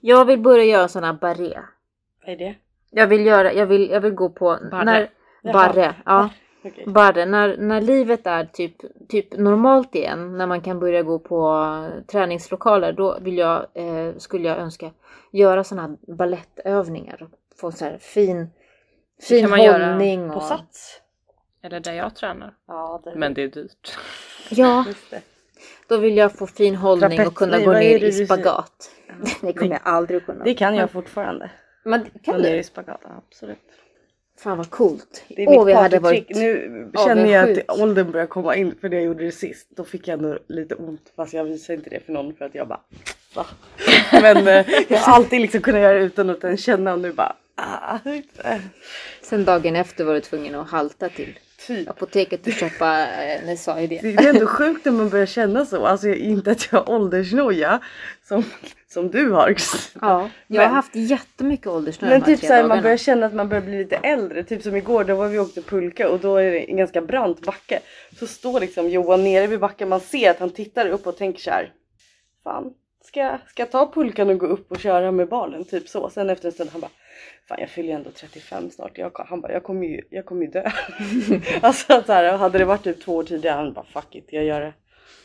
Jag 0.00 0.24
vill 0.24 0.38
börja 0.40 0.64
göra 0.64 0.88
såna 0.88 1.14
barré. 1.14 1.58
Vad 2.26 2.32
är 2.32 2.36
det? 2.36 2.54
Jag 2.90 3.06
vill 3.06 3.26
göra, 3.26 3.52
jag 3.52 3.66
vill, 3.66 3.90
jag 3.90 4.00
vill 4.00 4.12
gå 4.12 4.28
på... 4.28 4.58
Barre. 4.70 4.84
När, 4.84 5.10
Jaha. 5.42 5.52
barre, 5.52 5.94
ja. 6.04 6.30
Okej. 6.64 6.84
Barre, 6.86 7.26
när, 7.26 7.56
när 7.56 7.80
livet 7.80 8.26
är 8.26 8.44
typ, 8.44 8.76
typ 9.08 9.36
normalt 9.38 9.94
igen, 9.94 10.38
när 10.38 10.46
man 10.46 10.60
kan 10.60 10.80
börja 10.80 11.02
gå 11.02 11.18
på 11.18 11.66
träningslokaler, 12.06 12.92
då 12.92 13.18
vill 13.20 13.38
jag, 13.38 13.66
eh, 13.74 14.16
skulle 14.16 14.48
jag 14.48 14.58
önska 14.58 14.90
göra 15.32 15.64
sådana 15.64 15.96
ballettövningar. 16.08 17.28
Få 17.60 17.72
så 17.72 17.84
här 17.84 17.98
fin, 17.98 18.50
fin 19.28 19.40
kan 19.40 19.50
man 19.50 19.62
göra 19.62 19.86
hållning. 19.86 20.28
På 20.30 20.36
Och, 20.36 20.42
sats? 20.42 21.00
Eller 21.62 21.80
där 21.80 21.92
jag 21.92 22.14
tränar. 22.16 22.54
Ja, 22.66 23.00
det 23.04 23.14
Men 23.16 23.34
det 23.34 23.42
är 23.42 23.48
dyrt. 23.48 23.98
ja, 24.50 24.84
Just 24.86 25.10
det. 25.10 25.22
då 25.88 25.96
vill 25.96 26.16
jag 26.16 26.32
få 26.38 26.46
fin 26.46 26.76
hållning 26.76 27.18
Trapets- 27.18 27.26
och 27.26 27.34
kunna 27.34 27.56
nej, 27.56 27.64
gå 27.66 27.72
ner 27.72 28.04
i 28.04 28.12
spagat. 28.12 28.90
Det 29.42 29.52
kommer 29.52 29.70
jag 29.70 29.80
aldrig 29.84 30.26
kunna. 30.26 30.44
Det 30.44 30.54
kan 30.54 30.74
jag 30.74 30.90
fortfarande. 30.90 31.50
Men 31.84 32.06
kan 32.22 32.40
ner 32.40 32.52
du? 32.52 32.58
i 32.58 32.62
spagat, 32.62 33.00
absolut. 33.28 33.58
Fan 34.38 34.58
vad 34.58 34.70
coolt. 34.70 35.24
Det 35.28 35.42
är 35.42 35.48
Åh, 35.48 35.58
mitt 35.58 35.68
vi 35.68 35.72
hade 35.72 35.98
varit... 35.98 36.30
Nu 36.30 36.90
känner 37.06 37.26
jag 37.26 37.50
att 37.50 37.80
åldern 37.80 38.10
börjar 38.10 38.26
komma 38.26 38.56
in 38.56 38.74
för 38.80 38.88
det 38.88 38.96
jag 38.96 39.04
gjorde 39.04 39.24
det 39.24 39.32
sist. 39.32 39.68
Då 39.76 39.84
fick 39.84 40.08
jag 40.08 40.18
ändå 40.18 40.38
lite 40.46 40.74
ont 40.74 41.12
fast 41.16 41.32
jag 41.32 41.44
visade 41.44 41.76
inte 41.76 41.90
det 41.90 42.00
för 42.06 42.12
någon 42.12 42.34
för 42.34 42.44
att 42.44 42.54
jag 42.54 42.68
bara 42.68 42.80
va? 43.34 43.46
Men 44.22 44.48
eh, 44.48 44.66
jag 44.88 44.98
har 44.98 45.14
alltid 45.14 45.40
liksom 45.40 45.60
kunnat 45.60 45.80
göra 45.80 45.98
det 45.98 46.04
utan 46.04 46.30
att 46.30 46.44
ens 46.44 46.64
känna 46.64 46.92
och 46.92 46.98
nu 47.00 47.12
bara 47.12 47.36
ah, 47.56 47.98
Sen 49.22 49.44
dagen 49.44 49.76
efter 49.76 50.04
var 50.04 50.14
du 50.14 50.20
tvungen 50.20 50.54
att 50.54 50.70
halta 50.70 51.08
till 51.08 51.38
typ. 51.66 51.90
apoteket 51.90 52.46
och 52.46 52.52
köpa 52.52 53.06
eh, 53.06 53.46
Nesai 53.46 53.86
det. 53.86 54.00
Det 54.00 54.14
är 54.14 54.28
ändå 54.28 54.46
sjukt 54.46 54.84
när 54.84 54.92
man 54.92 55.08
börjar 55.08 55.26
känna 55.26 55.66
så. 55.66 55.86
Alltså 55.86 56.08
inte 56.08 56.50
att 56.50 56.68
jag 56.72 56.78
har 56.78 56.90
åldersnoja 56.90 57.80
som, 58.28 58.44
som 58.92 59.10
du 59.10 59.30
har. 59.30 59.56
Ja, 60.00 60.30
jag 60.46 60.62
har 60.62 60.66
Men- 60.68 60.74
haft 60.74 60.94
jättemycket 60.96 61.66
åldersnöd 61.66 62.10
Men 62.10 62.22
typ 62.22 62.40
såhär 62.40 62.68
man 62.68 62.82
börjar 62.82 62.96
känna 62.96 63.26
att 63.26 63.34
man 63.34 63.48
börjar 63.48 63.62
bli 63.62 63.78
lite 63.78 63.96
äldre. 63.96 64.44
Typ 64.44 64.62
som 64.62 64.76
igår 64.76 65.04
då 65.04 65.14
var 65.14 65.28
vi 65.28 65.38
åkte 65.38 65.62
pulka 65.62 66.10
och 66.10 66.20
då 66.20 66.36
är 66.36 66.50
det 66.50 66.70
en 66.70 66.76
ganska 66.76 67.00
brant 67.00 67.40
backe. 67.40 67.80
Så 68.18 68.26
står 68.26 68.60
liksom 68.60 68.88
Johan 68.88 69.24
nere 69.24 69.46
vid 69.46 69.60
backen. 69.60 69.88
Man 69.88 70.00
ser 70.00 70.30
att 70.30 70.38
han 70.38 70.50
tittar 70.50 70.88
upp 70.88 71.06
och 71.06 71.16
tänker 71.16 71.40
såhär. 71.40 71.72
Fan, 72.44 72.74
ska, 73.04 73.38
ska 73.48 73.62
jag 73.62 73.70
ta 73.70 73.92
pulkan 73.92 74.30
och 74.30 74.38
gå 74.38 74.46
upp 74.46 74.70
och 74.70 74.80
köra 74.80 75.10
med 75.10 75.28
balen? 75.28 75.64
Typ 75.64 75.88
så. 75.88 76.10
Sen 76.10 76.30
efter 76.30 76.48
en 76.48 76.52
stund 76.52 76.70
han 76.70 76.80
bara. 76.80 76.90
Fan 77.48 77.60
jag 77.60 77.70
fyller 77.70 77.88
ju 77.88 77.94
ändå 77.94 78.10
35 78.10 78.70
snart. 78.70 78.98
Jag, 78.98 79.10
han 79.28 79.40
bara 79.40 79.52
jag 79.52 79.62
kommer 79.62 79.86
ju, 79.86 80.02
jag 80.10 80.26
kommer 80.26 80.42
ju 80.42 80.50
dö. 80.50 80.70
alltså 81.60 82.02
så 82.06 82.12
här, 82.12 82.36
hade 82.36 82.58
det 82.58 82.64
varit 82.64 82.84
typ 82.84 83.00
två 83.04 83.16
år 83.16 83.24
tidigare 83.24 83.56
han 83.56 83.72
bara 83.72 83.84
fuck 83.84 84.14
it 84.14 84.26
jag 84.28 84.44
gör 84.44 84.60
det. 84.60 84.72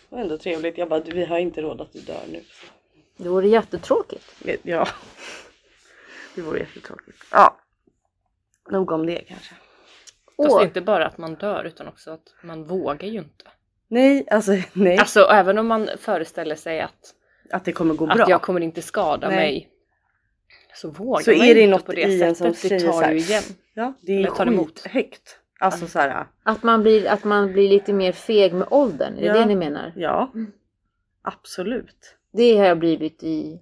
Det 0.09 0.15
var 0.15 0.21
ändå 0.21 0.37
trevligt. 0.37 0.77
Jag 0.77 0.89
bara 0.89 0.99
vi 0.99 1.25
har 1.25 1.37
inte 1.37 1.61
råd 1.61 1.81
att 1.81 1.93
du 1.93 1.99
dör 1.99 2.23
nu. 2.31 2.39
Det 3.17 3.29
vore 3.29 3.47
jättetråkigt. 3.47 4.35
Ja. 4.63 4.87
Det 6.35 6.41
vore 6.41 6.59
jättetråkigt. 6.59 7.17
Ja. 7.31 7.57
Nog 8.69 8.91
om 8.91 9.05
det 9.05 9.17
kanske. 9.27 9.55
Fast 10.37 10.61
inte 10.63 10.81
bara 10.81 11.07
att 11.07 11.17
man 11.17 11.35
dör 11.35 11.63
utan 11.63 11.87
också 11.87 12.11
att 12.11 12.33
man 12.43 12.63
vågar 12.63 13.07
ju 13.07 13.19
inte. 13.19 13.45
Nej, 13.87 14.27
alltså 14.31 14.51
nej. 14.73 14.97
Alltså 14.97 15.19
även 15.19 15.57
om 15.57 15.67
man 15.67 15.89
föreställer 15.99 16.55
sig 16.55 16.81
att, 16.81 17.13
att 17.51 17.65
det 17.65 17.71
kommer 17.71 17.93
gå 17.93 18.05
bra. 18.05 18.23
att 18.23 18.29
jag 18.29 18.41
kommer 18.41 18.61
inte 18.61 18.81
skada 18.81 19.27
Nej. 19.27 19.37
mig. 19.37 19.69
Så 20.73 20.89
vågar 20.89 21.23
Så 21.23 21.31
man 21.31 21.41
är 21.41 21.55
det 21.55 21.61
inte 21.61 21.71
något 21.71 21.85
på 21.85 21.91
det 21.91 22.01
i 22.01 22.21
en 22.23 22.35
sättet. 22.35 22.57
som 22.57 22.69
Det 22.69 22.79
tar 22.79 23.01
här, 23.03 23.11
ju 23.11 23.17
igen. 23.19 23.43
Ja, 23.73 23.93
det 24.01 24.11
är 24.23 24.27
tar 24.27 24.45
emot. 24.47 24.79
skithögt. 24.79 25.39
Alltså 25.59 25.87
så 25.87 25.99
här. 25.99 26.25
att 26.43 26.63
man, 26.63 26.81
blir, 26.81 27.07
att 27.07 27.23
man 27.23 27.53
blir 27.53 27.69
lite 27.69 27.93
mer 27.93 28.11
feg 28.11 28.53
med 28.53 28.67
åldern, 28.71 29.13
är 29.17 29.21
det 29.21 29.27
Ja. 29.27 29.33
det 29.33 29.45
ni 29.45 29.55
menar? 29.55 29.93
Ja. 29.95 30.31
Absolut. 31.21 32.15
Det 32.37 32.57
har 32.57 32.65
jag 32.65 32.79
blivit 32.79 33.23
i 33.23 33.59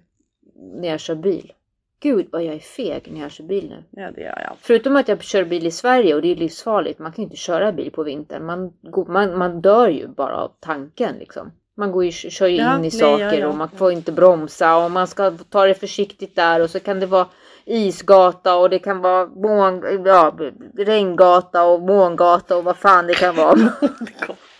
när 0.56 0.88
jag 0.88 1.00
kör 1.00 1.14
bil. 1.14 1.52
Gud 2.00 2.26
vad 2.32 2.44
jag 2.44 2.54
är 2.54 2.58
feg 2.58 3.08
när 3.12 3.20
jag 3.20 3.30
kör 3.30 3.44
bil 3.44 3.68
nu. 3.68 4.02
Ja, 4.02 4.10
det 4.10 4.20
gör 4.20 4.40
jag. 4.40 4.56
Förutom 4.60 4.96
att 4.96 5.08
jag 5.08 5.22
kör 5.22 5.44
bil 5.44 5.66
i 5.66 5.70
Sverige 5.70 6.14
och 6.14 6.22
det 6.22 6.28
är 6.32 6.36
livsfarligt. 6.36 6.98
Man 6.98 7.12
kan 7.12 7.22
ju 7.22 7.24
inte 7.24 7.36
köra 7.36 7.72
bil 7.72 7.90
på 7.90 8.02
vintern. 8.02 8.46
Man, 8.46 8.72
går- 8.82 9.06
man, 9.06 9.38
man 9.38 9.60
dör 9.60 9.88
ju 9.88 10.08
bara 10.08 10.36
av 10.36 10.50
tanken 10.60 11.16
liksom. 11.18 11.52
Man 11.76 11.92
går 11.92 12.04
ju, 12.04 12.10
kör 12.10 12.46
ju 12.46 12.56
Ja, 12.56 12.72
in 12.74 12.78
i 12.78 12.82
nej, 12.82 12.90
saker 12.90 13.24
ja, 13.24 13.34
ja. 13.34 13.48
och 13.48 13.54
man 13.54 13.68
får 13.68 13.92
inte 13.92 14.12
bromsa 14.12 14.76
och 14.84 14.90
man 14.90 15.06
ska 15.06 15.30
ta 15.30 15.66
det 15.66 15.74
försiktigt 15.74 16.36
där 16.36 16.60
och 16.60 16.70
så 16.70 16.80
kan 16.80 17.00
det 17.00 17.06
vara 17.06 17.26
isgata 17.64 18.56
och 18.56 18.70
det 18.70 18.78
kan 18.78 19.00
vara 19.00 19.26
mån, 19.26 19.82
ja, 20.06 20.34
regngata 20.76 21.64
och 21.64 21.80
mångata 21.82 22.56
och 22.56 22.64
vad 22.64 22.76
fan 22.76 23.06
det 23.06 23.14
kan 23.14 23.36
vara. 23.36 23.58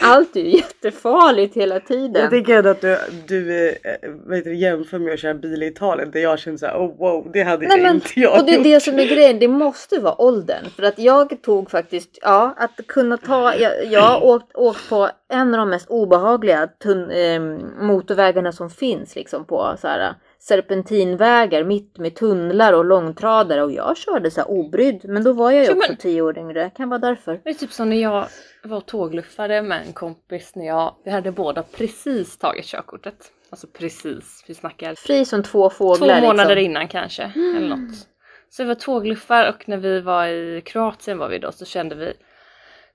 Allt 0.00 0.36
är 0.36 0.40
ju 0.40 0.56
jättefarligt 0.56 1.56
hela 1.56 1.80
tiden. 1.80 2.22
Jag 2.22 2.30
tänker 2.30 2.56
ändå 2.56 2.70
att 2.70 2.80
du, 2.80 2.98
du 3.26 3.68
eh, 3.68 4.10
vet 4.26 4.58
jämför 4.58 4.98
med 4.98 5.12
att 5.14 5.20
köra 5.20 5.34
bil 5.34 5.62
i 5.62 5.66
Italien 5.66 6.10
där 6.10 6.20
jag 6.20 6.38
känner 6.38 6.58
såhär 6.58 6.76
oh 6.76 6.98
wow 6.98 7.30
det 7.32 7.42
hade 7.42 7.68
Nej, 7.68 7.82
men, 7.82 7.94
inte 7.94 8.20
jag 8.20 8.40
och 8.40 8.46
det 8.46 8.52
är 8.52 8.56
gjort. 8.56 8.64
det 8.64 8.80
som 8.80 8.98
är 8.98 9.04
grejen, 9.04 9.38
det 9.38 9.48
måste 9.48 10.00
vara 10.00 10.20
åldern. 10.20 10.64
För 10.76 10.82
att 10.82 10.98
jag 10.98 11.42
tog 11.42 11.70
faktiskt, 11.70 12.18
ja, 12.22 12.54
att 12.56 12.86
kunna 12.86 13.16
ta, 13.16 13.54
jag, 13.54 13.72
jag 13.86 14.24
åkt, 14.24 14.56
åkt 14.56 14.88
på 14.88 15.08
en 15.28 15.54
av 15.54 15.58
de 15.58 15.70
mest 15.70 15.88
obehagliga 15.88 16.68
tun, 16.82 17.10
eh, 17.10 17.40
motorvägarna 17.80 18.52
som 18.52 18.70
finns 18.70 19.16
liksom 19.16 19.44
på 19.44 19.74
så 19.80 19.88
här 19.88 20.14
serpentinvägar 20.38 21.64
mitt 21.64 21.98
med 21.98 22.14
tunnlar 22.14 22.72
och 22.72 22.84
långtradare 22.84 23.62
och 23.62 23.72
jag 23.72 23.96
körde 23.96 24.30
så 24.30 24.40
här 24.40 24.50
obrydd. 24.50 25.00
Men 25.04 25.24
då 25.24 25.32
var 25.32 25.50
jag 25.50 25.64
ju 25.64 25.72
också 25.72 25.96
tio 25.98 26.22
år 26.22 26.38
yngre, 26.38 26.70
kan 26.70 26.88
vara 26.88 26.98
därför. 26.98 27.40
Det 27.44 27.50
är 27.50 27.54
typ 27.54 27.72
som 27.72 27.90
när 27.90 27.96
jag 27.96 28.26
var 28.62 28.80
tågluffare 28.80 29.62
med 29.62 29.86
en 29.86 29.92
kompis 29.92 30.52
när 30.54 30.66
jag, 30.66 30.94
vi 31.04 31.10
hade 31.10 31.32
båda 31.32 31.62
precis 31.62 32.38
tagit 32.38 32.64
körkortet. 32.64 33.32
Alltså 33.50 33.66
precis, 33.66 34.44
vi 34.48 34.54
snackar 34.54 34.94
Fri 34.94 35.24
som 35.24 35.42
två 35.42 35.70
två 35.70 35.70
fåglar 35.70 36.20
månader 36.20 36.56
liksom. 36.56 36.70
innan 36.70 36.88
kanske. 36.88 37.22
Eller 37.56 37.68
något. 37.68 38.08
Så 38.50 38.62
vi 38.62 38.68
var 38.68 38.74
tågluffar 38.74 39.48
och 39.48 39.68
när 39.68 39.76
vi 39.76 40.00
var 40.00 40.26
i 40.26 40.62
Kroatien 40.64 41.18
var 41.18 41.28
vi 41.28 41.38
då 41.38 41.52
så 41.52 41.64
kände 41.64 41.94
vi 41.94 42.12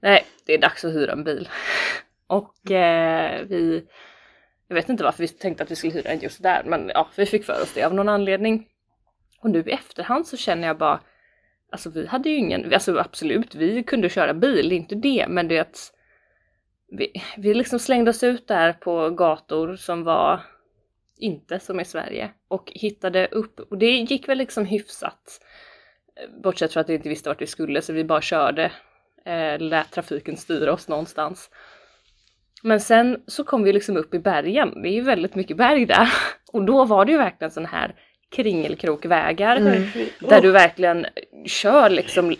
Nej, 0.02 0.26
det 0.46 0.54
är 0.54 0.58
dags 0.58 0.86
att 0.86 0.94
hyra 0.94 1.12
en 1.12 1.24
bil. 1.24 1.50
Och 2.28 2.72
eh, 2.72 3.42
vi 3.48 3.84
jag 4.74 4.82
vet 4.82 4.90
inte 4.90 5.04
varför 5.04 5.24
vi 5.24 5.28
tänkte 5.28 5.64
att 5.64 5.72
vi 5.72 5.76
skulle 5.76 5.94
hyra 5.94 6.10
den 6.10 6.20
just 6.20 6.44
där 6.44 6.64
men 6.66 6.92
ja, 6.94 7.10
vi 7.16 7.26
fick 7.26 7.46
för 7.46 7.62
oss 7.62 7.74
det 7.74 7.84
av 7.84 7.94
någon 7.94 8.10
anledning. 8.10 8.68
Och 9.42 9.50
nu 9.50 9.60
i 9.60 9.72
efterhand 9.72 10.28
så 10.28 10.38
känner 10.38 10.68
jag 10.68 10.78
bara 10.78 11.00
Alltså 11.72 11.90
vi 11.90 12.08
hade 12.08 12.30
ju 12.30 12.36
ingen, 12.36 12.74
alltså 12.74 12.98
absolut 12.98 13.56
vi 13.56 13.84
kunde 13.84 14.10
köra 14.10 14.34
bil, 14.34 14.70
det 14.70 14.76
är 14.76 14.78
inte 14.78 14.96
det 14.96 15.26
men 15.30 15.48
det 15.48 15.58
är 15.58 15.62
att 15.62 15.94
vi, 16.92 17.14
vi 17.38 17.54
liksom 17.54 17.80
slängde 17.80 18.10
oss 18.10 18.24
ut 18.24 18.48
där 18.48 18.74
på 18.74 19.10
gator 19.10 19.76
som 19.76 20.04
var 20.04 20.42
inte 21.18 21.60
som 21.60 21.80
i 21.80 21.86
Sverige 21.86 22.32
och 22.48 22.72
hittade 22.76 23.28
upp 23.28 23.60
och 23.60 23.78
det 23.78 23.92
gick 23.92 24.30
väl 24.30 24.38
liksom 24.38 24.66
hyfsat. 24.66 25.40
Bortsett 26.44 26.74
från 26.74 26.82
att 26.82 26.90
vi 26.90 26.94
inte 26.94 27.10
visste 27.10 27.30
vart 27.30 27.42
vi 27.42 27.48
skulle 27.48 27.82
så 27.82 27.94
vi 27.94 28.04
bara 28.04 28.22
körde, 28.22 28.72
eh, 29.26 29.60
lät 29.60 29.92
trafiken 29.92 30.38
styra 30.38 30.74
oss 30.74 30.88
någonstans. 30.88 31.50
Men 32.64 32.80
sen 32.80 33.24
så 33.28 33.44
kom 33.44 33.64
vi 33.64 33.74
liksom 33.74 33.98
upp 33.98 34.14
i 34.14 34.20
bergen, 34.20 34.82
det 34.82 34.90
är 34.90 34.94
ju 34.94 35.02
väldigt 35.02 35.36
mycket 35.36 35.58
berg 35.58 35.86
där 35.86 36.14
och 36.52 36.64
då 36.64 36.86
var 36.86 37.06
det 37.06 37.12
ju 37.12 37.18
verkligen 37.18 37.52
sån 37.52 37.66
här 37.66 37.96
kringelkrokvägar 38.36 39.56
Mm. 39.56 39.90
där 40.20 40.42
du 40.42 40.52
verkligen 40.52 41.06
kör 41.46 41.90
liksom 41.90 42.36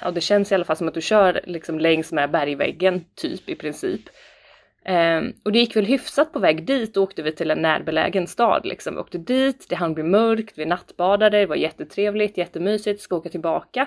Ja 0.00 0.10
det 0.10 0.20
känns 0.20 0.52
i 0.52 0.54
alla 0.54 0.64
fall 0.64 0.76
som 0.76 0.88
att 0.88 0.94
du 0.94 1.00
kör 1.00 1.40
liksom 1.44 1.78
längs 1.78 2.12
med 2.12 2.30
bergväggen 2.30 3.04
typ 3.14 3.48
i 3.48 3.54
princip. 3.54 4.00
Ehm, 4.84 5.32
och 5.44 5.52
det 5.52 5.58
gick 5.58 5.76
väl 5.76 5.84
hyfsat 5.84 6.32
på 6.32 6.38
väg 6.38 6.66
dit, 6.66 6.94
då 6.94 7.02
åkte 7.02 7.22
vi 7.22 7.32
till 7.32 7.50
en 7.50 7.62
närbelägen 7.62 8.26
stad 8.26 8.66
liksom. 8.66 8.94
Vi 8.94 9.00
åkte 9.00 9.18
dit, 9.18 9.66
det 9.68 9.76
hann 9.76 9.94
bli 9.94 10.02
mörkt, 10.02 10.58
vi 10.58 10.64
nattbadade, 10.66 11.38
det 11.38 11.46
var 11.46 11.56
jättetrevligt, 11.56 12.38
jättemysigt, 12.38 13.00
ska 13.00 13.16
åka 13.16 13.28
tillbaka. 13.28 13.86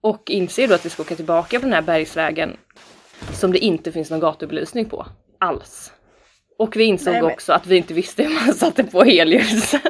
Och 0.00 0.30
inser 0.30 0.68
då 0.68 0.74
att 0.74 0.86
vi 0.86 0.90
ska 0.90 1.02
åka 1.02 1.14
tillbaka 1.14 1.58
på 1.58 1.66
den 1.66 1.72
här 1.72 1.82
bergsvägen 1.82 2.56
som 3.32 3.52
det 3.52 3.58
inte 3.58 3.92
finns 3.92 4.10
någon 4.10 4.20
gatubelysning 4.20 4.84
på 4.84 5.06
alls. 5.38 5.92
Och 6.58 6.76
vi 6.76 6.84
insåg 6.84 7.12
Nej, 7.12 7.22
men- 7.22 7.30
också 7.32 7.52
att 7.52 7.66
vi 7.66 7.76
inte 7.76 7.94
visste 7.94 8.22
hur 8.22 8.34
man 8.46 8.54
satte 8.54 8.84
på 8.84 9.02
helljuset. 9.04 9.82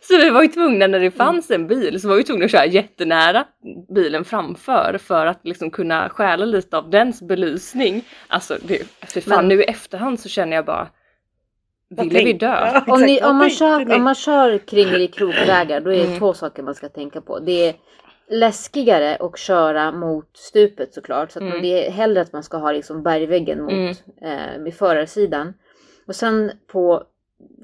Så 0.00 0.16
vi 0.18 0.30
var 0.30 0.42
ju 0.42 0.48
tvungna 0.48 0.86
när 0.86 1.00
det 1.00 1.10
fanns 1.10 1.50
en 1.50 1.66
bil 1.66 2.00
så 2.00 2.08
var 2.08 2.16
vi 2.16 2.24
tvungna 2.24 2.44
att 2.44 2.50
köra 2.50 2.66
jättenära 2.66 3.44
bilen 3.94 4.24
framför 4.24 4.98
för 5.02 5.26
att 5.26 5.40
liksom 5.44 5.70
kunna 5.70 6.08
stjäla 6.08 6.44
lite 6.44 6.78
av 6.78 6.90
dens 6.90 7.22
belysning. 7.22 8.04
Alltså 8.28 8.56
det, 8.62 8.82
för 9.06 9.20
fan 9.20 9.36
Men- 9.36 9.48
nu 9.48 9.62
i 9.62 9.64
efterhand 9.64 10.20
så 10.20 10.28
känner 10.28 10.56
jag 10.56 10.64
bara 10.64 10.88
Ville 11.88 12.24
vi 12.24 12.32
dö? 12.32 12.70
Ja, 12.74 12.84
Om, 12.94 13.00
ni, 13.00 13.22
om, 13.22 13.36
man 13.36 13.50
kör, 13.50 13.94
om 13.94 14.02
man 14.02 14.14
kör 14.14 14.58
kringelikrokvägar 14.58 15.80
då 15.84 15.90
är 15.92 15.96
det 15.98 16.04
Mm. 16.04 16.18
två 16.18 16.34
saker 16.34 16.62
man 16.62 16.74
ska 16.74 16.88
tänka 16.88 17.20
på. 17.20 17.38
Det 17.38 17.68
är 17.68 17.74
läskigare 18.30 19.16
att 19.16 19.38
köra 19.38 19.92
mot 19.92 20.36
stupet 20.36 20.94
såklart. 20.94 21.30
Så 21.32 21.38
att 21.38 21.42
Mm. 21.42 21.62
det 21.62 21.86
är 21.86 21.90
hellre 21.90 22.20
att 22.20 22.32
man 22.32 22.42
ska 22.42 22.56
ha 22.56 22.72
liksom 22.72 23.02
bergväggen 23.02 23.62
mot 23.62 23.72
Mm. 24.22 24.66
eh, 24.66 24.72
förarsidan. 24.72 25.54
Och 26.06 26.14
sen 26.16 26.52
på 26.66 27.04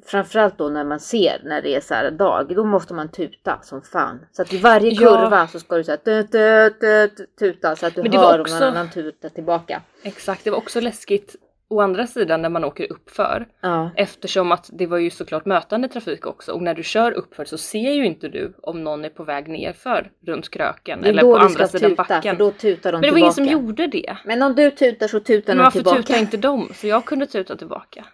framförallt 0.06 0.58
då 0.58 0.68
när 0.68 0.84
man 0.84 1.00
ser 1.00 1.40
när 1.44 1.62
det 1.62 1.74
är 1.74 1.80
så 1.80 1.94
här 1.94 2.10
dag, 2.10 2.54
då 2.56 2.64
måste 2.64 2.94
man 2.94 3.08
tuta 3.08 3.58
som 3.62 3.82
fan. 3.82 4.26
Så 4.32 4.42
att 4.42 4.52
i 4.52 4.58
varje 4.58 4.90
Ja. 4.90 4.98
kurva 4.98 5.46
så 5.46 5.58
ska 5.58 5.76
du 5.76 5.84
säga 5.84 5.96
tut, 5.96 6.32
tut, 6.32 6.80
tut, 6.80 7.36
tuta 7.38 7.76
så 7.76 7.86
att 7.86 7.94
du 7.94 8.18
hör 8.18 8.40
också- 8.40 8.54
om 8.54 8.60
någon 8.60 8.68
annan 8.68 8.90
tuta 8.90 9.28
tillbaka. 9.28 9.82
Exakt, 10.02 10.44
det 10.44 10.50
var 10.50 10.58
också 10.58 10.80
läskigt 10.80 11.36
å 11.72 11.80
andra 11.80 12.06
sidan 12.06 12.42
när 12.42 12.48
man 12.48 12.64
åker 12.64 12.92
uppför 12.92 13.46
Ja. 13.60 13.90
eftersom 13.96 14.52
att 14.52 14.70
det 14.72 14.86
var 14.86 14.98
ju 14.98 15.10
såklart 15.10 15.44
mötande 15.46 15.88
trafik 15.88 16.26
också 16.26 16.52
och 16.52 16.62
när 16.62 16.74
du 16.74 16.82
kör 16.82 17.12
uppför 17.12 17.44
så 17.44 17.58
ser 17.58 17.92
ju 17.92 18.06
inte 18.06 18.28
du 18.28 18.52
om 18.62 18.84
någon 18.84 19.04
är 19.04 19.08
på 19.08 19.24
väg 19.24 19.48
nerför 19.48 20.10
runt 20.26 20.48
kröken 20.50 21.04
eller 21.04 21.22
på 21.22 21.36
andra 21.36 21.68
sidan 21.68 21.90
tuta, 21.90 22.04
backen. 22.08 22.36
för 22.36 22.44
då 22.44 22.50
tutar 22.50 22.92
de 22.92 23.00
Men 23.00 23.02
det 23.02 23.10
var 23.10 23.14
tillbaka. 23.14 23.18
ingen 23.18 23.32
som 23.32 23.46
gjorde 23.66 23.86
det. 23.86 24.16
Men 24.24 24.42
om 24.42 24.54
du 24.54 24.70
tutar 24.70 25.08
så 25.08 25.20
tutar 25.20 25.52
Men 25.52 25.56
de 25.58 25.62
varför 25.64 25.78
tillbaka. 25.78 25.96
tutade 26.02 26.20
inte 26.20 26.36
de? 26.36 26.68
Så 26.74 26.86
jag 26.86 27.04
kunde 27.04 27.26
tuta 27.26 27.56
tillbaka. 27.56 28.04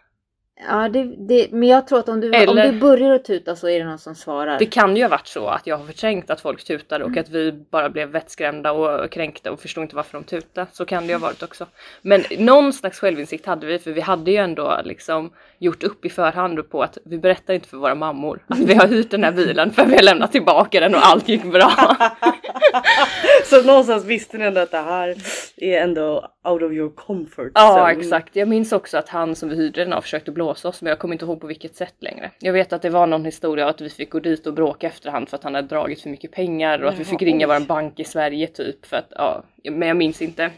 Ja, 0.69 0.89
det, 0.89 1.05
det, 1.19 1.49
men 1.53 1.69
jag 1.69 1.87
tror 1.87 1.99
att 1.99 2.09
om 2.09 2.21
du, 2.21 2.35
Eller- 2.35 2.67
om 2.67 2.73
du 2.73 2.81
börjar 2.81 3.15
att 3.15 3.25
tuta 3.25 3.57
så 3.57 3.69
är 3.69 3.79
det 3.79 3.85
någon 3.85 3.99
som 3.99 4.15
svarar. 4.15 4.59
Det 4.59 4.67
kan 4.67 4.97
ju 4.97 5.03
ha 5.03 5.09
varit 5.09 5.27
så 5.27 5.47
att 5.47 5.67
jag 5.67 5.77
har 5.79 5.85
förträngt 5.87 6.31
att 6.31 6.41
folk 6.41 6.65
tutade 6.65 7.05
Mm. 7.05 7.13
och 7.13 7.19
att 7.21 7.29
vi 7.29 7.53
bara 7.53 7.89
blev 7.91 8.09
vettskrämda 8.09 8.73
och 8.73 9.11
kränkta 9.11 9.53
och 9.53 9.61
förstod 9.61 9.83
inte 9.83 9.97
varför 9.97 10.19
de 10.19 10.25
tutade. 10.25 10.67
Så 10.73 10.85
kan 10.85 11.03
det 11.03 11.09
ju 11.09 11.15
ha 11.15 11.21
varit 11.21 11.43
också. 11.43 11.67
Men 12.03 12.25
någon 12.39 12.73
slags 12.73 12.99
självinsikt 13.01 13.47
hade 13.47 13.67
vi 13.67 13.79
för 13.79 13.91
vi 13.93 14.01
hade 14.01 14.31
ju 14.31 14.37
ändå 14.37 14.81
liksom 14.85 15.31
gjort 15.59 15.83
upp 15.83 16.05
i 16.05 16.11
förhand 16.11 16.71
på 16.71 16.83
att 16.83 16.99
vi 17.05 17.19
berättar 17.19 17.55
inte 17.55 17.69
för 17.69 17.77
våra 17.77 17.95
mammor 17.95 18.45
att 18.49 18.59
vi 18.59 18.75
har 18.75 18.89
hyrt 18.89 19.11
den 19.11 19.25
här 19.25 19.33
bilen 19.33 19.71
för 19.71 19.87
vi 19.87 19.95
har 19.95 20.03
lämnat 20.03 20.33
tillbaka 20.33 20.81
den 20.81 20.95
och 20.95 21.07
allt 21.07 21.29
gick 21.29 21.45
bra. 21.45 21.73
Så 23.45 23.63
någonstans 23.63 24.05
visste 24.05 24.39
ni 24.39 24.45
ändå 24.45 24.61
att 24.61 24.71
det 24.71 24.79
här 24.79 25.15
är 25.57 25.81
ändå 25.83 26.29
out 26.45 26.63
of 26.63 26.73
your 26.73 26.91
comfort 26.91 27.53
Ja 27.55 27.79
zone. 27.89 28.01
exakt. 28.01 28.37
Jag 28.37 28.49
minns 28.49 28.73
också 28.73 28.99
att 28.99 29.09
han 29.09 29.35
som 29.37 29.49
vi 29.49 29.57
hyrde 29.57 29.85
den 29.85 29.93
av 29.93 30.01
försökte 30.01 30.31
blåsa 30.31 30.69
oss 30.69 30.83
men 30.83 30.89
jag 30.91 30.99
kommer 30.99 31.15
inte 31.15 31.25
ihåg 31.25 31.41
på 31.41 31.47
vilket 31.47 31.77
sätt 31.77 31.95
längre. 31.99 32.31
Jag 32.39 32.53
vet 32.53 32.73
att 32.73 32.83
det 32.83 32.91
var 32.91 33.07
någon 33.07 33.25
historia 33.25 33.69
att 33.69 33.81
vi 33.81 33.91
fick 33.91 34.11
gå 34.11 34.21
dit 34.21 34.47
och 34.47 34.55
bråka 34.55 34.87
efterhand 34.87 35.29
för 35.29 35.37
att 35.37 35.45
han 35.45 35.55
hade 35.55 35.69
dragit 35.69 36.03
för 36.03 36.11
mycket 36.11 36.33
pengar 36.33 36.83
och 36.83 36.89
att 36.89 36.99
vi 36.99 37.05
fick 37.05 37.23
ringa 37.23 37.47
vår 37.47 37.67
bank 37.67 38.01
i 38.01 38.05
Sverige 38.05 38.47
typ 38.47 38.87
för 38.87 38.97
att 38.97 39.07
ja, 39.11 39.45
men 39.65 39.89
jag 39.89 39.97
minns 39.97 40.23
inte. 40.23 40.51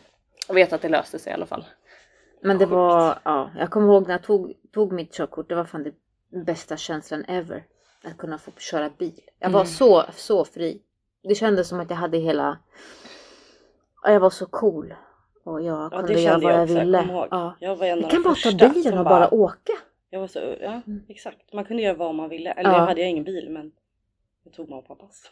Jag 0.48 0.54
vet 0.54 0.72
att 0.72 0.82
det 0.82 0.88
löste 0.88 1.18
sig 1.18 1.30
i 1.30 1.34
alla 1.34 1.46
fall. 1.46 1.64
Men 2.42 2.58
det 2.58 2.66
var, 2.66 3.18
ja, 3.24 3.50
jag 3.58 3.70
kommer 3.70 3.86
ihåg 3.86 4.06
när 4.06 4.14
jag 4.14 4.22
tog, 4.22 4.52
tog 4.74 4.92
mitt 4.92 5.14
körkort. 5.14 5.48
Det 5.48 5.54
var 5.54 5.64
fan 5.64 5.82
det 5.82 5.92
bästa 6.44 6.76
känslan 6.76 7.24
ever. 7.28 7.64
Att 8.04 8.18
kunna 8.18 8.38
få 8.38 8.50
köra 8.58 8.90
bil. 8.98 9.20
Jag 9.38 9.50
var 9.50 9.60
Mm. 9.60 9.66
så, 9.72 10.04
så 10.12 10.44
fri. 10.44 10.80
Det 11.22 11.34
kändes 11.34 11.68
som 11.68 11.80
att 11.80 11.90
jag 11.90 11.96
hade 11.96 12.18
hela, 12.18 12.58
ja, 14.02 14.12
jag 14.12 14.20
var 14.20 14.30
så 14.30 14.46
cool. 14.46 14.94
Och 15.44 15.62
jag 15.62 15.78
Ja, 15.84 15.90
kunde 15.98 16.12
det 16.14 16.20
göra 16.20 16.38
vad 16.38 16.52
jag 16.52 16.60
jag 16.60 16.70
jag 16.70 16.80
ville. 16.84 17.02
ihåg. 17.02 17.28
Ja. 17.30 17.56
Jag 17.60 17.76
var 17.76 17.86
en 17.86 18.00
Jag 18.00 18.10
kan 18.10 18.22
bara 18.22 18.34
ta 18.34 18.72
bilen 18.72 18.98
och 18.98 19.04
bara 19.04 19.34
åka. 19.34 19.72
Jag 20.10 20.20
var 20.20 20.26
så, 20.26 20.38
ja 20.60 20.80
Mm. 20.86 21.02
exakt. 21.08 21.52
Man 21.52 21.64
kunde 21.64 21.82
göra 21.82 21.94
vad 21.96 22.14
man 22.14 22.28
ville. 22.28 22.50
Eller 22.52 22.70
Ja. 22.70 22.76
jag 22.76 22.86
hade 22.86 23.00
jag 23.00 23.10
ingen 23.10 23.24
bil 23.24 23.50
men 23.50 23.72
jag 24.44 24.52
tog 24.52 24.68
mamma 24.68 24.80
och 24.82 24.88
pappas. 24.88 25.30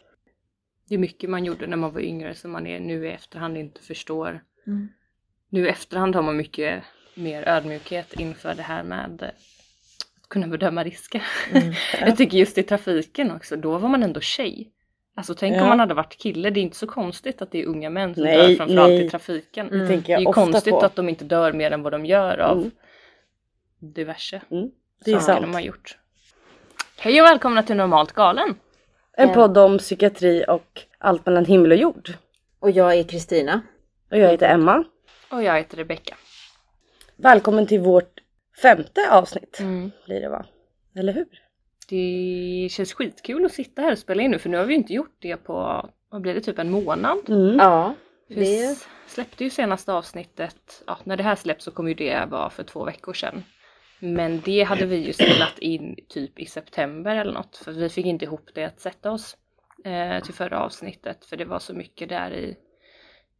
Det 0.89 0.95
är 0.95 0.99
mycket 0.99 1.29
man 1.29 1.45
gjorde 1.45 1.67
när 1.67 1.77
man 1.77 1.93
var 1.93 2.01
yngre 2.01 2.35
som 2.35 2.51
man 2.51 2.67
är 2.67 2.79
nu 2.79 3.07
i 3.07 3.11
efterhand 3.11 3.57
inte 3.57 3.81
förstår. 3.81 4.43
Mm. 4.67 4.87
Nu 5.49 5.65
i 5.65 5.69
efterhand 5.69 6.15
har 6.15 6.21
man 6.21 6.37
mycket 6.37 6.83
mer 7.15 7.47
ödmjukhet 7.47 8.13
inför 8.19 8.53
det 8.55 8.61
här 8.63 8.83
med 8.83 9.21
eh, 9.21 9.27
att 10.21 10.29
kunna 10.29 10.47
bedöma 10.47 10.83
risker. 10.83 11.23
Mm. 11.51 11.73
Jag 12.01 12.17
tycker 12.17 12.37
just 12.37 12.57
i 12.57 12.63
trafiken 12.63 13.31
också, 13.31 13.55
då 13.55 13.77
var 13.77 13.89
man 13.89 14.03
ändå 14.03 14.19
tjej. 14.19 14.71
Alltså 15.19 15.35
tänk 15.35 15.55
Ja. 15.57 15.61
om 15.61 15.67
man 15.69 15.79
hade 15.79 15.93
varit 15.93 16.17
kille, 16.17 16.49
det 16.49 16.59
är 16.59 16.61
inte 16.61 16.77
så 16.77 16.87
konstigt 16.87 17.41
att 17.41 17.51
det 17.51 17.61
är 17.61 17.65
unga 17.65 17.89
män 17.89 18.15
som 18.15 18.23
Nej, 18.23 18.37
dör 18.37 18.55
framförallt 18.55 18.89
nej. 18.89 19.05
i 19.05 19.09
trafiken. 19.09 19.67
Mm. 19.67 19.87
Det 19.87 19.97
Det 19.97 20.13
är 20.13 20.19
ju 20.19 20.25
konstigt 20.25 20.73
på. 20.73 20.79
att 20.79 20.95
de 20.95 21.09
inte 21.09 21.25
dör 21.25 21.53
mer 21.53 21.71
än 21.71 21.83
vad 21.83 21.93
de 21.93 22.05
gör 22.05 22.37
av 22.37 22.57
Mm. 22.57 22.71
diverse 23.79 24.41
Mm. 24.51 24.69
Det 25.05 25.11
är 25.11 25.15
saker 25.19 25.25
sant. 25.33 25.41
de 25.45 25.53
har 25.53 25.61
gjort. 25.61 25.97
Hej 26.97 27.21
och 27.21 27.25
välkomna 27.27 27.63
till 27.63 27.75
Normalt 27.75 28.11
Galen! 28.11 28.55
En 29.17 29.33
podd 29.33 29.57
om 29.57 29.77
psykiatri 29.77 30.45
och 30.47 30.81
allt 30.97 31.25
mellan 31.25 31.45
himmel 31.45 31.71
och 31.71 31.77
jord. 31.77 32.09
Och 32.59 32.71
jag 32.71 32.93
är 32.95 33.03
Kristina. 33.03 33.61
Och 34.11 34.17
jag 34.17 34.29
heter 34.31 34.49
Emma. 34.53 34.83
Och 35.31 35.43
jag 35.43 35.57
heter 35.57 35.77
Rebecka. 35.77 36.15
Välkommen 37.15 37.67
till 37.67 37.79
vårt 37.79 38.19
femte 38.61 39.01
avsnitt 39.11 39.59
Mm. 39.59 39.91
blir 40.05 40.21
det 40.21 40.29
va? 40.29 40.45
Eller 40.95 41.13
hur? 41.13 41.27
Det 41.89 42.67
känns 42.71 42.93
skitkul 42.93 43.45
att 43.45 43.51
sitta 43.51 43.81
här 43.81 43.91
och 43.91 43.97
spela 43.97 44.23
in 44.23 44.31
nu 44.31 44.39
för 44.39 44.49
nu 44.49 44.57
har 44.57 44.65
vi 44.65 44.73
inte 44.73 44.93
gjort 44.93 45.17
det 45.19 45.37
på, 45.37 45.89
vad 46.09 46.21
blir 46.21 46.33
det, 46.33 46.41
typ 46.41 46.59
en 46.59 46.71
månad? 46.71 47.29
Mm. 47.29 47.57
Ja, 47.57 47.95
Vi 48.27 48.35
det, 48.35 48.77
släppte 49.07 49.43
ju 49.43 49.49
senaste 49.49 49.93
avsnittet, 49.93 50.83
ja, 50.87 50.97
när 51.03 51.17
det 51.17 51.23
här 51.23 51.35
släpps 51.35 51.63
så 51.63 51.71
kommer 51.71 51.89
ju 51.89 51.95
det 51.95 52.25
vara 52.29 52.49
för 52.49 52.63
två 52.63 52.85
veckor 52.85 53.13
sedan. 53.13 53.43
Men 53.99 54.41
det 54.45 54.63
hade 54.63 54.85
vi 54.85 54.95
ju 54.95 55.13
spelat 55.13 55.59
in 55.59 55.95
typ 56.09 56.39
i 56.39 56.45
september 56.45 57.15
eller 57.15 57.33
något 57.33 57.57
för 57.57 57.71
vi 57.71 57.89
fick 57.89 58.05
inte 58.05 58.25
ihop 58.25 58.49
det 58.53 58.63
att 58.63 58.79
sätta 58.79 59.11
oss 59.11 59.37
eh, 59.85 60.23
till 60.23 60.33
förra 60.33 60.59
avsnittet 60.59 61.25
för 61.25 61.37
det 61.37 61.45
var 61.45 61.59
så 61.59 61.73
mycket 61.73 62.09
där 62.09 62.31
i 62.33 62.57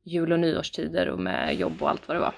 jul 0.04 0.31
och 0.31 0.40
nyårstider 0.40 1.10
och 1.10 1.19
med 1.19 1.56
jobb 1.56 1.81
och 1.81 1.90
allt 1.90 2.07
vad 2.07 2.18
det 2.18 2.22
var. 2.22 2.34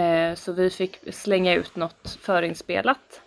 Eh, 0.00 0.34
så 0.34 0.52
vi 0.52 0.70
fick 0.70 1.14
slänga 1.14 1.54
ut 1.54 1.76
något 1.76 2.18
förinspelat. 2.20 3.22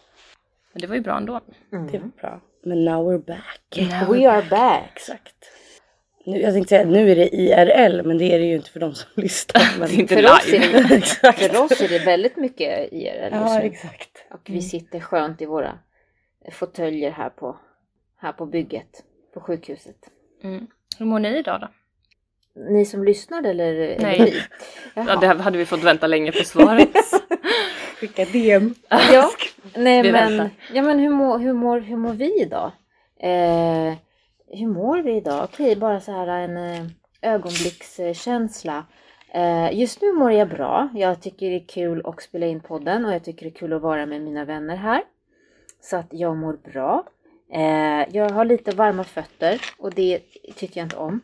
Men 0.75 0.81
det 0.81 0.87
var 0.87 0.95
ju 0.95 1.01
bra 1.01 1.17
ändå. 1.17 1.41
Det 1.69 1.77
mm. 1.77 1.91
var 1.91 2.21
bra. 2.21 2.41
Men 2.63 2.85
now 2.85 3.11
we're 3.11 3.25
back. 3.25 3.77
We 4.09 4.29
are 4.29 4.45
back. 4.49 4.91
Exakt. 4.95 5.35
Nu, 6.25 6.41
jag 6.41 6.53
tänkte 6.53 6.69
säga 6.69 6.85
nu 6.85 7.11
är 7.11 7.15
det 7.15 7.35
IRL 7.35 8.07
men 8.07 8.17
det 8.17 8.33
är 8.33 8.39
det 8.39 8.45
ju 8.45 8.55
inte 8.55 8.69
för 8.69 8.79
de 8.79 8.95
som 8.95 9.09
lyssnar. 9.21 9.79
Men... 9.79 9.89
Det 9.89 9.95
är 9.95 9.99
inte 9.99 10.15
För 10.15 10.23
oss 10.23 10.47
är 10.47 10.59
live. 10.59 10.87
det, 10.87 11.33
för 11.49 11.63
oss 11.63 11.81
är 11.81 11.89
det 11.89 12.05
väldigt 12.05 12.37
mycket 12.37 12.93
IRL 12.93 13.29
Ja 13.31 13.61
exakt. 13.61 14.25
Och 14.31 14.41
vi 14.45 14.61
sitter 14.61 14.99
skönt 14.99 15.41
i 15.41 15.45
våra 15.45 15.79
fåtöljer 16.51 17.11
här 17.11 17.29
på, 17.29 17.59
här 18.17 18.31
på 18.31 18.45
bygget. 18.45 19.03
På 19.33 19.41
sjukhuset. 19.41 19.97
Mm. 20.43 20.67
Hur 20.99 21.05
mår 21.05 21.19
ni 21.19 21.37
idag 21.37 21.61
då? 21.61 21.67
Ni 22.71 22.85
som 22.85 23.03
lyssnar 23.03 23.43
eller, 23.43 23.99
Nej. 23.99 24.35
Ja, 24.93 25.15
det 25.15 25.27
hade 25.27 25.57
vi 25.57 25.65
fått 25.65 25.83
vänta 25.83 26.07
länge 26.07 26.31
på 26.31 26.43
svaret. 26.43 26.89
Skicka 27.99 28.25
DM. 28.25 28.73
Ja, 28.89 29.29
nej 29.75 30.01
Vi 30.01 30.11
men, 30.11 30.37
väntar. 30.37 30.49
ja, 30.73 30.81
men 30.81 30.99
hur, 30.99 31.09
mår, 31.09 31.39
hur, 31.39 31.53
mår, 31.53 31.79
hur 31.79 31.97
mår 31.97 32.13
vi 32.13 32.41
idag? 32.41 32.71
Eh, 33.19 33.93
hur 34.47 34.67
mår 34.67 35.01
vi 35.01 35.15
idag? 35.15 35.43
Okej, 35.43 35.75
bara 35.75 35.99
så 35.99 36.11
här 36.11 36.27
en 36.27 36.57
eh, 36.57 36.85
ögonblickskänsla. 37.21 38.85
Eh, 39.33 39.79
just 39.79 40.01
nu 40.01 40.13
mår 40.13 40.31
jag 40.31 40.49
bra. 40.49 40.89
Jag 40.95 41.21
tycker 41.21 41.49
det 41.49 41.55
är 41.55 41.67
kul 41.67 42.01
att 42.05 42.21
spela 42.21 42.45
in 42.45 42.59
podden 42.59 43.05
och 43.05 43.13
jag 43.13 43.23
tycker 43.23 43.45
det 43.45 43.49
är 43.51 43.59
kul 43.59 43.73
att 43.73 43.81
vara 43.81 44.05
med 44.05 44.21
mina 44.21 44.45
vänner 44.45 44.75
här. 44.75 45.03
Så 45.81 45.97
att 45.97 46.07
jag 46.09 46.37
mår 46.37 46.53
bra. 46.71 47.03
Eh, 47.53 48.15
jag 48.15 48.29
har 48.29 48.45
lite 48.45 48.71
varma 48.71 49.03
fötter 49.03 49.61
och 49.77 49.93
det 49.93 50.19
tycker 50.55 50.79
jag 50.79 50.85
inte 50.85 50.97
om. 50.97 51.21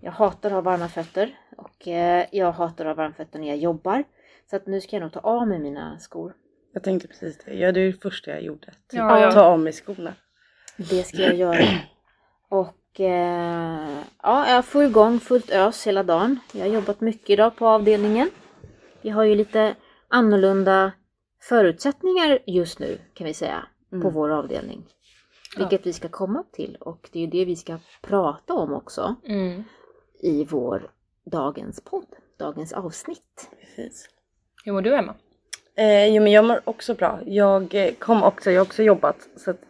Jag 0.00 0.12
hatar 0.12 0.48
att 0.48 0.54
ha 0.54 0.60
varma 0.60 0.88
fötter 0.88 1.36
och 1.56 1.88
eh, 1.88 2.24
jag 2.30 2.52
hatar 2.52 2.84
att 2.84 2.96
ha 2.96 3.02
varma 3.02 3.14
fötter 3.14 3.38
när 3.38 3.48
jag 3.48 3.56
jobbar. 3.56 4.04
Så 4.52 4.56
att 4.56 4.66
nu 4.66 4.80
ska 4.80 4.96
jag 4.96 5.00
nog 5.02 5.12
ta 5.12 5.20
av 5.20 5.48
mig 5.48 5.58
mina 5.58 5.98
skor. 5.98 6.34
Jag 6.72 6.82
tänkte 6.82 7.08
precis 7.08 7.38
det. 7.44 7.54
Ja 7.54 7.72
det 7.72 7.80
är 7.80 7.86
det 7.86 7.92
första 8.02 8.30
jag 8.30 8.42
gjorde. 8.42 8.66
Typ, 8.66 8.74
Ja, 8.92 9.20
ja. 9.20 9.32
Ta 9.32 9.40
av 9.44 9.60
mig 9.60 9.72
skorna. 9.72 10.14
Det 10.76 11.02
ska 11.02 11.16
jag 11.22 11.34
göra. 11.34 11.64
Och 12.48 13.00
eh, 13.00 13.98
ja, 14.22 14.48
jag 14.50 14.64
får 14.64 14.84
igång 14.84 15.20
fullt 15.20 15.50
ös 15.50 15.86
hela 15.86 16.02
dagen. 16.02 16.38
Jag 16.52 16.60
har 16.60 16.66
jobbat 16.74 17.00
mycket 17.00 17.30
idag 17.30 17.56
på 17.56 17.66
avdelningen. 17.66 18.30
Vi 19.02 19.10
har 19.10 19.24
ju 19.24 19.34
lite 19.34 19.74
annorlunda 20.08 20.92
förutsättningar 21.42 22.38
just 22.46 22.78
nu 22.78 22.98
kan 23.14 23.26
vi 23.26 23.34
säga 23.34 23.66
på 23.90 23.96
Mm. 23.96 24.12
vår 24.14 24.30
avdelning. 24.30 24.86
Vilket 25.58 25.86
vi 25.86 25.92
ska 25.92 26.08
komma 26.08 26.44
till 26.52 26.76
och 26.80 27.08
det 27.12 27.18
är 27.18 27.20
ju 27.20 27.30
det 27.30 27.44
vi 27.44 27.56
ska 27.56 27.78
prata 28.02 28.54
om 28.54 28.72
också 28.74 29.14
Mm. 29.24 29.64
i 30.22 30.44
vår 30.44 30.90
dagens 31.24 31.80
podd, 31.84 32.06
dagens 32.38 32.72
avsnitt. 32.72 33.50
Precis. 33.60 34.08
Hur 34.64 34.72
mår 34.72 34.82
du 34.82 34.94
Emma? 34.94 35.14
Eh, 35.76 36.06
jo 36.06 36.22
men 36.22 36.32
jag 36.32 36.44
mår 36.44 36.60
också 36.64 36.94
bra. 36.94 37.20
Jag 37.26 37.74
eh, 37.74 37.94
kom 37.94 38.22
också, 38.22 38.50
jag 38.50 38.60
har 38.60 38.66
också 38.66 38.82
jobbat 38.82 39.28
så 39.36 39.50
att 39.50 39.60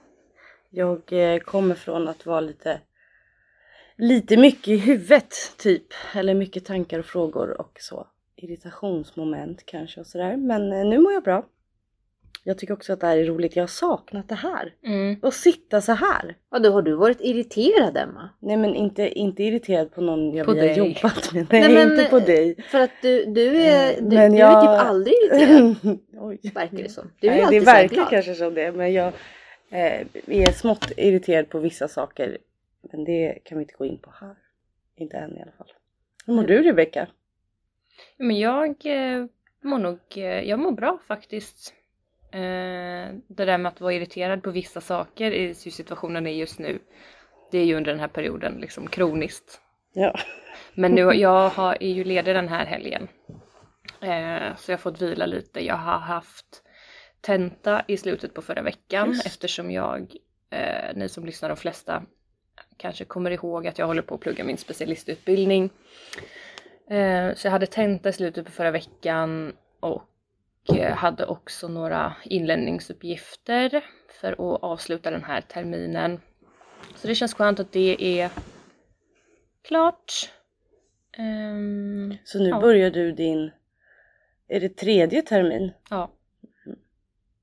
jag 0.70 1.12
eh, 1.12 1.38
kommer 1.38 1.74
från 1.74 2.08
att 2.08 2.26
vara 2.26 2.40
lite 2.40 2.80
lite 3.96 4.36
mycket 4.36 4.68
i 4.68 4.76
huvudet 4.76 5.34
typ. 5.56 5.86
Eller 6.14 6.34
mycket 6.34 6.64
tankar 6.64 6.98
och 6.98 7.04
frågor 7.04 7.60
och 7.60 7.78
så. 7.80 8.06
Irritationsmoment 8.36 9.66
kanske 9.66 10.00
och 10.00 10.06
sådär. 10.06 10.36
Men 10.36 10.72
eh, 10.72 10.84
nu 10.86 10.98
mår 10.98 11.12
jag 11.12 11.22
bra. 11.22 11.46
Jag 12.44 12.58
tycker 12.58 12.74
också 12.74 12.92
att 12.92 13.00
det 13.00 13.06
här 13.06 13.16
är 13.16 13.24
roligt. 13.24 13.56
Jag 13.56 13.62
har 13.62 13.68
saknat 13.68 14.28
det 14.28 14.34
här. 14.34 14.74
Mm. 14.86 15.16
Och 15.22 15.34
sitta 15.34 15.80
så 15.80 15.92
här. 15.92 16.36
Ja, 16.50 16.58
då 16.58 16.70
har 16.70 16.82
du 16.82 16.94
varit 16.94 17.20
irriterad 17.20 17.96
Emma? 17.96 18.30
Nej 18.40 18.56
men 18.56 18.74
inte, 18.74 19.08
inte 19.08 19.42
irriterad 19.42 19.94
på 19.94 20.00
någon 20.00 20.34
jag 20.34 20.46
På 20.46 20.52
har 20.52 20.64
jobbat 20.64 21.32
med. 21.32 21.46
Nej, 21.50 21.68
Nej, 21.74 21.82
inte 21.82 22.10
på 22.10 22.18
dig. 22.18 22.62
För 22.62 22.80
att 22.80 22.90
du, 23.02 23.24
du, 23.24 23.56
är, 23.56 23.92
Mm, 23.98 24.10
du, 24.10 24.16
men 24.16 24.32
du 24.32 24.38
är 24.38 24.60
typ 24.60 24.86
aldrig 24.88 25.14
irriterad, 25.14 25.98
Oj. 26.18 26.40
verkar 26.54 26.76
det 26.76 26.88
som. 26.88 27.10
Du 27.20 27.26
är 27.26 27.30
Nej, 27.30 27.40
det 27.40 27.44
alltid 27.44 27.68
här 27.68 27.82
verkar 27.82 28.10
kanske 28.10 28.34
som 28.34 28.54
det 28.54 28.72
men 28.72 28.92
jag 28.92 29.06
eh, 29.70 30.06
är 30.26 30.52
smått 30.52 30.92
irriterad 30.96 31.48
på 31.48 31.58
vissa 31.58 31.88
saker. 31.88 32.38
Men 32.92 33.04
det 33.04 33.38
kan 33.44 33.58
vi 33.58 33.64
inte 33.64 33.74
gå 33.78 33.84
in 33.84 33.98
på 33.98 34.10
här. 34.20 34.36
Inte 34.96 35.16
än 35.16 35.36
i 35.36 35.42
alla 35.42 35.52
fall. 35.52 35.72
Hur 36.26 36.34
mår 36.34 36.42
du 36.42 36.62
Rebecka? 36.62 37.06
Men 38.16 38.38
jag 38.38 38.68
eh, 38.86 39.26
mår 39.62 39.78
nog, 39.78 39.98
eh, 40.14 40.22
jag 40.24 40.58
mår 40.58 40.72
bra 40.72 40.98
faktiskt. 41.06 41.74
Eh, 42.32 43.14
det 43.28 43.44
där 43.44 43.58
med 43.58 43.72
att 43.72 43.80
vara 43.80 43.92
irriterad 43.92 44.42
på 44.42 44.50
vissa 44.50 44.80
saker 44.80 45.30
i 45.30 45.46
hur 45.46 45.70
situationen 45.70 46.26
är 46.26 46.30
just 46.30 46.58
nu. 46.58 46.78
Det 47.50 47.58
är 47.58 47.64
ju 47.64 47.74
under 47.74 47.90
den 47.90 48.00
här 48.00 48.08
perioden 48.08 48.54
liksom 48.60 48.86
kroniskt. 48.86 49.60
Ja. 49.92 50.18
Men 50.74 50.92
nu, 50.92 51.00
jag 51.14 51.48
har, 51.48 51.76
är 51.80 51.92
ju 51.92 52.04
ledig 52.04 52.34
den 52.34 52.48
här 52.48 52.66
helgen. 52.66 53.08
Eh, 54.00 54.56
så 54.56 54.70
jag 54.70 54.76
har 54.76 54.82
fått 54.82 55.02
vila 55.02 55.26
lite. 55.26 55.64
Jag 55.64 55.76
har 55.76 55.98
haft 55.98 56.62
tenta 57.20 57.82
i 57.88 57.96
slutet 57.96 58.34
på 58.34 58.42
förra 58.42 58.62
veckan 58.62 59.08
Just. 59.08 59.26
eftersom 59.26 59.70
jag, 59.70 60.16
eh, 60.50 60.94
ni 60.94 61.08
som 61.08 61.26
lyssnar 61.26 61.48
de 61.48 61.56
flesta 61.56 62.02
kanske 62.76 63.04
kommer 63.04 63.30
ihåg 63.30 63.66
att 63.66 63.78
jag 63.78 63.86
håller 63.86 64.02
på 64.02 64.14
att 64.14 64.20
plugga 64.20 64.44
min 64.44 64.58
specialistutbildning. 64.58 65.70
Eh, 66.90 67.34
så 67.34 67.46
jag 67.46 67.50
hade 67.52 67.66
tenta 67.66 68.08
i 68.08 68.12
slutet 68.12 68.46
på 68.46 68.52
förra 68.52 68.70
veckan 68.70 69.52
och 69.80 70.02
hade 70.94 71.26
också 71.26 71.68
några 71.68 72.12
inlämningsuppgifter 72.24 73.84
för 74.20 74.32
att 74.32 74.62
avsluta 74.62 75.10
den 75.10 75.24
här 75.24 75.40
terminen. 75.40 76.20
Så 76.96 77.06
det 77.08 77.14
känns 77.14 77.34
skönt 77.34 77.60
att 77.60 77.72
det 77.72 78.20
är 78.20 78.30
klart. 79.62 80.30
Ehm, 81.18 82.14
Så 82.24 82.38
nu 82.38 82.48
Ja. 82.48 82.60
börjar 82.60 82.90
du 82.90 83.12
din, 83.12 83.50
är 84.48 84.60
det 84.60 84.76
tredje 84.76 85.22
termin? 85.22 85.72
ja, 85.90 86.10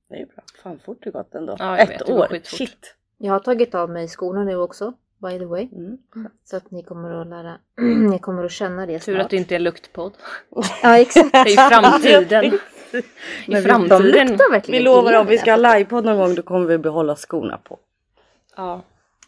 Det 0.10 0.16
är 0.16 0.20
ju 0.20 0.26
bra. 0.26 0.44
Fan 0.64 0.80
fort 0.80 0.98
det 1.04 1.12
gått 1.12 1.36
ändå. 1.36 1.56
Ja, 1.60 1.78
jag 1.78 1.80
Ett 1.80 1.90
vet, 1.90 2.06
det 2.08 2.14
år, 2.14 2.40
shit. 2.44 2.96
Jag 3.18 3.34
har 3.34 3.40
tagit 3.40 3.76
av 3.76 3.90
mig 3.90 4.08
skorna 4.08 4.44
nu 4.44 4.56
också, 4.56 4.94
by 5.18 5.40
the 5.40 5.46
way. 5.46 5.70
Mm. 5.72 5.98
Så 6.44 6.58
att 6.58 6.72
ni 6.72 6.84
kommer 6.84 7.12
att 7.22 7.28
lära, 7.28 7.58
ni 8.12 8.20
kommer 8.20 8.46
att 8.46 8.52
känna 8.52 8.86
det 8.86 9.00
tur 9.00 9.14
snart. 9.14 9.24
att 9.26 9.30
det 9.30 9.38
inte 9.38 9.56
är 9.56 9.60
luktpodd. 9.60 10.14
Ja 10.84 10.98
exakt. 11.00 11.36
I 11.50 11.56
framtiden. 11.56 12.60
I 13.48 13.56
framtiden. 13.62 14.38
Vi 14.68 14.80
lovar 14.80 15.14
om 15.20 15.28
vi 15.28 15.38
ska 15.38 15.52
ha 15.52 15.58
livepodd 15.74 16.06
någon 16.06 16.18
gång 16.18 16.36
då 16.36 16.42
kommer 16.42 16.66
vi 16.68 16.78
behålla 16.78 17.16
skorna 17.16 17.58
på. 17.58 17.80
Ja. 18.56 18.82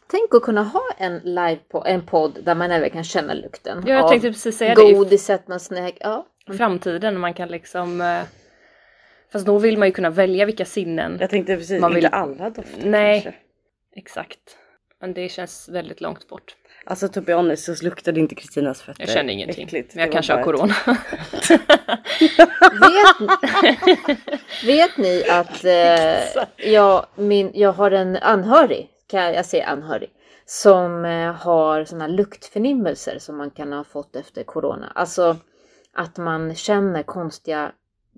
Tänk 0.08 0.36
att 0.36 0.42
kunna 0.44 0.64
ha 0.64 0.84
en 0.98 1.18
live 1.24 1.60
på 1.72 1.86
en 1.86 2.06
podd 2.06 2.40
där 2.44 2.56
man 2.56 2.72
även 2.72 2.90
kan 2.90 3.04
känna 3.04 3.34
lukten. 3.34 3.84
Ja, 3.88 3.94
jag 3.94 4.04
av 4.06 4.10
tänkte 4.10 4.28
precis 4.28 4.58
säga 4.58 4.76
det. 4.76 4.94
Godiset 4.94 5.48
man 5.48 5.60
snäck. 5.60 5.98
Ja. 6.00 6.26
framtiden 6.58 7.20
man 7.20 7.34
kan 7.34 7.48
liksom... 7.50 8.02
eh, 8.02 8.22
Fast 9.32 9.46
då 9.46 9.58
vill 9.58 9.78
man 9.78 9.88
ju 9.88 9.92
kunna 9.92 10.10
välja 10.10 10.46
vilka 10.46 10.66
sinnen. 10.66 11.18
Jag 11.20 11.30
tänkte 11.30 11.56
precis, 11.58 11.82
Man 11.82 11.94
vill- 11.96 12.06
inte 12.06 12.16
alla 12.18 12.50
dofter 12.50 12.82
Nej. 12.90 13.22
kanske. 13.22 13.40
Exakt. 13.96 14.40
Men 15.02 15.14
det 15.14 15.30
känns 15.30 15.70
väldigt 15.70 16.02
långt 16.02 16.28
bort. 16.28 16.56
Alltså 16.86 17.08
to 17.08 17.22
be 17.22 17.34
honest 17.34 17.78
så 17.78 17.86
luktade 17.86 18.20
inte 18.20 18.36
Kristinas 18.36 18.82
fötter 18.82 19.02
Jag 19.02 19.10
känner 19.10 19.34
ingenting. 19.34 19.66
äckligt. 19.66 19.96
Men 19.96 20.02
jag 20.04 20.12
kanske 20.12 20.34
har 20.34 20.44
corona. 20.44 20.76
Vet, 22.82 23.30
vet 24.66 24.98
ni 24.98 25.24
att 25.30 25.66
eh, 25.66 26.72
jag, 26.72 27.06
min, 27.16 27.52
jag 27.54 27.72
har 27.72 27.92
en 27.92 28.16
anhörig, 28.16 28.90
kan 29.08 29.34
jag, 29.34 29.46
säger 29.46 29.66
anhörig, 29.66 30.10
som 30.46 31.06
eh, 31.06 31.34
har 31.34 31.86
sådana 31.86 32.08
luktförnimmelser 32.08 33.20
som 33.20 33.38
man 33.38 33.52
kan 33.52 33.74
ha 33.74 33.84
fått 33.84 34.16
efter 34.16 34.44
corona. 34.44 34.92
Alltså 34.96 35.38
att 35.94 36.18
man 36.18 36.56
känner 36.56 37.04
konstiga 37.04 37.72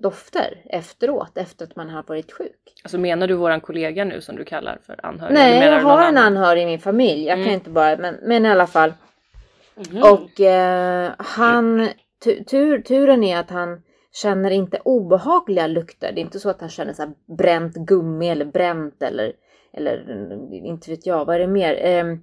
dofter 0.03 0.62
efteråt, 0.65 1.38
efter 1.38 1.65
att 1.65 1.75
man 1.75 1.89
har 1.89 2.03
varit 2.07 2.31
sjuk. 2.31 2.60
Alltså 2.83 2.98
menar 2.98 3.27
du 3.27 3.33
våran 3.33 3.62
kollega 3.62 4.05
nu 4.05 4.22
som 4.22 4.36
du 4.36 4.43
kallar 4.45 4.77
för 4.86 5.05
anhörig? 5.05 5.33
Nej, 5.33 5.65
jag 5.65 5.81
har 5.81 6.01
en 6.03 6.17
anhörig 6.17 6.63
i 6.63 6.65
min 6.65 6.79
familj. 6.79 7.25
Jag 7.25 7.33
Mm. 7.33 7.45
kan 7.45 7.53
inte 7.53 7.69
bara, 7.69 7.98
men, 7.98 8.15
men 8.24 8.45
i 8.45 8.50
alla 8.50 8.67
fall. 8.67 8.93
Mhm. 9.75 10.03
Och 10.03 10.41
eh, 10.41 11.12
han, 11.17 11.89
tu, 12.24 12.43
tur, 12.43 12.81
turen 12.81 13.24
är 13.24 13.38
att 13.38 13.50
han 13.50 13.81
känner 14.13 14.51
inte 14.51 14.79
obehagliga 14.86 15.67
lukter. 15.67 16.12
Det 16.12 16.19
är 16.19 16.24
inte 16.24 16.39
så 16.39 16.50
att 16.50 16.62
han 16.62 16.69
känner 16.69 16.93
så 16.93 17.01
här 17.01 17.12
bränt 17.38 17.75
gummi 17.75 18.29
eller 18.29 18.45
bränt 18.45 19.03
eller, 19.03 19.33
eller 19.74 20.06
inte 20.65 20.89
vet 20.92 21.06
jag, 21.06 21.25
vad 21.25 21.36
är 21.36 21.39
det 21.39 21.48
mer? 21.48 21.86
Eh, 21.86 22.15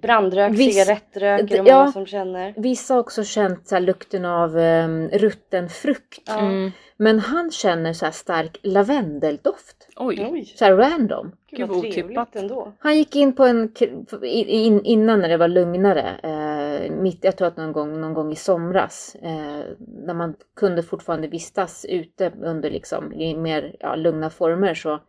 Brandrök, 0.00 0.52
Viss- 0.52 0.72
cigarettrök 0.72 1.40
är 1.40 1.62
det 1.62 1.68
Ja. 1.70 1.78
många 1.78 1.92
som 1.92 2.06
känner. 2.06 2.54
vissa 2.56 2.94
har 2.94 3.00
också 3.00 3.24
känt 3.24 3.68
så 3.68 3.74
här 3.74 3.82
lukten 3.82 4.24
av 4.24 4.58
eh, 4.58 4.88
rutten 5.12 5.68
frukt. 5.68 6.28
Mm. 6.28 6.70
Men 6.96 7.18
han 7.18 7.50
känner 7.50 7.92
så 7.92 8.04
här 8.04 8.12
stark 8.12 8.58
lavendeldoft. 8.62 9.88
Oj, 9.96 10.52
Så 10.56 10.64
här 10.64 10.76
random. 10.76 11.32
gud 11.50 11.58
Gud, 11.58 11.68
vad 11.68 11.78
otippat. 11.78 12.36
ändå. 12.36 12.72
Han 12.78 12.96
gick 12.96 13.16
in 13.16 13.32
på 13.32 13.44
en, 13.44 13.72
in, 14.22 14.84
innan 14.84 15.20
när 15.20 15.28
det 15.28 15.36
var 15.36 15.48
lugnare, 15.48 16.10
eh, 16.22 16.92
mitt, 16.92 17.24
jag 17.24 17.36
tror 17.36 17.48
att 17.48 17.56
någon 17.56 17.72
gång, 17.72 18.00
någon 18.00 18.14
gång 18.14 18.32
i 18.32 18.36
somras, 18.36 19.16
eh, 19.22 19.64
när 19.78 20.14
man 20.14 20.34
kunde 20.56 20.82
fortfarande 20.82 21.28
vistas 21.28 21.86
ute 21.88 22.32
under 22.42 22.70
liksom 22.70 23.12
i 23.12 23.36
mer 23.36 23.76
ja, 23.80 23.94
lugna 23.96 24.30
former 24.30 24.74
så, 24.74 25.00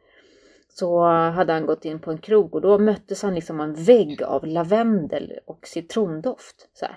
så 0.80 1.02
hade 1.08 1.54
han 1.54 1.66
gått 1.66 1.86
in 1.86 2.00
på 2.00 2.12
en 2.12 2.18
krog 2.18 2.56
och 2.56 2.62
då 2.62 2.78
möttes 2.80 3.22
han 3.24 3.36
liksom 3.36 3.60
av 3.60 3.66
en 3.70 3.74
vägg 3.84 4.24
av 4.24 4.46
lavendel 4.48 5.32
och 5.46 5.60
citrondoft. 5.68 6.56
Så 6.74 6.86
här. 6.86 6.96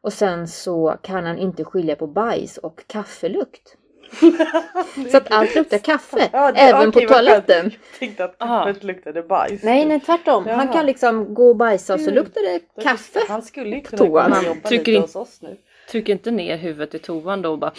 Och 0.00 0.12
sen 0.12 0.48
så 0.48 0.96
kan 1.02 1.24
han 1.26 1.38
inte 1.38 1.64
skilja 1.64 1.96
på 1.96 2.06
bajs 2.06 2.58
och 2.58 2.80
kaffelukt. 2.86 3.76
Så 5.10 5.16
att 5.16 5.32
allt 5.32 5.54
luktar 5.54 5.78
kaffe, 5.78 6.28
Ja, 6.32 6.52
det- 6.52 6.58
även 6.60 6.88
okej, 6.88 7.06
på 7.06 7.12
toaletten. 7.12 7.64
Jag 7.64 7.98
tänkte 7.98 8.24
att 8.24 8.34
Ah. 8.38 8.64
kaffet 8.64 8.84
luktade 8.84 9.22
bajs. 9.22 9.62
Nej, 9.62 9.84
nej 9.84 10.00
tvärtom. 10.00 10.46
Han 10.46 10.54
Jaha. 10.66 10.72
kan 10.72 10.86
liksom 10.86 11.34
gå 11.34 11.48
och 11.48 11.56
bajsa 11.56 11.94
och 11.94 12.00
så 12.00 12.10
luktar 12.10 12.40
det 12.42 12.82
kaffe. 12.82 13.20
Han 13.28 13.42
skulle 13.42 13.76
ju 13.76 13.80
kunna 13.82 13.98
toan. 13.98 14.24
komma 14.24 14.38
och 14.38 14.44
jobba 14.44 14.68
Trycker 14.68 14.78
lite 14.84 14.92
in- 14.92 15.02
hos 15.02 15.16
oss 15.16 15.42
nu. 15.42 15.56
tryck 15.90 16.08
inte 16.08 16.30
ner 16.30 16.56
huvudet 16.56 16.94
i 16.94 16.98
toan 16.98 17.42
då 17.42 17.50
och 17.50 17.58
bara 17.58 17.72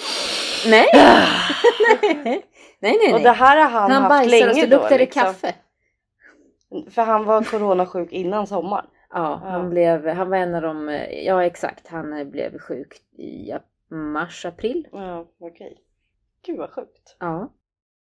Nej. 0.67 0.85
nej, 2.23 2.45
nej, 2.81 2.97
nej. 3.05 3.13
Och 3.13 3.19
det 3.21 3.31
här 3.31 3.57
har 3.63 3.69
han, 3.69 3.91
Han 3.91 4.01
haft 4.03 4.09
bajsar 4.09 4.47
och 4.49 4.55
länge 4.55 4.61
så 4.63 4.69
luktar 4.69 4.89
då 4.89 4.89
det 4.89 4.97
liksom. 4.97 5.21
kaffe. 5.23 5.55
För 6.91 7.01
han 7.01 7.25
var 7.25 7.43
coronasjuk 7.43 8.11
innan 8.11 8.47
sommaren. 8.47 8.85
Ja, 9.13 9.41
han, 9.43 9.61
Ja. 9.63 9.69
blev, 9.69 10.07
han 10.07 10.29
var 10.29 10.37
en 10.37 10.55
av 10.55 10.61
de, 10.61 10.89
ja 11.25 11.43
exakt, 11.45 11.87
han 11.87 12.31
blev 12.31 12.59
sjuk 12.59 12.93
i 13.17 13.51
mars, 13.95 14.45
april. 14.45 14.87
Ja, 14.91 15.27
okej. 15.39 15.77
Gud 16.45 16.57
vad 16.57 16.69
sjukt. 16.69 17.15
Ja. 17.19 17.51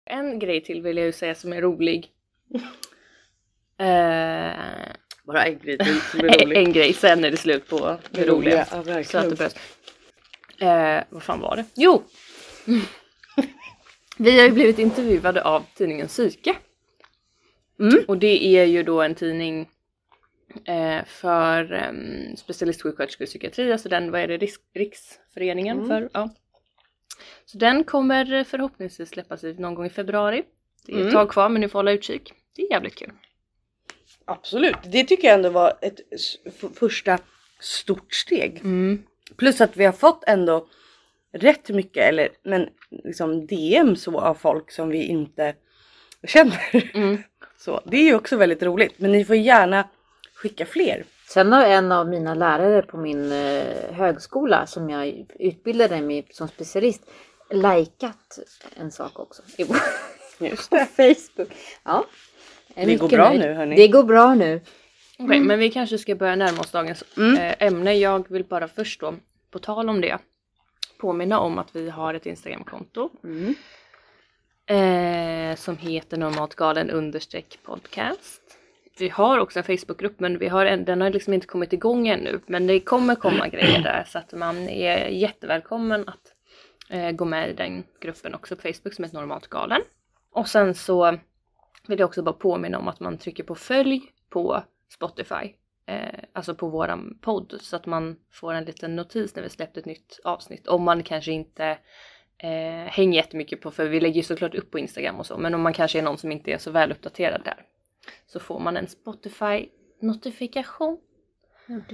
En 0.05 0.39
grej 0.39 0.65
till 0.65 0.83
vill 0.83 0.97
jag 0.97 1.07
ju 1.07 1.13
säga 1.13 1.35
som 1.35 1.53
är 1.53 1.61
rolig. 1.61 2.09
Eh, 3.79 4.93
Bara 5.25 5.45
en 5.45 5.59
grej 5.59 5.79
till 5.79 6.01
som 6.01 6.21
en 6.53 6.73
grej, 6.73 6.93
sen 6.93 7.25
är 7.25 7.31
det 7.31 7.37
slut 7.37 7.69
på 7.69 7.97
det 8.11 8.27
roliga. 8.27 8.67
Ja, 8.71 9.05
Så 9.05 9.21
det 9.21 9.37
behövs. 9.39 9.57
Eh, 10.61 11.05
vad 11.11 11.23
fan 11.23 11.41
var 11.41 11.57
det? 11.57 11.65
Jo! 11.75 12.03
Vi 14.23 14.39
har 14.39 14.47
ju 14.47 14.53
blivit 14.53 14.79
intervjuade 14.79 15.43
av 15.45 15.65
tidningen 15.75 16.07
Psyke. 16.09 16.57
Mm. 17.81 18.05
Och 18.09 18.19
det 18.19 18.45
är 18.45 18.65
ju 18.65 18.83
då 18.83 19.03
en 19.03 19.15
tidning 19.15 19.69
eh, 20.65 21.05
för 21.07 21.73
um, 21.89 22.37
specialistsjuksköterskor 22.37 23.25
i 23.25 23.27
psykiatri, 23.27 23.73
alltså 23.73 23.89
den, 23.89 24.11
vad 24.11 24.21
är 24.21 24.29
det, 24.29 24.37
Riks, 24.37 24.57
Riksföreningen 24.75 25.77
Mm. 25.77 25.89
för? 25.89 26.11
Ja. 26.13 26.31
Så 27.45 27.59
den 27.59 27.85
kommer 27.85 28.45
förhoppningsvis 28.45 29.09
släppas 29.09 29.45
ut 29.45 29.59
någon 29.59 29.75
gång 29.75 29.87
i 29.87 29.91
februari. 29.91 30.43
Det 30.87 30.93
är 30.93 30.97
ett 30.97 31.01
Mm. 31.03 31.13
tag 31.13 31.31
kvar 31.31 31.49
men 31.49 31.61
ni 31.61 31.69
får 31.69 31.79
hålla 31.79 31.93
utkik. 31.93 32.33
Det 32.57 32.63
är 32.63 32.71
jävligt 32.71 32.95
kul. 32.95 33.13
Absolut, 34.25 34.77
det 34.85 35.05
tycker 35.05 35.29
jag 35.29 35.35
ändå 35.35 35.49
var 35.51 35.79
ett 35.81 36.01
första 36.75 37.19
stort 37.61 38.15
steg. 38.15 38.59
Mm. 38.65 39.03
Plus 39.37 39.61
att 39.61 39.77
vi 39.77 39.85
har 39.85 39.93
fått 39.93 40.25
ändå 40.27 40.69
rätt 41.33 41.69
mycket, 41.69 42.03
eller 42.09 42.29
men 42.43 42.69
liksom 43.05 43.47
DM 43.47 43.97
så 43.97 44.21
av 44.21 44.35
folk 44.35 44.71
som 44.71 44.89
vi 44.89 45.03
inte 45.05 45.55
känner. 46.27 46.91
Mm. 46.95 47.23
Så 47.59 47.81
det 47.85 47.97
är 47.97 48.03
ju 48.03 48.15
också 48.15 48.37
väldigt 48.37 48.63
roligt. 48.63 48.95
Men 48.97 49.13
ni 49.13 49.25
får 49.25 49.37
gärna 49.37 49.89
skicka 50.35 50.67
fler. 50.67 51.05
Sen 51.29 51.53
har 51.53 51.65
en 51.65 51.93
av 51.93 52.09
mina 52.09 52.35
lärare 52.35 52.83
på 52.83 52.97
min 52.97 53.33
eh, 53.33 53.93
högskola 53.93 54.67
som 54.67 54.91
jag 54.91 55.27
utbildade 55.39 56.01
mig 56.01 56.27
som 56.31 56.49
specialist 56.49 57.03
likat 57.51 58.39
en 58.77 58.91
sak 58.91 59.19
också. 59.19 59.43
Just 60.39 60.71
på 60.71 60.77
Facebook. 60.77 61.49
Ja. 61.85 62.05
Det 62.75 62.97
går 62.97 63.09
bra 63.09 63.29
nöjd. 63.29 63.41
nu, 63.41 63.53
hörni. 63.53 63.77
Det 63.77 63.89
går 63.89 64.03
bra 64.03 64.35
nu. 64.35 64.61
Okej, 65.19 65.41
men 65.41 65.59
vi 65.59 65.71
kanske 65.71 65.99
ska 65.99 66.15
börja 66.15 66.37
närma 66.37 66.61
oss 66.61 66.71
dagens 66.71 67.05
Mm. 67.17 67.37
eh, 67.39 67.55
ämne. 67.59 67.95
Jag 67.95 68.31
vill 68.31 68.45
bara 68.45 68.69
först 68.69 69.01
då, 69.01 69.15
på 69.51 69.59
tal 69.59 69.89
om 69.89 70.01
det, 70.01 70.19
påminna 71.03 71.39
om 71.41 71.59
att 71.59 71.77
vi 71.77 71.91
har 71.91 72.15
ett 72.15 72.27
Instagramkonto 72.27 73.11
Mm. 73.25 73.55
eh, 74.67 75.57
som 75.57 75.77
heter 75.77 76.17
normalt 76.17 76.55
galen 76.55 76.91
understreck 76.91 77.59
podcast. 77.63 78.43
Vi 78.99 79.09
har 79.09 79.39
också 79.39 79.59
en 79.59 79.65
Facebookgrupp 79.65 80.21
men 80.21 80.39
vi 80.39 80.49
har 80.49 80.67
en, 80.67 80.85
den 80.85 81.01
har 81.01 81.11
liksom 81.11 81.35
inte 81.35 81.47
kommit 81.47 81.73
igång 81.73 82.09
ännu. 82.09 82.41
Men 82.47 82.67
det 82.67 82.81
kommer 82.81 83.15
komma 83.15 83.49
grejer 83.49 83.83
där 83.83 84.05
så 84.09 84.19
att 84.19 84.33
man 84.33 84.57
är 84.69 85.09
jättevälkommen 85.09 86.09
att 86.09 86.33
eh, 86.91 87.11
gå 87.11 87.25
med 87.25 87.51
i 87.51 87.53
den 87.53 87.85
gruppen 88.01 88.35
också 88.35 88.57
på 88.57 88.63
Facebook 88.63 88.95
som 88.95 89.05
heter 89.05 89.19
normalt 89.19 89.47
galen. 89.49 89.81
Och 90.33 90.49
sen 90.49 90.75
så 90.75 91.19
vill 91.87 91.99
jag 91.99 92.07
också 92.09 92.23
bara 92.23 92.33
påminna 92.33 92.79
om 92.79 92.89
att 92.89 93.01
man 93.01 93.19
trycker 93.19 93.45
på 93.45 93.55
följ 93.55 94.01
på 94.31 94.63
Spotify. 94.95 95.55
Eh, 95.87 96.19
alltså 96.33 96.55
på 96.55 96.69
våran 96.69 97.19
podd 97.21 97.55
så 97.61 97.77
att 97.77 97.87
man 97.87 98.17
får 98.31 98.53
en 98.55 98.65
liten 98.65 98.97
notis 98.97 99.35
när 99.37 99.43
vi 99.43 99.49
släppt 99.49 99.77
ett 99.77 99.85
nytt 99.87 100.21
avsnitt. 100.25 100.67
Om 100.67 100.83
man 100.83 101.03
kanske 101.03 101.33
inte 101.33 101.79
eh, 102.39 102.87
hänger 102.87 103.17
jättemycket 103.17 103.61
på, 103.61 103.71
för 103.71 103.89
vi 103.89 104.01
lägger 104.01 104.17
ju 104.17 104.23
såklart 104.23 104.55
upp 104.55 104.71
på 104.71 104.79
Instagram 104.79 105.17
och 105.17 105.27
så, 105.27 105.39
men 105.39 105.55
om 105.55 105.61
man 105.63 105.73
kanske 105.73 105.99
är 105.99 106.03
någon 106.03 106.19
som 106.19 106.33
inte 106.33 106.51
är 106.53 106.59
så 106.59 106.71
väl 106.71 106.93
uppdaterad 106.93 107.41
där 107.45 107.65
så 108.27 108.41
får 108.41 108.59
man 108.61 108.77
en 108.77 108.89
Spotify 108.89 109.69
notifikation. 110.01 110.99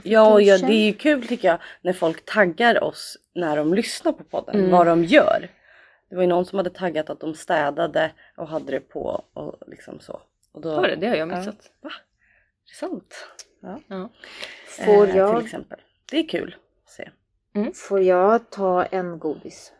Ja, 0.04 0.40
ja, 0.40 0.58
det 0.58 0.72
är 0.72 0.86
ju 0.86 0.92
kul 0.92 1.26
tycker 1.26 1.48
jag 1.48 1.58
när 1.82 1.92
folk 1.92 2.24
taggar 2.24 2.84
oss 2.84 3.16
när 3.34 3.56
de 3.56 3.74
lyssnar 3.74 4.12
på 4.12 4.24
podden. 4.24 4.56
Mm. 4.56 4.70
Vad 4.70 4.86
de 4.86 5.04
gör. 5.04 5.50
Det 6.08 6.14
var 6.16 6.22
ju 6.22 6.28
någon 6.28 6.46
som 6.46 6.56
hade 6.56 6.70
taggat 6.70 7.10
att 7.10 7.20
de 7.20 7.34
städade 7.34 8.12
och 8.36 8.48
hade 8.48 8.72
det 8.72 8.80
på 8.80 9.24
och 9.32 9.54
liksom 9.66 10.00
så. 10.00 10.20
Och 10.52 10.60
då, 10.60 10.74
Var 10.76 10.88
det? 10.88 10.96
Det 10.96 11.06
har 11.06 11.16
jag 11.16 11.30
Ja. 11.32 11.36
missat. 11.38 11.70
Va? 11.80 11.90
Är 11.90 12.70
det 12.70 12.74
sant? 12.74 13.14
Ja. 13.60 13.80
Ja. 13.88 14.08
Får, 14.66 15.08
Eh, 15.08 15.16
jag, 15.16 15.36
Till 15.36 15.44
exempel. 15.46 15.78
Det 16.10 16.18
är 16.18 16.28
kul 16.28 16.56
att 16.84 16.90
se. 16.90 17.10
får 17.74 18.00
jag 18.02 18.50
ta 18.50 18.84
en 18.84 19.18
godis? 19.18 19.72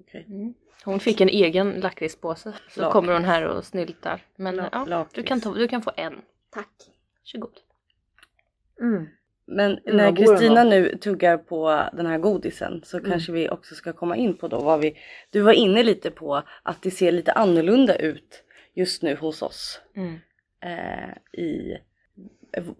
Okej. 0.00 0.26
Mm. 0.28 0.54
Hon 0.84 1.00
fick 1.00 1.20
en 1.20 1.28
egen 1.28 1.70
lakritspåse. 1.80 2.52
Så 2.68 2.80
Lakrits. 2.80 2.92
kommer 2.92 3.12
hon 3.12 3.24
här 3.24 3.44
och 3.44 3.64
snyltar. 3.64 4.20
Men 4.36 4.56
ja, 4.72 5.06
du, 5.14 5.22
kan 5.22 5.40
ta, 5.40 5.54
du 5.54 5.68
kan 5.68 5.82
få 5.82 5.92
en. 5.96 6.22
Tack. 6.50 6.68
Varsågod. 7.20 7.54
Mm. 8.80 9.06
Men 9.46 9.78
Mm, 9.78 9.96
när 9.96 10.16
Kristina 10.16 10.64
nu 10.64 10.96
tuggar 10.98 11.36
på 11.38 11.88
den 11.92 12.06
här 12.06 12.18
godisen 12.18 12.80
så 12.84 12.98
Mm. 12.98 13.10
kanske 13.10 13.32
vi 13.32 13.48
också 13.50 13.74
ska 13.74 13.92
komma 13.92 14.16
in 14.16 14.36
på 14.36 14.48
då 14.48 14.60
vad 14.60 14.80
vi... 14.80 14.96
Du 15.30 15.40
var 15.40 15.52
inne 15.52 15.82
lite 15.82 16.10
på 16.10 16.42
att 16.62 16.82
det 16.82 16.90
ser 16.90 17.12
lite 17.12 17.32
annorlunda 17.32 17.96
ut 17.96 18.44
just 18.74 19.02
nu 19.02 19.16
hos 19.16 19.42
oss. 19.42 19.80
Mm. 19.96 20.18
Eh, 20.60 21.40
i, 21.40 21.78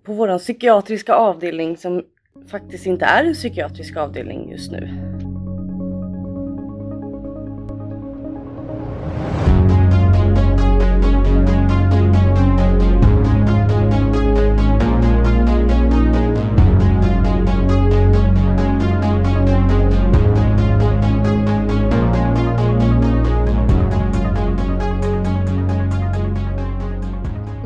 på 0.03 0.13
vår 0.13 0.39
psykiatriska 0.39 1.15
avdelning 1.15 1.77
som 1.77 2.03
faktiskt 2.51 2.87
inte 2.87 3.05
är 3.05 3.25
en 3.25 3.35
psykiatrisk 3.35 3.97
avdelning 3.97 4.51
just 4.51 4.73
nu. 4.73 4.89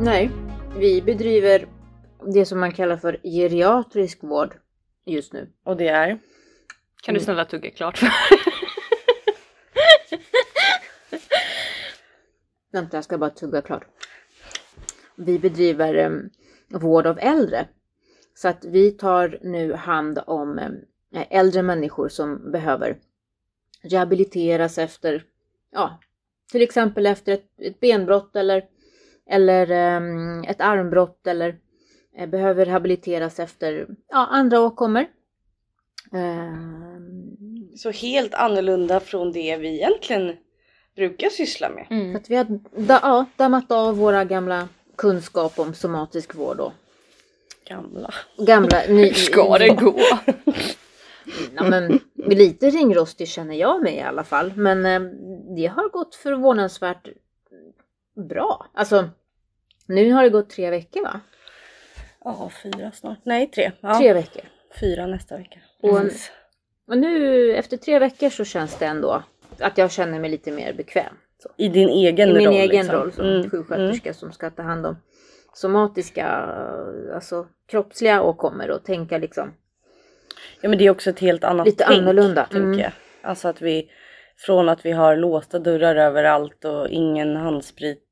Nej, 0.01 0.29
vi 0.77 1.01
bedriver 1.01 1.65
det 2.33 2.45
som 2.45 2.59
man 2.59 2.71
kallar 2.71 2.97
för 2.97 3.19
geriatrisk 3.23 4.23
vård 4.23 4.55
just 5.05 5.33
nu. 5.33 5.49
Och 5.63 5.77
det 5.77 5.87
är? 5.87 6.19
Kan 7.01 7.13
du 7.13 7.19
snälla 7.19 7.45
tugga 7.45 7.71
klart? 7.71 8.01
Vänta, 12.71 12.97
jag 12.97 13.03
ska 13.03 13.17
bara 13.17 13.29
tugga 13.29 13.61
klart. 13.61 13.85
Vi 15.15 15.39
bedriver 15.39 15.95
em, 15.95 16.29
vård 16.67 17.07
av 17.07 17.19
äldre. 17.19 17.67
Så 18.33 18.47
att 18.47 18.65
vi 18.65 18.91
tar 18.91 19.39
nu 19.41 19.73
hand 19.73 20.19
om 20.27 20.59
em, 20.59 20.75
äldre 21.29 21.61
människor 21.61 22.09
som 22.09 22.51
behöver 22.51 22.97
rehabiliteras 23.81 24.77
efter, 24.77 25.23
ja, 25.71 25.99
till 26.51 26.61
exempel 26.61 27.05
efter 27.05 27.33
ett, 27.33 27.61
ett 27.61 27.79
benbrott 27.79 28.35
eller, 28.35 28.65
eller 29.29 29.71
em, 29.71 30.43
ett 30.43 30.61
armbrott 30.61 31.27
eller 31.27 31.59
behöver 32.27 32.65
rehabiliteras 32.65 33.39
efter 33.39 33.87
ja, 34.09 34.25
andra 34.31 34.59
åkommor. 34.61 35.05
Ehm, 36.13 37.35
Så 37.75 37.91
helt 37.91 38.33
annorlunda 38.33 38.99
från 38.99 39.31
det 39.31 39.57
vi 39.57 39.75
egentligen 39.75 40.35
brukar 40.95 41.29
syssla 41.29 41.69
med. 41.69 41.87
Mm. 41.89 42.15
att 42.15 42.29
vi 42.29 42.35
har 42.35 42.45
da, 42.77 42.99
ja, 43.03 43.25
dammat 43.35 43.71
av 43.71 43.97
våra 43.97 44.25
gamla 44.25 44.67
kunskap 44.95 45.59
om 45.59 45.73
somatisk 45.73 46.35
vård 46.35 46.59
och 46.59 46.71
Gamla. 47.67 48.13
gamla... 48.37 48.81
Ny, 48.89 49.05
Hur 49.07 49.13
ska 49.13 49.57
det 49.57 49.69
gå? 49.69 49.99
Ja, 51.55 51.63
men 51.63 51.99
lite 52.15 52.69
ringrostig 52.69 53.27
känner 53.27 53.55
jag 53.55 53.83
mig 53.83 53.95
i 53.95 54.01
alla 54.01 54.23
fall. 54.23 54.53
Men 54.55 54.85
eh, 54.85 54.99
det 55.55 55.65
har 55.67 55.89
gått 55.89 56.15
förvånansvärt 56.15 57.07
bra. 58.29 58.65
Alltså, 58.73 59.09
nu 59.85 60.11
har 60.11 60.23
det 60.23 60.29
gått 60.29 60.49
tre 60.49 60.69
veckor 60.69 61.03
va? 61.03 61.19
Ja, 62.23 62.51
fyra 62.63 62.91
snart. 62.91 63.19
Nej, 63.23 63.47
tre. 63.47 63.71
Ja, 63.81 63.97
Tre 63.97 64.13
veckor. 64.13 64.41
Fyra 64.79 65.05
nästa 65.05 65.37
vecka. 65.37 65.59
Och-. 65.81 66.01
Och 66.87 66.97
nu 66.97 67.55
efter 67.55 67.77
tre 67.77 67.99
veckor 67.99 68.29
så 68.29 68.45
känns 68.45 68.75
det 68.79 68.85
ändå 68.85 69.23
att 69.59 69.77
jag 69.77 69.91
känner 69.91 70.19
mig 70.19 70.29
lite 70.29 70.51
mer 70.51 70.73
bekväm. 70.73 71.13
Så. 71.43 71.49
I 71.57 71.69
din 71.69 71.89
egen 71.89 72.29
I 72.29 72.33
min 72.33 72.45
roll. 72.45 72.55
egen 72.55 72.69
liksom. 72.69 72.95
roll 72.95 73.11
som 73.11 73.25
Mm, 73.25 73.49
sjuksköterska 73.49 74.13
som 74.13 74.31
ska 74.31 74.49
ta 74.49 74.61
hand 74.61 74.85
om 74.85 74.97
somatiska, 75.53 76.27
alltså 77.13 77.47
kroppsliga 77.67 78.21
åkommor 78.21 78.71
och 78.71 78.83
tänka 78.83 79.17
liksom 79.17 79.53
Ja 80.61 80.69
men 80.69 80.77
det 80.77 80.85
är 80.85 80.89
också 80.89 81.09
ett 81.09 81.19
helt 81.19 81.43
annat 81.43 81.65
Lite 81.65 81.83
tänk, 81.87 81.99
annorlunda, 81.99 82.43
tänker 82.45 82.57
mm. 82.67 82.79
jag. 82.79 82.91
Alltså 83.21 83.47
att 83.47 83.61
vi 83.61 83.89
från 84.37 84.69
att 84.69 84.85
vi 84.85 84.91
har 84.91 85.15
låsta 85.15 85.59
dörrar 85.59 85.95
överallt 85.95 86.65
och 86.65 86.89
ingen 86.89 87.35
handsprit 87.35 88.05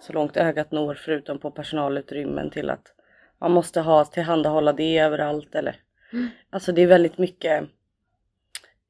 så 0.00 0.12
långt 0.12 0.36
ögat 0.36 0.72
når 0.72 0.94
förutom 0.94 1.38
på 1.38 1.50
personalutrymmen 1.50 2.50
till 2.50 2.70
att 2.70 2.94
man 3.40 3.52
måste 3.52 3.80
ha 3.80 4.04
tillhandahålla 4.04 4.72
det 4.72 4.98
överallt 4.98 5.54
eller 5.54 5.76
Mm. 6.12 6.28
Alltså 6.50 6.72
det 6.72 6.82
är 6.82 6.86
väldigt 6.86 7.18
mycket 7.18 7.64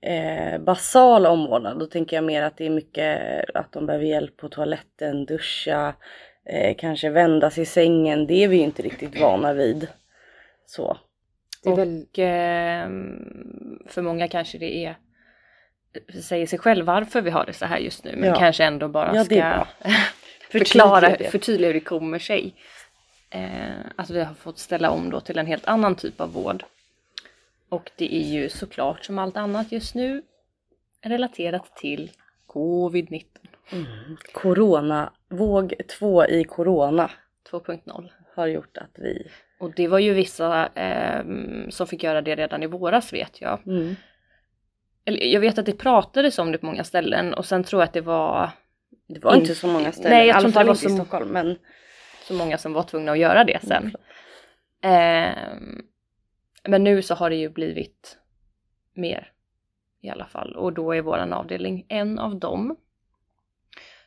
eh, 0.03 0.59
basal 0.61 1.27
omvårdnad. 1.27 1.79
Då 1.79 1.87
tänker 1.87 2.17
jag 2.17 2.25
mer 2.25 2.43
att 2.43 2.57
det 2.57 2.67
är 2.67 2.71
mycket 2.71 3.45
att 3.55 3.73
de 3.73 3.87
behöver 3.87 4.05
hjälp 4.07 4.37
på 4.37 4.49
toaletten, 4.49 5.25
duscha, 5.27 5.95
eh, 6.47 6.77
kanske 6.79 7.11
vända 7.11 7.51
sig 7.51 7.63
i 7.63 7.67
sängen. 7.67 8.27
Det 8.27 8.45
är 8.45 8.49
vi 8.49 8.57
ju 8.57 8.63
inte 8.63 8.83
riktigt 8.83 9.21
vana 9.21 9.53
vid. 9.53 9.89
Så. 10.67 10.99
Det 11.63 11.69
är 11.69 11.73
och 11.73 11.79
väl, 11.79 12.07
ehm, 12.17 13.79
för 13.87 14.03
många 14.03 14.29
kanske 14.29 14.59
det 14.59 14.85
är 14.85 14.97
säger 16.23 16.47
sig 16.47 16.59
själv 16.59 16.87
varför 16.87 17.21
vi 17.21 17.31
har 17.31 17.47
det 17.47 17.53
så 17.53 17.67
här 17.67 17.79
just 17.79 18.05
nu 18.05 18.17
men 18.17 18.29
Ja. 18.29 18.35
kanske 18.35 18.65
ändå 18.65 18.89
bara 18.89 19.15
Ja, 19.15 19.25
ska 19.25 19.67
förklara, 20.51 21.17
förtydliga 21.31 21.69
hur 21.69 21.75
det 21.75 21.81
kommer 21.81 22.19
sig. 22.19 22.55
Eh, 23.31 23.81
att 23.97 24.11
vi 24.11 24.25
har 24.25 24.35
fått 24.35 24.59
ställa 24.59 24.91
om 24.91 25.11
då 25.11 25.21
till 25.21 25.39
en 25.39 25.47
helt 25.47 25.67
annan 25.67 25.95
typ 25.95 26.21
av 26.21 26.33
vård. 26.33 26.65
Och 27.69 27.91
det 27.97 28.15
är 28.15 28.23
ju 28.29 28.49
såklart 28.49 29.05
som 29.05 29.19
allt 29.19 29.37
annat 29.37 29.73
just 29.73 29.95
nu 29.95 30.23
relaterat 31.03 31.77
till 31.77 32.11
covid-19 32.47 33.25
Corona, 34.33 35.13
våg 35.29 35.75
två 35.99 36.27
i 36.27 36.45
corona 36.45 37.11
2.0. 37.51 38.09
har 38.35 38.47
gjort 38.47 38.77
att 38.79 38.91
vi... 38.95 39.31
Och 39.61 39.73
det 39.77 39.89
var 39.89 39.99
ju 39.99 40.15
vissa 40.15 40.67
ehm, 40.75 41.71
som 41.71 41.87
fick 41.87 42.03
göra 42.03 42.23
det 42.23 42.37
redan 42.37 42.63
i 42.63 42.67
våras 42.67 43.13
vet 43.13 43.41
jag. 43.41 43.61
Mm. 43.67 43.97
Eller, 45.05 45.25
jag 45.27 45.41
vet 45.41 45.59
att 45.59 45.67
det 45.67 45.73
pratades 45.79 46.39
om 46.39 46.53
det 46.53 46.59
på 46.59 46.67
många 46.67 46.85
ställen 46.85 47.35
och 47.35 47.47
sen 47.47 47.65
tror 47.65 47.83
jag 47.83 47.87
att 47.87 47.93
det 47.93 48.01
var 48.01 48.51
Det 49.09 49.25
var 49.25 49.35
In- 49.35 49.41
inte 49.41 49.55
så 49.55 49.67
många 49.67 49.93
ställen, 49.93 50.11
Nej, 50.11 50.27
jag 50.27 50.35
i 50.35 50.39
alla 50.39 50.53
fall 50.53 50.67
det 50.67 50.69
var 50.69 50.75
inte 50.75 50.87
i 50.87 50.91
Stockholm. 50.91 51.29
Men 51.29 51.59
så 52.29 52.35
många 52.35 52.59
som 52.59 52.73
var 52.73 52.83
tvungna 52.83 53.13
att 53.13 53.19
göra 53.19 53.45
det 53.45 53.61
sen. 53.63 53.93
Ehm, 54.81 55.83
men 56.65 56.85
nu 56.85 57.03
så 57.03 57.15
har 57.15 57.31
det 57.31 57.37
ju 57.37 57.49
blivit 57.49 58.19
mer 58.95 59.33
i 60.01 60.11
alla 60.11 60.27
fall 60.27 60.57
och 60.57 60.73
då 60.73 60.93
är 60.93 61.03
våran 61.03 61.33
avdelning 61.33 61.87
en 61.89 62.19
av 62.19 62.39
dem. 62.39 62.77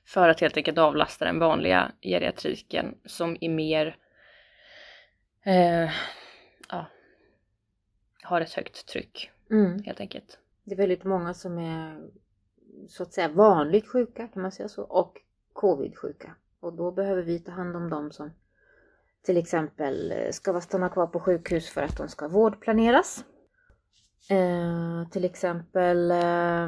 För 0.06 0.30
att 0.30 0.40
helt 0.42 0.58
enkelt 0.58 0.78
avlasta 0.78 1.26
den 1.26 1.40
vanliga 1.40 1.92
geriatriken 2.02 2.98
som 3.06 3.38
är 3.42 3.50
mer 3.50 3.98
eh, 5.46 5.92
ja, 6.70 6.86
har 8.24 8.42
ett 8.42 8.54
högt 8.54 8.88
tryck 8.88 9.32
mm, 9.52 9.84
helt 9.84 10.00
enkelt. 10.00 10.40
det 10.64 10.74
är 10.74 10.78
väldigt 10.78 11.04
många 11.04 11.34
som 11.34 11.58
är 11.58 12.10
så 12.88 13.04
att 13.04 13.14
säga 13.14 13.28
vanligt 13.28 13.88
sjuka 13.88 14.28
kan 14.28 14.42
man 14.42 14.52
säga 14.52 14.70
så 14.70 14.84
och 14.84 15.18
covid-sjuka. 15.54 16.36
Och 16.62 16.74
då 16.74 16.92
behöver 16.92 17.22
vi 17.22 17.40
ta 17.40 17.52
hand 17.52 17.76
om 17.76 17.90
dem 17.90 18.12
som 18.12 18.32
till 19.26 19.38
exempel 19.38 20.12
eh, 20.12 20.32
ska 20.32 20.62
stanna 20.62 20.90
kvar 20.90 21.08
på 21.08 21.20
sjukhus 21.20 21.70
för 21.70 21.82
att 21.82 21.98
de 21.98 22.08
ska 22.08 22.28
vårdplaneras. 22.28 23.26
Eh, 24.30 25.10
till 25.12 25.26
exempel 25.26 26.12
eh, 26.12 26.68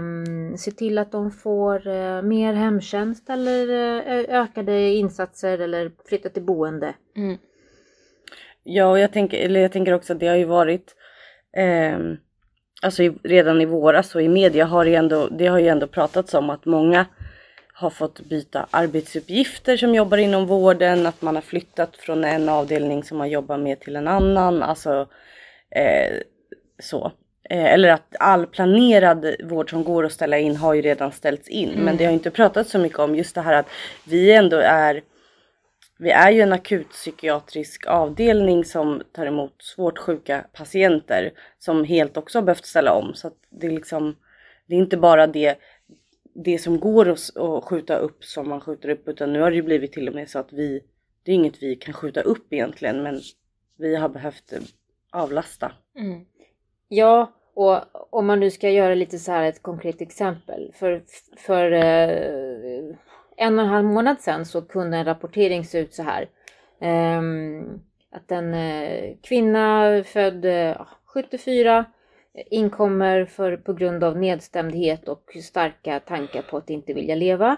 se 0.58 0.72
till 0.72 0.98
att 0.98 1.12
de 1.12 1.32
får 1.32 1.88
eh, 1.88 2.22
mer 2.22 2.54
hemtjänst 2.54 3.30
eller 3.30 3.70
eh, 3.70 4.42
ökade 4.42 4.90
insatser 4.90 5.60
eller 5.60 5.92
flytta 6.06 6.30
till 6.30 6.44
boende. 6.44 6.94
Mm. 7.16 7.38
ja, 8.64 8.88
och 8.90 9.00
jag 9.00 9.14
tänker, 9.14 9.38
eller 9.38 9.60
jag 9.60 9.72
tänker 9.72 9.94
också 9.94 10.14
att 10.14 10.20
det 10.20 10.28
har 10.28 10.36
ju 10.36 10.46
varit 10.46 10.96
ehm, 11.54 12.18
Alltså 12.84 13.04
i, 13.04 13.10
redan 13.24 13.62
i 13.62 13.66
våras 13.66 14.16
och 14.16 14.22
i 14.22 14.30
media 14.30 14.66
har 14.66 14.86
det, 14.86 14.96
ändå, 14.96 15.28
det 15.28 15.48
har 15.48 15.60
ju 15.60 15.68
ändå 15.68 15.88
pratats 15.88 16.34
om 16.34 16.50
att 16.50 16.66
många 16.66 17.06
har 17.74 17.90
fått 17.90 18.20
byta 18.20 18.68
arbetsuppgifter 18.72 19.78
som 19.78 19.96
jobbar 19.96 20.18
inom 20.18 20.46
vården, 20.46 21.06
att 21.06 21.22
man 21.22 21.36
har 21.36 21.42
flyttat 21.42 21.98
från 21.98 22.24
en 22.24 22.50
avdelning 22.50 23.04
som 23.04 23.18
man 23.18 23.30
jobbar 23.30 23.58
med 23.58 23.80
till 23.80 23.96
en 23.96 24.08
annan, 24.08 24.64
alltså 24.64 25.08
eh, 25.76 26.18
så. 26.80 27.12
Eh, 27.50 27.74
eller 27.74 27.90
att 27.90 28.16
all 28.20 28.48
planerad 28.48 29.36
vård 29.44 29.70
som 29.70 29.84
går 29.84 30.06
att 30.06 30.12
ställa 30.12 30.38
in 30.38 30.56
har 30.56 30.74
ju 30.74 30.82
redan 30.82 31.12
ställts 31.12 31.48
in. 31.48 31.70
Men 31.70 31.98
det 31.98 32.06
har 32.06 32.14
inte 32.14 32.32
pratats 32.32 32.72
så 32.72 32.80
mycket 32.80 33.00
om 33.00 33.16
just 33.16 33.36
det 33.36 33.42
här 33.42 33.54
att 33.54 33.70
vi 34.06 34.32
ändå 34.32 34.58
är 34.58 35.02
vi 36.00 36.12
är 36.12 36.32
ju 36.32 36.42
en 36.42 36.54
akutpsykiatrisk 36.54 37.88
avdelning 37.88 38.66
som 38.66 39.02
tar 39.12 39.26
emot 39.26 39.56
svårt 39.62 39.98
sjuka 39.98 40.46
patienter 40.54 41.32
som 41.60 41.84
helt 41.84 42.18
också 42.18 42.38
har 42.38 42.44
behövt 42.44 42.66
ställa 42.66 42.94
om. 42.94 43.14
Så 43.14 43.28
att 43.28 43.38
det 43.50 43.68
är 43.68 43.72
liksom, 43.72 44.16
det 44.68 44.76
är 44.76 44.80
inte 44.80 44.98
bara 44.98 45.28
det 45.28 45.58
det 46.34 46.58
som 46.58 46.80
går 46.80 47.10
att, 47.10 47.38
att 47.38 47.64
skjuta 47.64 47.98
upp 47.98 48.24
som 48.24 48.50
man 48.50 48.62
skjuter 48.62 48.90
upp 48.90 49.08
utan 49.08 49.34
nu 49.34 49.42
har 49.42 49.50
det 49.50 49.56
ju 49.56 49.64
blivit 49.64 49.94
till 49.94 50.08
och 50.08 50.16
med 50.16 50.30
så 50.30 50.40
att 50.40 50.54
vi, 50.54 50.84
det 51.24 51.32
är 51.32 51.36
inget 51.36 51.64
vi 51.64 51.76
kan 51.76 51.94
skjuta 51.94 52.22
upp 52.22 52.54
egentligen 52.54 53.04
men 53.04 53.22
vi 53.78 53.96
har 53.96 54.10
behövt 54.10 54.54
eh, 54.54 54.60
avlasta. 55.12 55.72
Mm. 55.96 56.26
Ja, 56.88 57.34
och 57.54 57.80
om 58.10 58.26
man 58.26 58.40
nu 58.40 58.52
ska 58.52 58.70
göra 58.70 58.96
lite 58.96 59.20
så 59.20 59.32
här 59.32 59.44
ett 59.44 59.62
konkret 59.62 60.02
exempel. 60.02 60.72
För, 60.76 61.04
för 61.38 61.72
eh, 61.72 62.96
en 63.38 63.60
och 63.60 63.66
en 63.66 63.72
halv 63.72 63.86
månad 63.86 64.22
sedan 64.22 64.46
så 64.46 64.62
kunde 64.62 64.98
en 64.98 65.06
rapportering 65.06 65.66
se 65.66 65.80
ut 65.80 65.94
så 65.94 66.04
här. 66.04 66.30
Eh, 66.80 67.22
att 68.12 68.32
en 68.32 68.54
eh, 68.54 69.16
kvinna 69.22 70.04
född 70.04 70.46
eh, 70.46 70.88
74 71.06 71.86
inkommer 72.34 73.26
för, 73.26 73.58
på 73.58 73.74
grund 73.74 74.04
av 74.04 74.18
nedstämdhet 74.18 75.08
och 75.08 75.38
starka 75.44 76.00
tankar 76.00 76.42
på 76.42 76.58
att 76.58 76.70
inte 76.70 76.94
vilja 76.94 77.16
leva. 77.16 77.58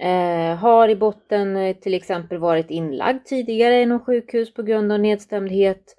Eh, 0.00 0.56
har 0.56 0.88
i 0.88 0.96
botten 0.96 1.56
eh, 1.56 1.76
till 1.76 1.94
exempel 1.94 2.38
varit 2.38 2.70
inlagd 2.70 3.24
tidigare 3.24 3.82
inom 3.82 4.00
sjukhus 4.00 4.54
på 4.54 4.62
grund 4.62 4.92
av 4.92 5.00
nedstämdhet. 5.00 5.96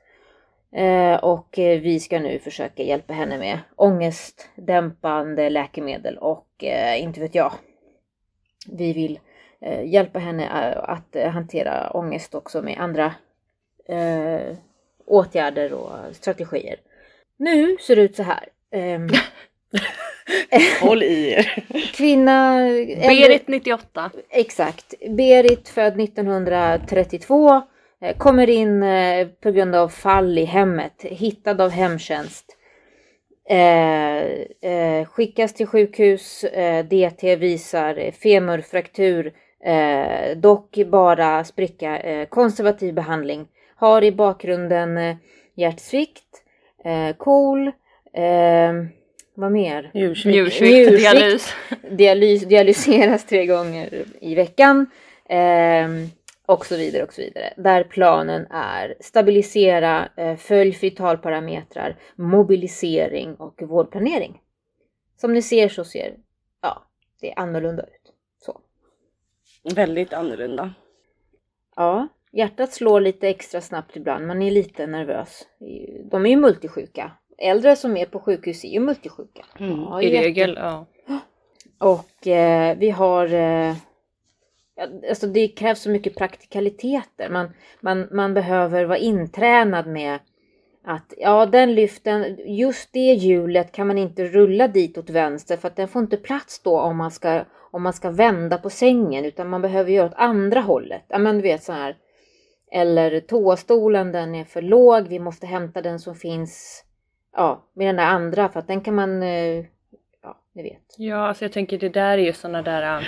Eh, 0.72 1.16
och 1.16 1.60
eh, 1.60 1.82
vi 1.82 2.00
ska 2.00 2.20
nu 2.20 2.40
försöka 2.40 2.84
hjälpa 2.84 3.14
henne 3.14 3.38
med 3.38 3.60
ångestdämpande 3.76 5.50
läkemedel 5.50 6.18
och 6.18 6.64
eh, 6.64 7.04
inte 7.04 7.20
vet 7.20 7.36
jag. 7.36 7.52
Vi 8.72 8.94
vill 8.94 9.20
eh, 9.62 9.86
hjälpa 9.86 10.20
henne 10.20 10.44
eh, 10.44 10.90
att 10.90 11.16
eh, 11.16 11.30
hantera 11.30 11.90
ångest 11.90 12.36
också 12.36 12.62
med 12.62 12.78
andra 12.80 13.14
eh, 13.88 14.58
åtgärder 15.06 15.74
och 15.74 16.16
strategier. 16.16 16.76
Nu 17.40 17.78
ser 17.78 17.96
det 17.96 18.02
ut 18.02 18.16
så 18.16 18.24
här. 18.24 18.46
Ehm, 18.72 19.08
Håll 20.82 21.04
i 21.04 21.32
er. 21.32 21.64
Kvinna... 21.94 22.60
Berit 23.08 23.48
98. 23.48 24.12
Exakt. 24.30 24.94
Berit 25.10 25.70
född 25.70 26.02
1932. 26.02 27.62
eh, 28.02 28.18
Kommer 28.18 28.50
in 28.50 28.84
eh, 28.84 29.28
på 29.28 29.52
grund 29.52 29.76
av 29.76 29.90
fall 29.90 30.38
i 30.38 30.46
hemmet. 30.46 31.04
Hittad 31.04 31.62
av 31.62 31.70
hemtjänst. 31.70 32.46
Eh, 33.50 34.24
eh, 34.72 35.06
skickas 35.06 35.54
till 35.54 35.68
sjukhus. 35.68 36.44
Eh, 36.44 36.86
DT 36.86 37.36
visar 37.36 38.12
femurfraktur. 38.12 39.34
Eh, 39.66 40.38
dock 40.38 40.78
bara 40.92 41.44
spricka. 41.44 42.00
Eh, 42.00 42.28
konservativ 42.28 42.94
behandling. 42.94 43.48
Har 43.76 44.04
i 44.04 44.12
bakgrunden 44.12 44.98
eh, 44.98 45.16
hjärtsvikt. 45.56 46.44
Eh, 46.84 47.16
KOL. 47.16 47.68
Eh, 48.14 48.74
vad 49.34 49.52
mer? 49.52 49.92
Njursvikt. 49.94 50.36
Njursvikt, 50.36 50.74
Njursvikt. 50.92 51.00
dialys. 51.02 51.54
dialys, 51.92 52.42
dialyseras 52.46 53.26
tre 53.26 53.46
gånger 53.46 54.04
i 54.22 54.36
veckan. 54.36 54.86
ehm, 55.30 56.08
och 56.46 56.66
så 56.66 56.76
vidare 56.78 57.04
och 57.04 57.14
så 57.14 57.22
vidare. 57.22 57.54
Där 57.58 57.84
planen 57.84 58.48
är 58.52 58.96
stabilisera, 59.00 60.10
eh, 60.18 60.36
följ 60.36 60.78
vitalparametrar, 60.82 62.00
mobilisering 62.16 63.36
och 63.36 63.62
vårdplanering. 63.62 64.42
Som 65.22 65.34
ni 65.34 65.42
ser 65.42 65.70
så 65.70 65.84
ser 65.84 66.16
ja, 66.62 66.84
det 67.22 67.34
annorlunda 67.34 67.84
ut. 67.84 68.14
Så. 68.46 68.62
Väldigt 69.76 70.14
annorlunda. 70.14 70.74
Ja, 71.76 72.08
hjärtat 72.38 72.74
slår 72.74 73.02
lite 73.02 73.30
extra 73.30 73.62
snabbt 73.62 73.96
ibland. 73.96 74.28
Man 74.28 74.42
är 74.42 74.52
lite 74.52 74.88
nervös. 74.88 75.48
De 76.12 76.26
är 76.26 76.30
ju 76.30 76.36
multisjuka. 76.36 77.12
Äldre 77.38 77.76
som 77.76 77.98
är 77.98 78.06
på 78.06 78.20
sjukhus 78.20 78.66
är 78.66 78.70
ju 78.70 78.80
multisjuka. 78.80 79.46
Mm, 79.60 79.80
Ja, 79.80 80.02
I 80.02 80.18
regel, 80.22 80.58
ja. 80.62 80.86
Och 81.78 82.28
eh, 82.28 82.78
vi 82.78 82.90
har... 82.90 83.34
Eh, 83.34 83.76
alltså 85.10 85.28
det 85.28 85.48
krävs 85.48 85.82
så 85.82 85.90
mycket 85.90 86.16
praktikaliteter. 86.16 87.30
Man, 87.30 87.50
man, 87.82 88.08
man 88.12 88.34
behöver 88.34 88.86
vara 88.86 88.98
intränad 88.98 89.88
med 89.88 90.20
att 90.84 91.14
ja, 91.18 91.46
den 91.46 91.76
lyften, 91.76 92.38
just 92.46 92.94
det 92.94 93.14
hjulet 93.14 93.72
kan 93.72 93.88
man 93.88 93.98
inte 93.98 94.24
rulla 94.24 94.68
dit 94.68 94.98
åt 94.98 95.10
vänster 95.10 95.58
för 95.58 95.68
att 95.68 95.76
den 95.76 95.88
får 95.88 96.02
inte 96.02 96.18
plats 96.18 96.62
då 96.64 96.80
om 96.80 96.98
man 96.98 97.12
ska, 97.12 97.46
om 97.72 97.84
man 97.84 97.94
ska 97.94 98.12
vända 98.12 98.58
på 98.58 98.70
sängen 98.70 99.26
utan 99.26 99.50
man 99.50 99.62
behöver 99.62 99.92
göra 99.92 100.06
åt 100.06 100.14
andra 100.16 100.62
hållet. 100.62 101.06
Ja, 101.08 101.18
men 101.18 101.36
du 101.36 101.42
vet 101.42 101.64
så 101.64 101.74
här. 101.74 101.96
Eller 102.72 103.20
toastolen, 103.20 104.12
den 104.12 104.36
är 104.36 104.46
för 104.46 104.62
låg, 104.62 105.08
vi 105.08 105.20
måste 105.20 105.48
hämta 105.48 105.82
den 105.82 106.00
som 106.00 106.16
finns 106.16 106.86
ja, 107.34 107.64
med 107.74 107.88
den 107.88 107.96
där 107.96 108.06
andra 108.06 108.50
för 108.50 108.60
att 108.60 108.68
den 108.68 108.82
kan 108.82 108.96
man, 108.96 109.24
eh, 109.24 109.66
ja, 110.22 110.42
ni 110.54 110.64
vet. 110.64 110.96
Ja, 110.98 111.28
alltså 111.28 111.46
jag 111.46 111.52
tänker 111.52 111.78
det 111.78 111.90
där 111.90 112.18
är 112.18 112.24
ju 112.24 112.34
sådana 112.34 112.62
där, 112.62 112.98
äh, 112.98 113.08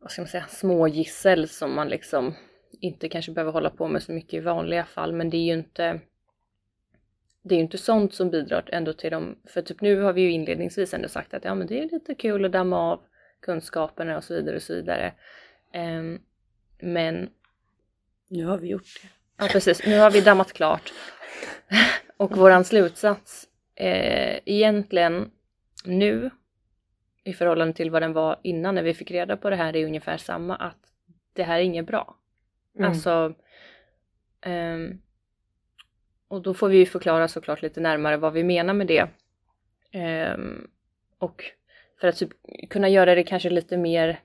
vad 0.00 0.10
ska 0.10 0.22
man 0.22 0.28
säga, 0.28 0.46
smågissel 0.48 1.48
som 1.48 1.74
man 1.74 1.88
liksom 1.88 2.34
inte 2.80 3.08
kanske 3.08 3.32
behöver 3.32 3.52
hålla 3.52 3.70
på 3.70 3.88
med 3.88 4.02
så 4.02 4.12
mycket 4.12 4.34
i 4.34 4.40
vanliga 4.40 4.84
fall, 4.84 5.12
men 5.12 5.30
det 5.30 5.36
är 5.36 5.44
ju 5.44 5.52
inte 5.52 6.00
det 7.42 7.54
är 7.54 7.56
ju 7.56 7.62
inte 7.62 7.78
sånt 7.78 8.14
som 8.14 8.30
bidrar 8.30 8.64
ändå 8.72 8.92
till 8.92 9.10
dem, 9.10 9.38
för 9.44 9.62
typ 9.62 9.80
nu 9.80 10.00
har 10.00 10.12
vi 10.12 10.20
ju 10.20 10.32
inledningsvis 10.32 10.94
ändå 10.94 11.08
sagt 11.08 11.34
att 11.34 11.44
ja 11.44 11.54
men 11.54 11.66
det 11.66 11.78
är 11.78 11.88
lite 11.88 12.14
kul 12.14 12.44
att 12.44 12.52
damma 12.52 12.92
av 12.92 13.00
kunskaperna 13.40 14.16
och 14.16 14.24
så 14.24 14.34
vidare 14.34 14.56
och 14.56 14.62
så 14.62 14.74
vidare. 14.74 15.12
Ehm, 15.72 16.20
men 16.80 17.30
nu 18.28 18.44
har 18.44 18.58
vi 18.58 18.68
gjort 18.68 19.00
det. 19.02 19.08
Ja 19.38 19.48
precis, 19.52 19.86
nu 19.86 19.98
har 19.98 20.10
vi 20.10 20.20
dammat 20.20 20.52
klart. 20.52 20.92
Och 22.16 22.36
våran 22.36 22.64
slutsats 22.64 23.48
eh, 23.74 24.38
egentligen 24.44 25.30
nu 25.84 26.30
i 27.24 27.32
förhållande 27.32 27.74
till 27.74 27.90
vad 27.90 28.02
den 28.02 28.12
var 28.12 28.40
innan 28.42 28.74
när 28.74 28.82
vi 28.82 28.94
fick 28.94 29.10
reda 29.10 29.36
på 29.36 29.50
det 29.50 29.56
här 29.56 29.76
är 29.76 29.86
ungefär 29.86 30.16
samma 30.16 30.56
att 30.56 30.78
det 31.32 31.42
här 31.42 31.58
är 31.58 31.62
inget 31.62 31.86
bra. 31.86 32.16
Mm. 32.78 32.90
Alltså 32.90 33.34
ehm, 34.40 35.00
och 36.28 36.42
då 36.42 36.54
får 36.54 36.68
vi 36.68 36.76
ju 36.76 36.86
förklara 36.86 37.28
såklart 37.28 37.62
lite 37.62 37.80
närmare 37.80 38.16
vad 38.16 38.32
vi 38.32 38.44
menar 38.44 38.74
med 38.74 38.86
det. 38.86 39.08
Ehm, 39.92 40.70
och 41.18 41.44
för 42.00 42.08
att 42.08 42.16
typ 42.16 42.30
kunna 42.70 42.88
göra 42.88 43.14
det 43.14 43.22
kanske 43.22 43.50
lite 43.50 43.76
mer 43.76 44.20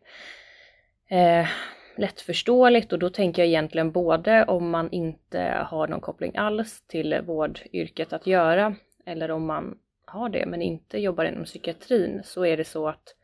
eh, 1.10 1.48
lättförståeligt 1.96 2.94
och 2.94 3.00
då 3.00 3.10
tänker 3.10 3.42
jag 3.42 3.50
egentligen 3.50 3.92
både 3.92 4.46
om 4.46 4.70
man 4.70 4.92
inte 4.92 5.40
har 5.70 5.88
någon 5.88 6.02
koppling 6.02 6.38
alls 6.38 6.82
till 6.88 7.22
vårdyrket 7.22 8.14
att 8.14 8.28
göra 8.28 8.76
eller 9.06 9.32
om 9.32 9.46
man 9.46 9.78
har 10.06 10.30
det 10.30 10.46
men 10.46 10.62
inte 10.62 10.98
jobbar 10.98 11.26
inom 11.26 11.44
psykiatrin 11.44 12.22
så 12.24 12.46
är 12.46 12.58
det 12.58 12.66
så 12.66 12.88
att 12.88 13.16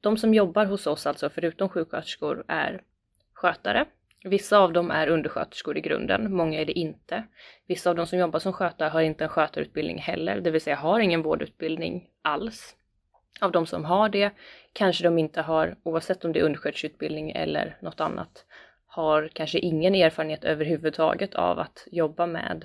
de 0.00 0.16
som 0.16 0.34
jobbar 0.34 0.66
hos 0.66 0.86
oss, 0.86 1.06
alltså 1.06 1.30
förutom 1.30 1.68
sjuksköterskor, 1.68 2.44
är 2.48 2.82
skötare. 3.32 3.84
Vissa 4.24 4.58
av 4.58 4.72
dem 4.72 4.90
är 4.90 5.08
undersköterskor 5.08 5.78
i 5.78 5.80
grunden, 5.80 6.32
många 6.32 6.60
är 6.60 6.64
det 6.64 6.78
inte. 6.78 7.24
Vissa 7.66 7.90
av 7.90 7.96
de 7.96 8.06
som 8.06 8.18
jobbar 8.18 8.38
som 8.38 8.52
skötare 8.52 8.88
har 8.88 9.00
inte 9.00 9.24
en 9.24 9.30
skötarutbildning 9.30 9.98
heller, 9.98 10.40
det 10.40 10.50
vill 10.50 10.60
säga 10.60 10.76
har 10.76 11.00
ingen 11.00 11.22
vårdutbildning 11.22 12.08
alls. 12.22 12.76
Av 13.40 13.52
de 13.52 13.66
som 13.66 13.84
har 13.84 14.08
det. 14.08 14.30
Kanske 14.72 15.04
de 15.04 15.18
inte 15.18 15.42
har, 15.42 15.76
oavsett 15.82 16.24
om 16.24 16.32
det 16.32 16.40
är 16.40 16.44
undersköterskeutbildning 16.44 17.30
eller 17.30 17.76
något 17.80 18.00
annat, 18.00 18.44
har 18.86 19.28
kanske 19.32 19.58
ingen 19.58 19.94
erfarenhet 19.94 20.44
överhuvudtaget 20.44 21.34
av 21.34 21.58
att 21.58 21.88
jobba 21.90 22.26
med 22.26 22.64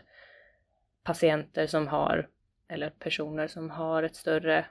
patienter 1.04 1.68
som 1.68 1.88
har, 1.88 2.28
eller 2.68 2.90
personer 2.90 3.48
som 3.48 3.70
har 3.70 4.04
ett 4.04 4.16
större 4.16 4.66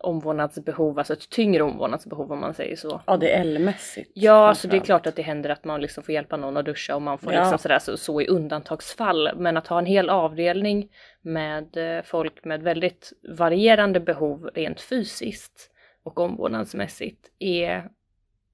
omvårdnadsbehov, 0.00 0.98
alltså 0.98 1.12
ett 1.12 1.30
tyngre 1.30 1.62
omvårdnadsbehov 1.62 2.32
om 2.32 2.40
man 2.40 2.54
säger 2.54 2.76
så. 2.76 3.00
ADL-mässigt. 3.06 4.10
Ja, 4.14 4.48
alltså 4.48 4.68
det 4.68 4.76
är 4.76 4.80
klart 4.80 5.06
att 5.06 5.16
det 5.16 5.22
händer 5.22 5.50
att 5.50 5.64
man 5.64 5.80
liksom 5.80 6.04
får 6.04 6.14
hjälpa 6.14 6.36
någon 6.36 6.56
att 6.56 6.64
duscha 6.64 6.94
och 6.94 7.02
man 7.02 7.18
får 7.18 7.32
Ja. 7.32 7.40
liksom 7.40 7.58
sådär 7.58 7.78
så, 7.78 7.96
så 7.96 8.20
i 8.20 8.26
undantagsfall. 8.26 9.30
Men 9.36 9.56
att 9.56 9.66
ha 9.66 9.78
en 9.78 9.86
hel 9.86 10.10
avdelning 10.10 10.88
med 11.22 11.76
eh, 11.76 12.02
folk 12.04 12.44
med 12.44 12.62
väldigt 12.62 13.12
varierande 13.28 14.00
behov 14.00 14.50
rent 14.54 14.80
fysiskt 14.80 15.70
och 16.02 16.20
omvårdnadsmässigt 16.20 17.30
är 17.38 17.88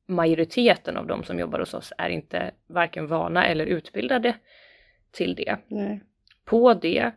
majoriteten 0.08 0.96
av 0.96 1.06
de 1.06 1.24
som 1.24 1.38
jobbar 1.38 1.58
hos 1.58 1.74
oss 1.74 1.92
är 1.98 2.08
inte 2.08 2.50
varken 2.66 3.06
vana 3.06 3.46
eller 3.46 3.66
utbildade 3.66 4.34
till 5.10 5.34
det. 5.34 5.56
Nej. 5.68 6.00
På 6.44 6.74
det 6.74 7.10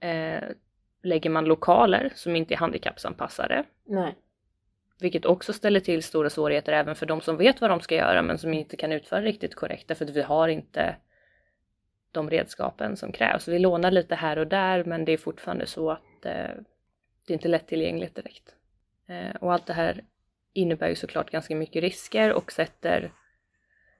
eh, 0.00 0.42
lägger 1.06 1.30
man 1.30 1.44
lokaler 1.44 2.12
som 2.14 2.36
inte 2.36 2.54
är 2.54 2.58
handikappsanpassade 2.58 3.64
Nej. 3.84 4.14
vilket 5.00 5.24
också 5.24 5.52
ställer 5.52 5.80
till 5.80 6.02
stora 6.02 6.30
svårigheter 6.30 6.72
även 6.72 6.96
för 6.96 7.06
de 7.06 7.20
som 7.20 7.36
vet 7.36 7.60
vad 7.60 7.70
de 7.70 7.80
ska 7.80 7.94
göra 7.94 8.22
men 8.22 8.38
som 8.38 8.54
inte 8.54 8.76
kan 8.76 8.92
utföra 8.92 9.22
riktigt 9.22 9.54
korrekt 9.54 9.88
därför 9.88 10.04
att 10.04 10.10
vi 10.10 10.22
har 10.22 10.48
inte 10.48 10.96
de 12.12 12.30
redskapen 12.30 12.96
som 12.96 13.12
krävs. 13.12 13.48
Vi 13.48 13.58
lånar 13.58 13.90
lite 13.90 14.14
här 14.14 14.38
och 14.38 14.46
där 14.46 14.84
men 14.84 15.04
det 15.04 15.12
är 15.12 15.16
fortfarande 15.16 15.66
så 15.66 15.90
att 15.90 16.24
eh, 16.24 16.50
det 17.26 17.32
är 17.32 17.34
inte 17.34 17.48
lättillgängligt 17.48 18.14
direkt. 18.14 18.54
Eh, 19.06 19.36
och 19.40 19.52
allt 19.52 19.66
det 19.66 19.72
här 19.72 20.04
innebär 20.52 20.88
ju 20.88 20.94
såklart 20.94 21.30
ganska 21.30 21.56
mycket 21.56 21.82
risker 21.82 22.32
och 22.32 22.52
sätter 22.52 23.12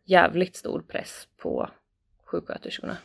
jävligt 0.05 0.57
stor 0.57 0.83
press 0.89 1.29
på 1.37 1.71
sjuksköterskorna. 2.27 2.97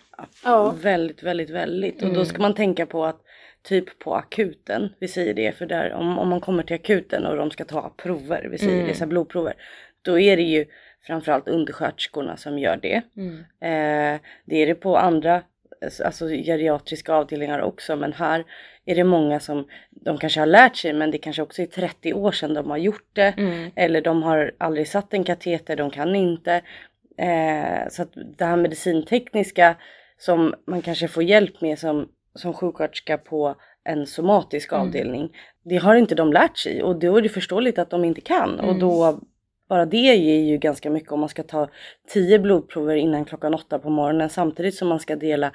Ja. 0.44 0.72
Väldigt, 0.82 1.24
väldigt, 1.24 1.50
väldigt. 1.50 2.02
Och 2.02 2.08
då 2.10 2.14
Mm. 2.16 2.26
ska 2.26 2.42
man 2.42 2.54
tänka 2.54 2.86
på 2.86 3.06
att 3.06 3.22
typ 3.64 4.00
på 4.00 4.16
akuten, 4.16 4.90
vi 5.00 5.08
säger 5.08 5.34
det 5.34 5.58
för 5.58 5.66
där 5.66 5.94
om, 5.94 6.20
om 6.20 6.30
man 6.30 6.42
kommer 6.42 6.64
till 6.64 6.76
akuten 6.76 7.26
och 7.26 7.38
de 7.38 7.52
ska 7.52 7.66
ta 7.66 7.94
prover, 7.98 8.48
vi 8.52 8.58
säger 8.58 8.74
Mm. 8.76 8.88
det, 8.88 8.94
så 8.94 9.00
här 9.00 9.08
blodprover. 9.08 9.54
Då 10.02 10.20
är 10.20 10.38
det 10.38 10.44
ju 10.44 10.66
framförallt 11.08 11.48
undersköterskorna 11.48 12.38
som 12.38 12.60
gör 12.60 12.78
det. 12.82 13.02
Mm. 13.18 13.36
Eh, 13.40 14.22
det 14.46 14.56
är 14.56 14.68
det 14.68 14.76
på 14.76 14.98
andra 14.98 15.42
alltså 16.06 16.28
geriatriska 16.28 17.14
avdelningar 17.14 17.60
också 17.62 17.96
men 17.96 18.14
här 18.14 18.44
är 18.86 18.96
det 18.96 19.04
många 19.04 19.40
som 19.40 19.68
de 19.90 20.18
kanske 20.18 20.40
har 20.40 20.48
lärt 20.48 20.76
sig 20.76 20.94
men 20.94 21.12
det 21.12 21.18
kanske 21.18 21.42
också 21.42 21.62
är 21.62 21.66
30 21.66 22.14
år 22.14 22.32
sedan 22.32 22.54
de 22.54 22.70
har 22.70 22.78
gjort 22.78 23.08
det. 23.14 23.34
Mm. 23.38 23.72
Eller 23.76 24.02
de 24.02 24.24
har 24.24 24.52
aldrig 24.58 24.88
satt 24.88 25.14
en 25.14 25.24
kateter, 25.24 25.76
de 25.76 25.90
kan 25.92 26.16
inte. 26.16 26.62
Eh, 27.18 27.90
så 27.90 28.02
att 28.02 28.12
det 28.38 28.46
här 28.46 28.56
medicintekniska 28.58 29.76
som 30.18 30.54
man 30.68 30.82
kanske 30.82 31.08
får 31.08 31.24
hjälp 31.24 31.62
med 31.62 31.80
som, 31.80 32.08
som 32.36 32.54
sjuksköterska 32.54 33.18
på 33.18 33.56
en 33.84 34.08
somatisk 34.08 34.72
Mm. 34.72 34.88
avdelning. 34.88 35.30
Det 35.64 35.76
har 35.78 35.96
inte 35.96 36.16
de 36.16 36.34
lärt 36.34 36.58
sig 36.58 36.84
och 36.84 37.00
då 37.00 37.18
är 37.18 37.22
det 37.22 37.30
förståeligt 37.30 37.80
att 37.80 37.90
de 37.90 38.06
inte 38.06 38.22
kan. 38.22 38.60
Och 38.60 38.66
Mm. 38.70 38.80
då 38.80 39.20
bara 39.70 39.86
det 39.86 39.98
ger 39.98 40.40
ju 40.52 40.58
ganska 40.58 40.90
mycket 40.90 41.12
om 41.12 41.20
man 41.20 41.30
ska 41.30 41.44
ta 41.44 41.70
10 42.08 42.40
blodprover 42.40 42.96
innan 42.96 43.26
klockan 43.26 43.54
åtta 43.54 43.80
på 43.80 43.90
morgonen 43.90 44.30
samtidigt 44.30 44.76
som 44.76 44.88
man 44.88 45.00
ska 45.00 45.16
dela 45.16 45.52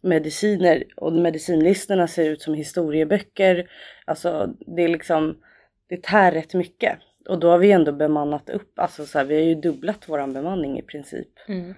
mediciner 0.00 0.84
och 0.96 1.12
medicinlistorna 1.12 2.06
ser 2.06 2.30
ut 2.30 2.42
som 2.42 2.54
historieböcker. 2.54 3.70
Alltså 4.04 4.54
det 4.76 4.82
är 4.82 4.88
liksom, 4.88 5.36
det 5.88 6.02
tär 6.02 6.32
rätt 6.32 6.54
mycket. 6.54 6.98
Och 7.28 7.38
då 7.38 7.50
har 7.50 7.58
vi 7.58 7.72
ändå 7.72 7.92
bemannat 7.92 8.50
upp, 8.50 8.78
alltså 8.78 9.06
så 9.06 9.18
här, 9.18 9.24
vi 9.24 9.34
har 9.34 9.42
ju 9.42 9.54
dubblat 9.54 10.08
våran 10.08 10.32
bemanning 10.32 10.78
i 10.78 10.82
princip. 10.82 11.28
Mm. 11.48 11.74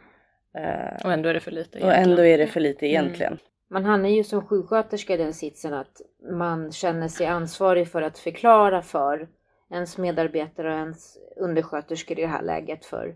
Eh, 0.55 1.05
Och 1.05 1.13
ändå 1.13 1.29
är 1.29 1.35
det 1.35 1.41
för 1.41 1.51
lite 1.51 1.81
och 1.85 1.93
ändå 1.93 2.23
är 2.25 2.39
det 2.39 2.47
för 2.47 2.61
lite 2.61 2.87
egentligen. 2.87 3.39
Man 3.71 3.85
hamnar 3.85 4.09
ju 4.09 4.25
som 4.25 4.47
sjuksköterska 4.47 5.15
i 5.15 5.17
den 5.17 5.35
sitsen 5.35 5.75
att 5.75 6.01
man 6.33 6.73
känner 6.73 7.09
sig 7.09 7.27
ansvarig 7.27 7.89
för 7.89 8.03
att 8.03 8.19
förklara 8.19 8.83
för 8.83 9.29
ens 9.73 9.99
medarbetare 9.99 10.73
och 10.73 10.79
ens 10.79 11.19
undersköterskor 11.37 12.19
i 12.19 12.23
det 12.23 12.27
här 12.29 12.43
läget 12.43 12.85
för, 12.85 13.15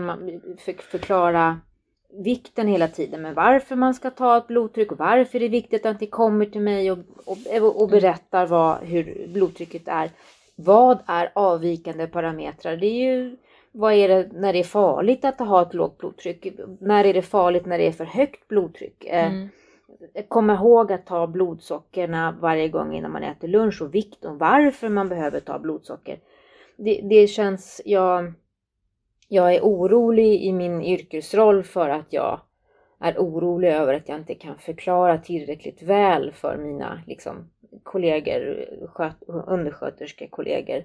man- 0.00 0.40
för 0.58 0.72
förklara 0.72 1.60
vikten 2.24 2.68
hela 2.68 2.88
tiden 2.88 3.22
med 3.22 3.34
varför 3.34 3.76
man 3.76 3.94
ska 3.94 4.10
ta 4.10 4.36
ett 4.38 4.46
blodtryck 4.46 4.92
och 4.92 4.98
varför 4.98 5.38
det 5.38 5.44
är 5.44 5.50
viktigt 5.50 5.86
att 5.86 6.00
ni 6.00 6.06
kommer 6.06 6.46
till 6.46 6.60
mig 6.60 6.90
och, 6.90 6.98
och, 7.26 7.82
och 7.82 7.88
berättar 7.88 8.46
vad, 8.46 8.78
hur 8.78 9.26
blodtrycket 9.28 9.88
är. 9.88 10.10
Vad 10.60 10.98
är 11.06 11.32
avvikande 11.34 12.06
parametrar? 12.06 12.76
Det 12.76 12.86
är 12.86 13.14
ju 13.14 13.36
vad 13.72 13.92
är 13.92 14.08
det 14.08 14.28
när 14.32 14.52
det 14.52 14.58
är 14.58 14.64
farligt 14.64 15.24
att 15.24 15.38
ha 15.38 15.62
ett 15.62 15.74
lågt 15.74 15.98
blodtryck? 15.98 16.46
När 16.80 17.04
är 17.04 17.14
det 17.14 17.22
farligt 17.22 17.66
när 17.66 17.78
det 17.78 17.86
är 17.86 17.92
för 17.92 18.04
högt 18.04 18.48
blodtryck? 18.48 19.04
Eh, 19.04 19.26
Mm. 19.26 19.48
Kom 20.28 20.50
ihåg 20.50 20.92
att 20.92 21.06
ta 21.06 21.26
blodsockerna 21.26 22.38
varje 22.40 22.68
gång 22.68 22.94
innan 22.94 23.12
man 23.12 23.22
äter 23.22 23.48
lunch 23.48 23.82
och 23.82 23.94
vikten 23.94 24.30
och 24.30 24.38
varför 24.38 24.88
man 24.88 25.08
behöver 25.08 25.40
ta 25.40 25.58
blodsocker. 25.58 26.20
Det, 26.76 27.00
det 27.02 27.26
känns, 27.26 27.80
jag, 27.84 28.32
jag 29.28 29.54
är 29.54 29.60
orolig 29.60 30.42
i 30.42 30.52
min 30.52 30.82
yrkesroll 30.82 31.62
för 31.62 31.88
att 31.88 32.12
jag 32.12 32.40
är 33.00 33.18
orolig 33.18 33.68
över 33.68 33.94
att 33.94 34.08
jag 34.08 34.18
inte 34.18 34.34
kan 34.34 34.58
förklara 34.58 35.18
tillräckligt 35.18 35.82
väl 35.82 36.32
för 36.32 36.56
mina 36.56 37.02
liksom, 37.06 37.50
kollegor, 37.82 38.66
sköt, 38.86 39.16
undersköterskekollegor. 39.46 40.84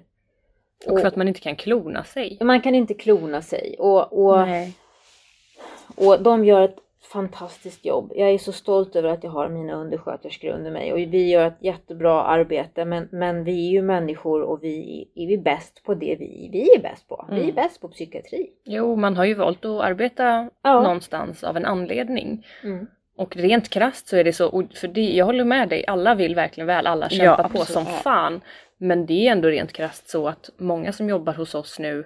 Och 0.86 1.00
för 1.00 1.08
att 1.08 1.16
man 1.16 1.28
inte 1.28 1.40
kan 1.40 1.56
klona 1.56 2.04
sig. 2.04 2.38
Man 2.40 2.60
kan 2.60 2.74
inte 2.74 2.94
klona 2.94 3.42
sig 3.42 3.76
och, 3.78 4.12
och 4.26 4.38
Nej. 4.40 4.72
och 5.96 6.22
de 6.22 6.44
gör 6.44 6.62
ett 6.62 6.76
fantastiskt 7.12 7.84
jobb. 7.84 8.12
Jag 8.16 8.30
är 8.30 8.38
så 8.38 8.52
stolt 8.52 8.96
över 8.96 9.08
att 9.08 9.24
jag 9.24 9.30
har 9.30 9.48
mina 9.48 9.74
undersköterskor 9.74 10.48
under 10.50 10.70
mig 10.70 10.92
och 10.92 10.98
vi 10.98 11.30
gör 11.30 11.46
ett 11.46 11.56
jättebra 11.60 12.22
arbete 12.22 12.84
men, 12.84 13.08
men 13.12 13.44
vi 13.44 13.66
är 13.68 13.70
ju 13.70 13.82
människor 13.82 14.42
och 14.42 14.64
vi 14.64 15.08
är 15.14 15.26
vi 15.26 15.38
bäst 15.38 15.82
på 15.84 15.94
det 15.94 16.16
vi, 16.18 16.48
vi 16.52 16.74
är 16.76 16.82
bäst 16.82 17.08
på. 17.08 17.26
Vi 17.30 17.36
är 17.38 17.42
Mm. 17.42 17.54
bäst 17.54 17.80
på 17.80 17.88
psykiatri. 17.88 18.50
Jo, 18.64 18.96
man 18.96 19.16
har 19.16 19.24
ju 19.24 19.34
valt 19.34 19.64
att 19.64 19.80
arbeta 19.82 20.50
Ja. 20.62 20.80
någonstans 20.82 21.44
av 21.44 21.56
en 21.56 21.64
anledning. 21.64 22.46
Mm. 22.62 22.86
Och 23.16 23.36
rent 23.36 23.68
krasst 23.68 24.08
så 24.08 24.16
är 24.16 24.24
det 24.24 24.32
så, 24.32 24.68
för 24.74 24.88
det, 24.88 25.10
jag 25.10 25.24
håller 25.24 25.44
med 25.44 25.68
dig, 25.68 25.84
alla 25.86 26.14
vill 26.14 26.34
verkligen 26.34 26.66
väl, 26.66 26.86
alla 26.86 27.08
kämpar 27.08 27.48
på 27.48 27.60
absolut. 27.60 27.68
som 27.68 27.84
Ja. 27.94 27.98
fan. 27.98 28.40
Men 28.78 29.06
det 29.06 29.28
är 29.28 29.32
ändå 29.32 29.48
rent 29.48 29.72
krasst 29.72 30.08
så 30.08 30.28
att 30.28 30.50
många 30.56 30.92
som 30.92 31.08
jobbar 31.08 31.32
hos 31.32 31.54
oss 31.54 31.78
nu, 31.78 32.04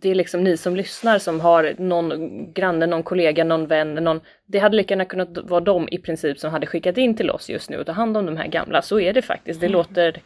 det 0.00 0.10
är 0.10 0.14
liksom 0.14 0.44
ni 0.44 0.56
som 0.56 0.76
lyssnar 0.76 1.18
som 1.18 1.40
har 1.40 1.74
någon 1.78 2.52
granne, 2.52 2.86
någon 2.86 3.02
kollega, 3.02 3.44
någon 3.44 3.66
vän, 3.66 3.94
någon, 3.94 4.20
det 4.46 4.58
hade 4.58 4.76
lika 4.76 4.94
gärna 4.94 5.04
kunnat 5.04 5.38
vara 5.38 5.60
de 5.60 5.88
i 5.90 5.98
princip 5.98 6.38
som 6.38 6.50
hade 6.50 6.66
skickat 6.66 6.98
in 6.98 7.16
till 7.16 7.30
oss 7.30 7.50
just 7.50 7.70
nu 7.70 7.78
och 7.78 7.86
ta 7.86 7.92
hand 7.92 8.16
om 8.16 8.26
de 8.26 8.36
här 8.36 8.48
gamla. 8.48 8.82
Så 8.82 9.00
är 9.00 9.12
det 9.12 9.22
faktiskt, 9.22 9.60
det 9.60 9.68
låter 9.68 10.22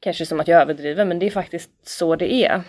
kanske 0.00 0.26
som 0.26 0.40
att 0.40 0.48
jag 0.48 0.62
överdriver 0.62 1.04
men 1.04 1.18
det 1.18 1.26
är 1.26 1.30
faktiskt 1.30 1.70
så 1.88 2.16
det 2.16 2.32
är. 2.32 2.62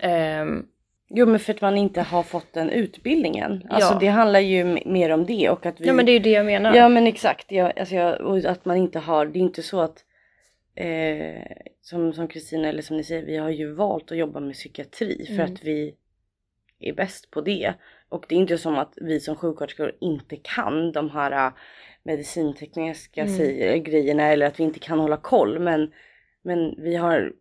Ehm, 0.00 0.66
Jo 1.14 1.26
men 1.26 1.38
för 1.40 1.54
att 1.54 1.60
man 1.60 1.76
inte 1.76 2.00
har 2.00 2.22
fått 2.22 2.52
den 2.52 2.70
utbildningen. 2.70 3.62
Alltså 3.70 3.92
Ja. 3.94 3.98
det 4.00 4.06
handlar 4.06 4.40
ju 4.40 4.64
mer 4.86 5.10
om 5.10 5.26
det 5.26 5.50
och 5.50 5.66
att 5.66 5.80
vi... 5.80 5.86
ja 5.86 5.92
men 5.92 6.06
det 6.06 6.12
är 6.12 6.14
ju 6.14 6.18
det 6.18 6.30
jag 6.30 6.46
menar. 6.46 6.74
Ja 6.74 6.88
men 6.88 7.06
exakt, 7.06 7.52
jag, 7.52 7.78
alltså 7.78 7.94
jag, 7.94 8.20
och 8.20 8.36
att 8.44 8.64
man 8.64 8.76
inte 8.76 8.98
har, 8.98 9.26
det 9.26 9.38
är 9.38 9.40
inte 9.40 9.62
så 9.62 9.80
att 9.80 10.04
eh, 10.74 11.42
som 11.80 12.12
som 12.12 12.28
Kristina 12.28 12.68
eller 12.68 12.82
som 12.82 12.96
ni 12.96 13.04
säger, 13.04 13.26
vi 13.26 13.36
har 13.36 13.50
ju 13.50 13.72
valt 13.74 14.12
att 14.12 14.18
jobba 14.18 14.40
med 14.40 14.54
psykiatri 14.54 15.24
för 15.26 15.34
Mm. 15.34 15.52
att 15.52 15.64
vi 15.64 15.94
är 16.80 16.92
bäst 16.92 17.30
på 17.30 17.40
det. 17.40 17.74
Och 18.08 18.24
det 18.28 18.34
är 18.34 18.38
inte 18.38 18.58
som 18.58 18.78
att 18.78 18.92
vi 18.96 19.20
som 19.20 19.36
sjuksköterskor 19.36 19.92
inte 20.00 20.36
kan 20.36 20.92
de 20.92 21.10
här 21.10 21.46
äh, 21.46 21.52
medicintekniska 22.02 23.22
Mm. 23.24 23.82
grejerna 23.82 24.22
eller 24.28 24.46
att 24.46 24.60
vi 24.60 24.64
inte 24.64 24.78
kan 24.78 24.98
hålla 24.98 25.16
koll 25.16 25.58
men, 25.58 25.92
men 26.42 26.74
vi 26.78 26.96
har 26.96 27.32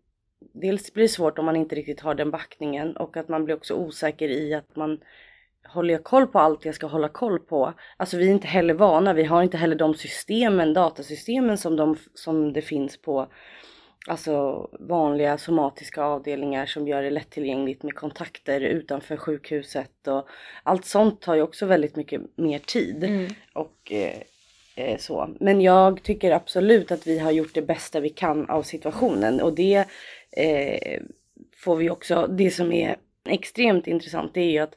Dels 0.53 0.93
blir 0.93 1.03
det 1.03 1.09
svårt 1.09 1.39
om 1.39 1.45
man 1.45 1.55
inte 1.55 1.75
riktigt 1.75 2.01
har 2.01 2.15
den 2.15 2.31
backningen 2.31 2.97
och 2.97 3.17
att 3.17 3.29
man 3.29 3.45
blir 3.45 3.55
också 3.55 3.73
osäker 3.73 4.29
i 4.29 4.53
att 4.53 4.75
man 4.75 4.99
håller 5.67 5.93
jag 5.93 6.03
koll 6.03 6.27
på 6.27 6.39
allt 6.39 6.65
jag 6.65 6.75
ska 6.75 6.87
hålla 6.87 7.09
koll 7.09 7.39
på? 7.39 7.73
Alltså 7.97 8.17
vi 8.17 8.27
är 8.27 8.31
inte 8.31 8.47
heller 8.47 8.73
vana, 8.73 9.13
vi 9.13 9.23
har 9.23 9.43
inte 9.43 9.57
heller 9.57 9.75
de 9.75 9.93
systemen, 9.93 10.73
datasystemen 10.73 11.57
som, 11.57 11.75
de, 11.75 11.95
som 12.13 12.53
det 12.53 12.61
finns 12.61 13.01
på 13.01 13.27
alltså 14.07 14.67
vanliga 14.79 15.37
somatiska 15.37 16.03
avdelningar 16.03 16.65
som 16.65 16.87
gör 16.87 17.03
det 17.03 17.09
lättillgängligt 17.09 17.83
med 17.83 17.95
kontakter 17.95 18.61
utanför 18.61 19.17
sjukhuset 19.17 20.07
och 20.07 20.27
allt 20.63 20.85
sånt 20.85 21.21
tar 21.21 21.35
ju 21.35 21.41
också 21.41 21.65
väldigt 21.65 21.95
mycket 21.95 22.21
mer 22.35 22.59
tid. 22.59 23.03
Mm. 23.03 23.31
Och 23.53 23.91
eh, 23.91 24.17
eh, 24.75 24.97
så. 24.97 25.35
Men 25.39 25.61
jag 25.61 26.03
tycker 26.03 26.31
absolut 26.31 26.91
att 26.91 27.07
vi 27.07 27.19
har 27.19 27.31
gjort 27.31 27.53
det 27.53 27.61
bästa 27.61 27.99
vi 27.99 28.09
kan 28.09 28.49
av 28.49 28.63
situationen 28.63 29.41
och 29.41 29.53
det 29.53 29.87
eh, 30.37 31.01
får 31.55 31.75
vi 31.75 31.89
också, 31.89 32.27
det 32.27 32.51
som 32.51 32.71
är 32.71 32.95
extremt 33.29 33.87
intressant 33.87 34.33
det 34.33 34.41
är 34.41 34.51
ju 34.51 34.59
att 34.59 34.75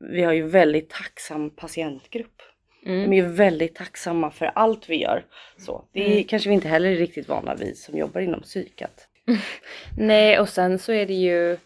vi 0.00 0.22
har 0.22 0.32
ju 0.32 0.42
väldigt 0.42 0.90
tacksam 0.90 1.50
patientgrupp. 1.50 2.42
Mm. 2.86 3.10
De 3.10 3.18
är 3.18 3.22
väldigt 3.22 3.74
tacksamma 3.74 4.30
för 4.30 4.46
allt 4.46 4.88
vi 4.88 5.02
gör. 5.02 5.24
Så, 5.56 5.84
det 5.92 6.00
är, 6.06 6.12
Mm. 6.12 6.24
kanske 6.24 6.48
vi 6.48 6.54
inte 6.54 6.68
heller 6.68 6.90
är 6.90 6.96
riktigt 6.96 7.28
vana 7.28 7.54
vid 7.54 7.78
som 7.78 7.98
jobbar 7.98 8.20
inom 8.20 8.42
psykat. 8.42 9.08
Nej, 9.98 10.38
och 10.40 10.48
sen 10.48 10.78
så 10.78 10.92
är 10.92 11.06
det 11.06 11.14
ju 11.14 11.56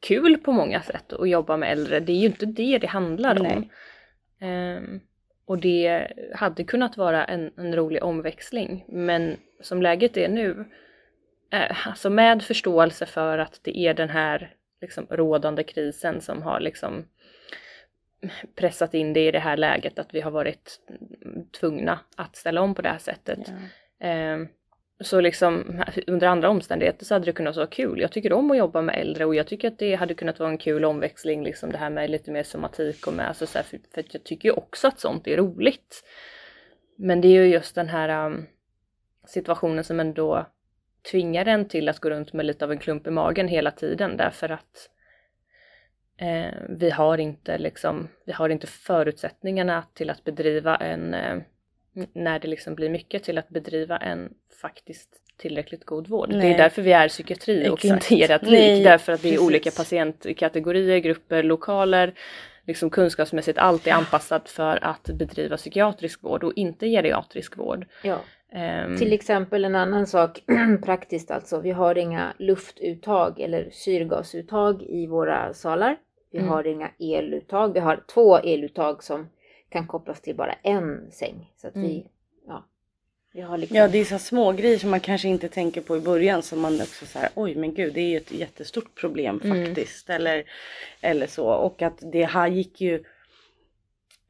kul 0.00 0.38
på 0.38 0.52
många 0.52 0.82
sätt 0.82 1.12
att 1.12 1.28
jobba 1.30 1.56
med 1.56 1.72
äldre. 1.72 2.00
Det 2.00 2.12
är 2.12 2.16
ju 2.16 2.26
inte 2.26 2.46
det 2.46 2.78
det 2.78 2.86
handlar 2.86 3.40
om. 3.40 3.42
Nej. 3.42 3.68
Ehm, 4.50 5.00
och 5.44 5.58
det 5.58 6.08
hade 6.34 6.64
kunnat 6.64 6.96
vara 6.96 7.24
en, 7.24 7.50
en 7.56 7.76
rolig 7.76 8.02
omväxling. 8.02 8.84
Men 8.88 9.36
som 9.60 9.82
läget 9.82 10.16
är 10.16 10.28
nu, 10.28 10.64
eh, 11.52 11.88
alltså 11.88 12.10
med 12.10 12.42
förståelse 12.42 13.06
för 13.06 13.38
att 13.38 13.60
det 13.62 13.78
är 13.78 13.94
den 13.94 14.10
här 14.10 14.54
liksom, 14.80 15.06
rådande 15.10 15.62
krisen 15.62 16.20
som 16.20 16.42
har 16.42 16.60
liksom 16.60 17.04
pressat 18.54 18.94
in 18.94 19.12
det 19.12 19.28
i 19.28 19.30
det 19.30 19.38
här 19.38 19.56
läget 19.56 19.98
att 19.98 20.14
vi 20.14 20.20
har 20.20 20.30
varit 20.30 20.80
tvungna 21.60 22.00
att 22.16 22.36
ställa 22.36 22.60
om 22.60 22.74
på 22.74 22.82
det 22.82 22.88
här 22.88 22.98
sättet. 22.98 23.38
Ehm, 24.00 24.48
så 25.00 25.20
liksom 25.20 25.82
under 26.06 26.26
andra 26.26 26.50
omständigheter 26.50 27.04
så 27.04 27.14
hade 27.14 27.24
det 27.24 27.32
kunnat 27.32 27.56
vara 27.56 27.66
kul. 27.66 28.00
Jag 28.00 28.12
tycker 28.12 28.32
om 28.32 28.50
att 28.50 28.56
jobba 28.56 28.82
med 28.82 28.98
äldre 28.98 29.24
och 29.24 29.34
jag 29.34 29.46
tycker 29.46 29.68
att 29.68 29.78
det 29.78 29.94
hade 29.94 30.14
kunnat 30.14 30.38
vara 30.38 30.50
en 30.50 30.58
kul 30.58 30.84
omväxling 30.84 31.44
liksom 31.44 31.72
det 31.72 31.78
här 31.78 31.90
med 31.90 32.10
lite 32.10 32.30
mer 32.30 32.42
somatik 32.42 33.06
och 33.06 33.12
med 33.12 33.28
alltså 33.28 33.46
så 33.46 33.58
här, 33.58 33.64
för, 33.64 33.80
för 33.94 34.04
jag 34.10 34.24
tycker 34.24 34.48
ju 34.48 34.52
också 34.52 34.88
att 34.88 35.00
sånt 35.00 35.26
är 35.26 35.36
roligt. 35.36 36.04
Men 36.96 37.20
det 37.20 37.28
är 37.28 37.44
ju 37.44 37.46
just 37.46 37.74
den 37.74 37.88
här 37.88 38.26
um, 38.26 38.46
situationen 39.26 39.84
som 39.84 40.00
ändå 40.00 40.46
tvingar 41.10 41.46
en 41.46 41.68
till 41.68 41.88
att 41.88 41.98
gå 41.98 42.10
runt 42.10 42.32
med 42.32 42.46
lite 42.46 42.64
av 42.64 42.72
en 42.72 42.78
klump 42.78 43.06
i 43.06 43.10
magen 43.10 43.48
hela 43.48 43.70
tiden 43.70 44.16
därför 44.16 44.48
att 44.48 44.88
eh, 46.16 46.54
vi 46.68 46.90
har 46.90 47.18
inte 47.18 47.58
liksom, 47.58 48.08
vi 48.24 48.32
har 48.32 48.48
inte 48.48 48.66
förutsättningarna 48.66 49.84
till 49.94 50.10
att 50.10 50.24
bedriva 50.24 50.76
en 50.76 51.14
eh, 51.14 51.38
när 52.12 52.38
det 52.38 52.48
liksom 52.48 52.74
blir 52.74 52.90
mycket 52.90 53.22
till 53.22 53.38
att 53.38 53.48
bedriva 53.48 53.96
en 53.96 54.34
faktiskt 54.60 55.08
tillräckligt 55.36 55.84
god 55.84 56.08
vård. 56.08 56.30
Det 56.30 56.36
Nej. 56.36 56.52
är 56.52 56.58
därför 56.58 56.82
vi 56.82 56.92
är 56.92 57.08
psykiatri 57.08 57.68
och 57.68 57.84
Exakt. 57.84 58.10
inte 58.10 58.22
geriatrik. 58.22 58.84
Därför 58.84 59.12
att 59.12 59.22
det 59.22 59.28
är 59.28 59.32
precis. 59.32 59.46
olika 59.46 59.70
patientkategorier, 59.70 60.98
grupper, 60.98 61.42
lokaler. 61.42 62.14
liksom 62.66 62.90
kunskapsmässigt 62.90 63.58
alltid 63.58 63.92
anpassad 63.92 64.48
för 64.48 64.84
att 64.84 65.04
bedriva 65.04 65.56
psykiatrisk 65.56 66.22
vård 66.22 66.44
och 66.44 66.52
inte 66.56 66.88
geriatrisk 66.88 67.56
vård. 67.56 67.86
Ja. 68.02 68.18
Ehm, 68.54 68.96
Till 68.98 69.12
exempel 69.12 69.64
en 69.64 69.74
annan 69.74 70.06
sak 70.06 70.42
praktiskt 70.84 71.30
alltså. 71.30 71.60
Vi 71.60 71.70
har 71.70 71.98
inga 71.98 72.32
luftuttag 72.38 73.40
eller 73.40 73.70
syrgasuttag 73.72 74.82
i 74.82 75.06
våra 75.06 75.54
salar. 75.54 75.96
Vi 76.32 76.38
Mm. 76.38 76.50
har 76.50 76.66
inga 76.66 76.90
eluttag. 76.98 77.72
Vi 77.74 77.80
har 77.80 78.02
två 78.14 78.38
eluttag 78.38 79.04
som 79.04 79.28
kan 79.68 79.86
kopplas 79.86 80.20
till 80.20 80.36
bara 80.36 80.52
en 80.62 81.10
säng. 81.10 81.52
Så 81.56 81.68
att 81.68 81.76
vi, 81.76 81.96
Mm. 81.96 82.06
ja, 82.46 82.64
vi 83.32 83.40
har 83.40 83.58
liksom... 83.58 83.76
Ja 83.76 83.88
det 83.88 83.98
är 83.98 84.04
så 84.04 84.18
små 84.18 84.52
grejer 84.52 84.78
som 84.78 84.90
man 84.90 85.00
kanske 85.00 85.28
inte 85.28 85.48
tänker 85.48 85.80
på 85.80 85.96
i 85.96 86.00
början 86.00 86.42
som 86.42 86.60
man 86.60 86.74
också 86.80 87.06
så 87.06 87.18
här, 87.18 87.28
oj 87.34 87.54
men 87.54 87.74
gud 87.74 87.94
det 87.94 88.00
är 88.00 88.08
ju 88.08 88.16
ett 88.16 88.32
jättestort 88.32 88.94
problem 89.00 89.40
Mm. 89.44 89.66
faktiskt. 89.66 90.10
Eller, 90.10 90.44
eller 91.00 91.26
så 91.26 91.46
och 91.46 91.82
att 91.82 91.98
det 92.12 92.24
här 92.24 92.48
gick 92.48 92.80
ju 92.80 93.02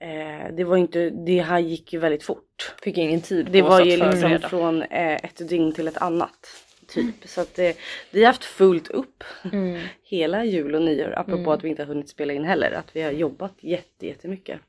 eh, 0.03 0.55
det 0.57 0.65
var 0.65 0.77
inte, 0.77 1.11
det 1.11 1.41
här 1.41 1.59
gick 1.59 1.93
ju 1.93 1.99
väldigt 1.99 2.23
fort. 2.23 2.75
fick 2.83 2.99
ingen 2.99 3.21
tid 3.21 3.49
Det 3.53 3.63
på 3.63 3.69
var 3.69 3.81
oss 3.81 3.87
ju 3.87 3.91
liksom 3.97 4.13
förbereda. 4.13 4.49
från 4.49 4.83
eh, 4.83 5.15
ett 5.25 5.49
dygn 5.49 5.73
till 5.73 5.89
ett 5.89 5.97
annat. 5.97 6.47
Typ. 6.89 7.15
Så 7.29 7.41
att 7.41 7.55
det, 7.55 7.77
vi 8.11 8.21
har 8.21 8.27
haft 8.27 8.45
fullt 8.45 8.89
upp 8.91 9.25
Mm. 9.53 9.81
hela 10.03 10.45
jul 10.45 10.75
och 10.75 10.83
nyår. 10.83 11.19
Apropå 11.19 11.39
Mm. 11.39 11.49
att 11.49 11.65
vi 11.65 11.69
inte 11.69 11.83
har 11.83 11.87
hunnit 11.87 12.09
spela 12.09 12.33
in 12.33 12.45
heller. 12.45 12.71
Att 12.73 12.97
vi 12.97 13.03
har 13.03 13.11
jobbat 13.13 13.53
jätte, 13.61 14.07
jättemycket. 14.07 14.61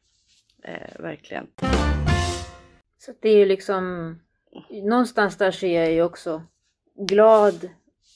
Eh, 0.64 1.02
verkligen. 1.02 1.48
Så 3.00 3.14
det 3.20 3.30
är 3.30 3.38
ju 3.38 3.46
liksom, 3.46 4.16
någonstans 4.70 5.38
där 5.38 5.52
så 5.52 5.66
är 5.66 5.82
jag 5.84 5.92
ju 5.92 6.04
också 6.04 6.44
glad 6.96 7.70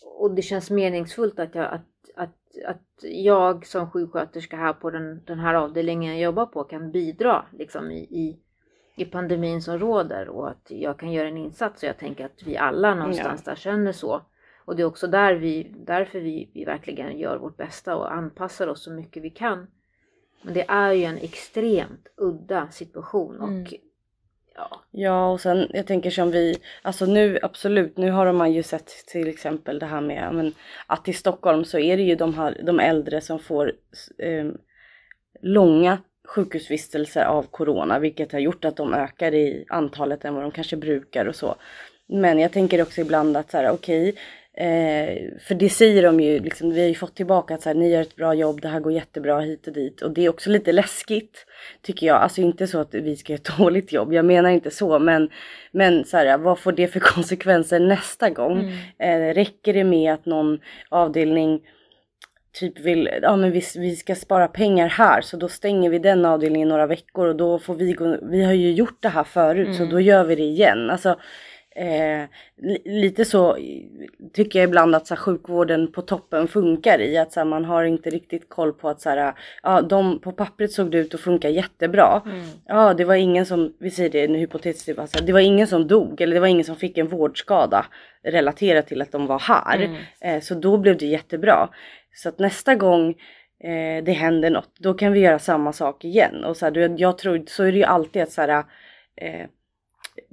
och 0.04 0.32
det 0.32 0.42
känns 0.42 0.70
meningsfullt 0.70 1.40
att 1.40 1.56
jag, 1.56 1.66
att, 1.66 1.86
att, 2.16 2.36
att 2.66 3.04
jag 3.04 3.66
som 3.66 3.92
sjuksköterska 3.92 4.58
här 4.58 4.74
på 4.74 4.90
den, 4.90 5.22
den 5.26 5.40
här 5.40 5.54
avdelningen 5.54 6.14
jag 6.14 6.22
jobbar 6.24 6.46
på 6.46 6.64
kan 6.64 6.92
bidra 6.92 7.46
liksom 7.52 7.92
i, 7.92 8.00
i, 8.00 8.40
i 8.96 9.06
pandemin 9.06 9.62
som 9.62 9.80
råder 9.80 10.30
och 10.30 10.50
att 10.50 10.66
jag 10.72 11.00
kan 11.00 11.12
göra 11.12 11.28
en 11.28 11.38
insats. 11.38 11.84
Och 11.84 11.90
jag 11.90 11.98
tänker 11.98 12.26
att 12.26 12.44
vi 12.46 12.58
alla 12.58 12.96
någonstans 12.96 13.44
där 13.44 13.56
känner 13.56 13.92
så. 13.92 14.22
Och 14.66 14.76
det 14.76 14.82
är 14.82 14.86
också 14.86 15.08
där 15.08 15.34
vi, 15.34 15.74
därför 15.78 16.20
vi, 16.20 16.50
vi 16.54 16.66
verkligen 16.66 17.18
gör 17.18 17.38
vårt 17.38 17.58
bästa 17.58 17.96
och 17.96 18.14
anpassar 18.14 18.68
oss 18.68 18.84
så 18.84 18.92
mycket 18.92 19.24
vi 19.24 19.30
kan. 19.30 19.68
Men 20.42 20.54
det 20.54 20.66
är 20.68 20.92
ju 20.92 21.04
en 21.04 21.18
extremt 21.18 22.08
udda 22.18 22.70
situation 22.72 23.42
och 23.42 23.48
Mm 23.48 23.66
ja, 24.58 24.82
Ja 24.92 25.32
och 25.32 25.42
sen 25.42 25.68
jag 25.74 25.88
tänker 25.88 26.10
som 26.10 26.32
vi, 26.32 26.58
alltså 26.82 27.06
nu 27.06 27.40
absolut, 27.42 27.98
nu 27.98 28.12
har 28.12 28.32
man 28.32 28.54
ju 28.54 28.64
sett 28.64 28.88
till 29.08 29.28
exempel 29.28 29.80
det 29.80 29.86
här 29.86 30.02
med 30.02 30.34
men, 30.34 30.54
att 30.88 31.08
i 31.08 31.14
Stockholm 31.14 31.66
så 31.66 31.80
är 31.80 31.98
det 31.98 32.04
ju 32.04 32.16
de, 32.16 32.34
här, 32.34 32.62
de 32.64 32.80
äldre 32.80 33.22
som 33.22 33.40
får 33.40 33.74
eh, 34.18 34.46
långa 35.42 35.98
sjukhusvistelser 36.28 37.26
av 37.26 37.44
corona 37.44 38.00
vilket 38.00 38.32
har 38.32 38.40
gjort 38.40 38.66
att 38.66 38.78
de 38.78 38.94
ökar 38.94 39.34
i 39.34 39.66
antalet 39.70 40.26
än 40.26 40.34
vad 40.34 40.44
de 40.44 40.52
kanske 40.52 40.78
brukar 40.78 41.26
och 41.26 41.36
så. 41.36 41.56
Men 42.08 42.40
jag 42.40 42.52
tänker 42.52 42.82
också 42.82 43.02
ibland 43.02 43.38
att 43.38 43.52
så 43.52 43.58
här 43.58 43.72
okej, 43.72 44.16
eh, 44.58 45.40
för 45.48 45.56
det 45.56 45.70
säger 45.70 46.04
de 46.04 46.20
ju 46.20 46.40
liksom, 46.40 46.74
vi 46.74 46.82
har 46.82 46.88
ju 46.88 46.96
fått 46.96 47.16
tillbaka 47.16 47.56
att 47.56 47.62
så 47.62 47.70
här, 47.70 47.76
ni 47.76 47.90
gör 47.90 48.02
ett 48.02 48.16
bra 48.16 48.34
jobb, 48.34 48.62
det 48.62 48.68
här 48.68 48.80
går 48.80 48.92
jättebra 48.92 49.40
hit 49.40 49.68
och 49.68 49.74
dit 49.74 50.02
och 50.02 50.12
det 50.12 50.26
är 50.26 50.30
också 50.30 50.50
lite 50.50 50.72
läskigt 50.72 51.46
tycker 51.82 52.08
jag. 52.08 52.22
Alltså 52.22 52.42
inte 52.42 52.68
så 52.68 52.80
att 52.80 52.94
vi 52.94 53.16
ska 53.16 53.34
göra 53.34 53.42
ett 53.42 53.58
dåligt 53.58 53.94
jobb, 53.94 54.14
jag 54.14 54.26
menar 54.26 54.50
inte 54.50 54.72
så 54.72 55.00
men, 55.00 55.30
men 55.72 56.06
så 56.06 56.18
här, 56.18 56.38
vad 56.38 56.60
får 56.60 56.72
det 56.72 56.88
för 56.88 57.00
konsekvenser 57.16 57.80
nästa 57.80 58.30
gång? 58.30 58.60
Mm. 58.60 59.32
Eh, 59.32 59.34
räcker 59.34 59.74
det 59.74 59.84
med 59.84 60.14
att 60.14 60.26
någon 60.26 60.60
avdelning 60.90 61.62
typ 62.60 62.80
vill, 62.80 63.10
ja 63.22 63.36
men 63.36 63.52
vi, 63.52 63.64
vi 63.76 63.96
ska 63.96 64.16
spara 64.16 64.48
pengar 64.48 64.88
här 64.88 65.22
så 65.22 65.38
då 65.38 65.48
stänger 65.48 65.90
vi 65.90 66.00
den 66.00 66.26
avdelningen 66.26 66.68
några 66.68 66.88
veckor 66.88 67.28
och 67.28 67.36
då 67.36 67.60
får 67.60 67.76
vi 67.76 67.94
gå, 67.94 68.18
vi 68.22 68.44
har 68.44 68.54
ju 68.54 68.72
gjort 68.72 68.98
det 69.02 69.10
här 69.10 69.24
förut 69.24 69.76
så 69.76 69.84
Mm. 69.84 69.94
då 69.94 70.00
gör 70.00 70.24
vi 70.24 70.36
det 70.36 70.44
igen. 70.44 70.90
Alltså 70.90 71.20
eh, 71.78 72.26
li, 72.58 72.82
lite 72.86 73.26
så 73.26 73.58
tycker 74.34 74.60
jag 74.60 74.68
ibland 74.68 74.96
att 74.96 75.08
så 75.08 75.16
här, 75.16 75.22
sjukvården 75.22 75.92
på 75.92 76.02
toppen 76.02 76.48
funkar 76.48 77.02
i 77.02 77.18
att 77.18 77.34
så 77.34 77.40
här, 77.40 77.46
man 77.46 77.66
har 77.66 77.84
inte 77.84 78.10
riktigt 78.10 78.50
koll 78.50 78.74
på 78.74 78.90
att 78.90 79.02
så 79.02 79.10
här, 79.10 79.34
ja 79.64 79.82
de 79.82 80.20
på 80.20 80.32
pappret 80.32 80.72
såg 80.72 80.92
det 80.92 80.98
ut 80.98 81.14
att 81.14 81.22
funka 81.22 81.50
jättebra. 81.50 82.22
Mm. 82.26 82.46
Ja, 82.66 82.94
det 82.94 83.06
var 83.06 83.16
ingen 83.16 83.46
som, 83.46 83.74
vi 83.80 83.92
säger 83.92 84.10
det 84.10 84.28
nu 84.28 84.38
hypotetiskt, 84.38 84.86
det 84.86 84.94
var, 84.94 85.08
så 85.08 85.18
här, 85.18 85.26
det 85.26 85.34
var 85.34 85.40
ingen 85.40 85.68
som 85.68 85.88
dog 85.88 86.22
eller 86.22 86.34
det 86.34 86.40
var 86.40 86.48
ingen 86.48 86.66
som 86.66 86.76
fick 86.76 86.98
en 86.98 87.08
vårdskada 87.08 87.86
relaterat 88.24 88.88
till 88.88 89.02
att 89.02 89.12
de 89.12 89.28
var 89.28 89.40
här. 89.40 89.80
Mm. 89.80 89.96
Eh, 90.22 90.42
så 90.42 90.56
då 90.56 90.78
blev 90.78 90.98
det 90.98 91.06
jättebra. 91.06 91.70
Så 92.14 92.30
att 92.30 92.40
nästa 92.40 92.76
gång 92.76 93.10
eh, 93.64 94.04
det 94.04 94.12
händer 94.12 94.50
något, 94.50 94.80
då 94.80 94.94
kan 94.94 95.12
vi 95.12 95.20
göra 95.20 95.40
samma 95.40 95.74
sak 95.74 96.06
igen. 96.06 96.44
Och 96.44 96.58
så 96.58 96.66
här, 96.66 96.96
jag 96.98 97.18
tror, 97.18 97.44
så 97.48 97.64
är 97.64 97.72
det 97.72 97.78
ju 97.78 97.84
alltid 97.84 98.22
att 98.22 98.32
så 98.32 98.42
här, 98.42 98.64
eh, 99.22 99.46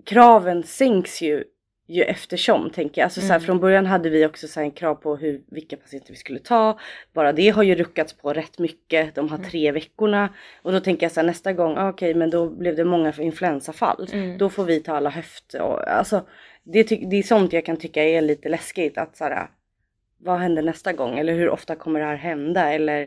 kraven 0.05 0.63
sänks 0.63 1.23
ju 1.23 1.45
ju 1.87 2.03
eftersom 2.03 2.71
tänker 2.71 3.01
jag. 3.01 3.07
Alltså 3.07 3.21
så 3.21 3.27
här, 3.27 3.35
Mm. 3.35 3.47
från 3.47 3.61
början 3.61 3.87
hade 3.87 4.11
vi 4.11 4.27
också 4.27 4.49
så 4.49 4.61
här, 4.61 4.65
en 4.65 4.71
krav 4.71 4.95
på 4.95 5.17
hur, 5.17 5.43
vilka 5.47 5.77
patienter 5.77 6.11
vi 6.13 6.17
skulle 6.17 6.39
ta. 6.39 6.79
Bara 7.13 7.33
det 7.33 7.49
har 7.49 7.63
ju 7.63 7.75
ruckats 7.75 8.13
på 8.13 8.33
rätt 8.33 8.59
mycket 8.59 9.15
de 9.15 9.29
här 9.29 9.37
Mm. 9.37 9.51
tre 9.51 9.73
veckorna. 9.73 10.29
Och 10.63 10.73
då 10.73 10.81
tänker 10.81 11.05
jag 11.05 11.13
så 11.13 11.21
här, 11.21 11.27
nästa 11.27 11.53
gång, 11.53 11.77
ah, 11.79 11.89
okej 11.89 12.15
men 12.15 12.31
då 12.31 12.49
blev 12.51 12.77
det 12.77 12.85
många 12.85 13.13
influensafall. 13.19 14.09
Mm. 14.13 14.39
Då 14.39 14.51
får 14.51 14.65
vi 14.65 14.81
ta 14.81 14.97
alla 14.97 15.11
höft 15.11 15.55
och, 15.55 15.89
alltså 15.89 16.27
det, 16.63 16.83
det 16.83 17.17
är 17.17 17.23
sånt 17.23 17.53
jag 17.53 17.65
kan 17.65 17.77
tycka 17.77 18.05
är 18.05 18.21
lite 18.23 18.49
läskigt 18.49 18.99
att 18.99 19.17
så 19.17 19.25
här, 19.25 19.49
vad 20.19 20.39
händer 20.39 20.63
nästa 20.63 20.93
gång? 20.93 21.19
Eller 21.19 21.33
hur 21.35 21.49
ofta 21.49 21.77
kommer 21.77 22.01
det 22.01 22.07
här 22.07 22.17
hända? 22.17 22.73
Eller 22.73 23.07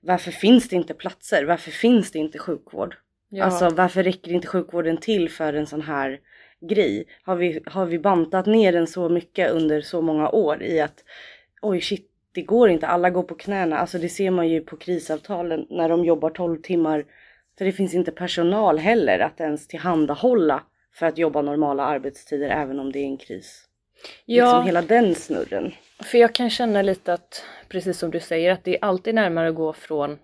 varför 0.00 0.30
finns 0.30 0.68
det 0.68 0.76
inte 0.76 0.94
platser? 0.94 1.44
Varför 1.44 1.70
finns 1.70 2.10
det 2.10 2.18
inte 2.18 2.38
sjukvård? 2.38 2.96
Ja. 3.28 3.44
Alltså 3.44 3.68
varför 3.68 4.02
räcker 4.02 4.32
inte 4.32 4.46
sjukvården 4.46 4.96
till 4.96 5.30
för 5.30 5.52
en 5.52 5.66
sån 5.66 5.82
här 5.82 6.20
grej? 6.60 7.06
Har 7.22 7.36
vi, 7.36 7.62
har 7.66 7.86
vi 7.86 7.98
bantat 7.98 8.46
ner 8.46 8.72
den 8.72 8.86
så 8.86 9.08
mycket 9.08 9.50
under 9.50 9.80
så 9.80 10.02
många 10.02 10.28
år 10.30 10.62
i 10.62 10.80
att 10.80 11.04
oj 11.62 11.80
shit, 11.80 12.10
det 12.32 12.42
går 12.42 12.70
inte, 12.70 12.86
alla 12.86 13.10
går 13.10 13.22
på 13.22 13.34
knäna. 13.34 13.78
Alltså 13.78 13.98
det 13.98 14.08
ser 14.08 14.30
man 14.30 14.48
ju 14.48 14.60
på 14.60 14.76
krisavtalen 14.76 15.66
när 15.70 15.88
de 15.88 16.04
jobbar 16.04 16.30
12 16.30 16.62
timmar. 16.62 17.04
För 17.58 17.64
det 17.64 17.72
finns 17.72 17.94
inte 17.94 18.12
personal 18.12 18.78
heller 18.78 19.18
att 19.18 19.40
ens 19.40 19.68
tillhandahålla 19.68 20.62
för 20.94 21.06
att 21.06 21.18
jobba 21.18 21.42
normala 21.42 21.84
arbetstider 21.84 22.48
även 22.48 22.80
om 22.80 22.92
det 22.92 22.98
är 22.98 23.04
en 23.04 23.16
kris. 23.16 23.64
ja. 24.24 24.44
Liksom 24.44 24.66
hela 24.66 24.82
den 24.82 25.14
snurren. 25.14 25.72
För 26.02 26.18
jag 26.18 26.34
kan 26.34 26.50
känna 26.50 26.82
lite 26.82 27.12
att, 27.12 27.44
precis 27.68 27.98
som 27.98 28.10
du 28.10 28.20
säger, 28.20 28.52
att 28.52 28.64
det 28.64 28.76
är 28.76 28.84
alltid 28.84 29.14
närmare 29.14 29.48
att 29.48 29.54
gå 29.54 29.72
från 29.72 30.18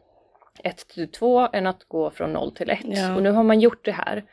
1 0.58 0.88
till 0.88 1.12
2 1.12 1.48
än 1.52 1.66
att 1.66 1.84
gå 1.84 2.10
från 2.10 2.32
0 2.32 2.54
till 2.54 2.70
1. 2.70 2.80
Ja. 2.84 3.14
Och 3.16 3.22
nu 3.22 3.30
har 3.30 3.42
man 3.42 3.60
gjort 3.60 3.84
det 3.84 3.92
här. 3.92 4.24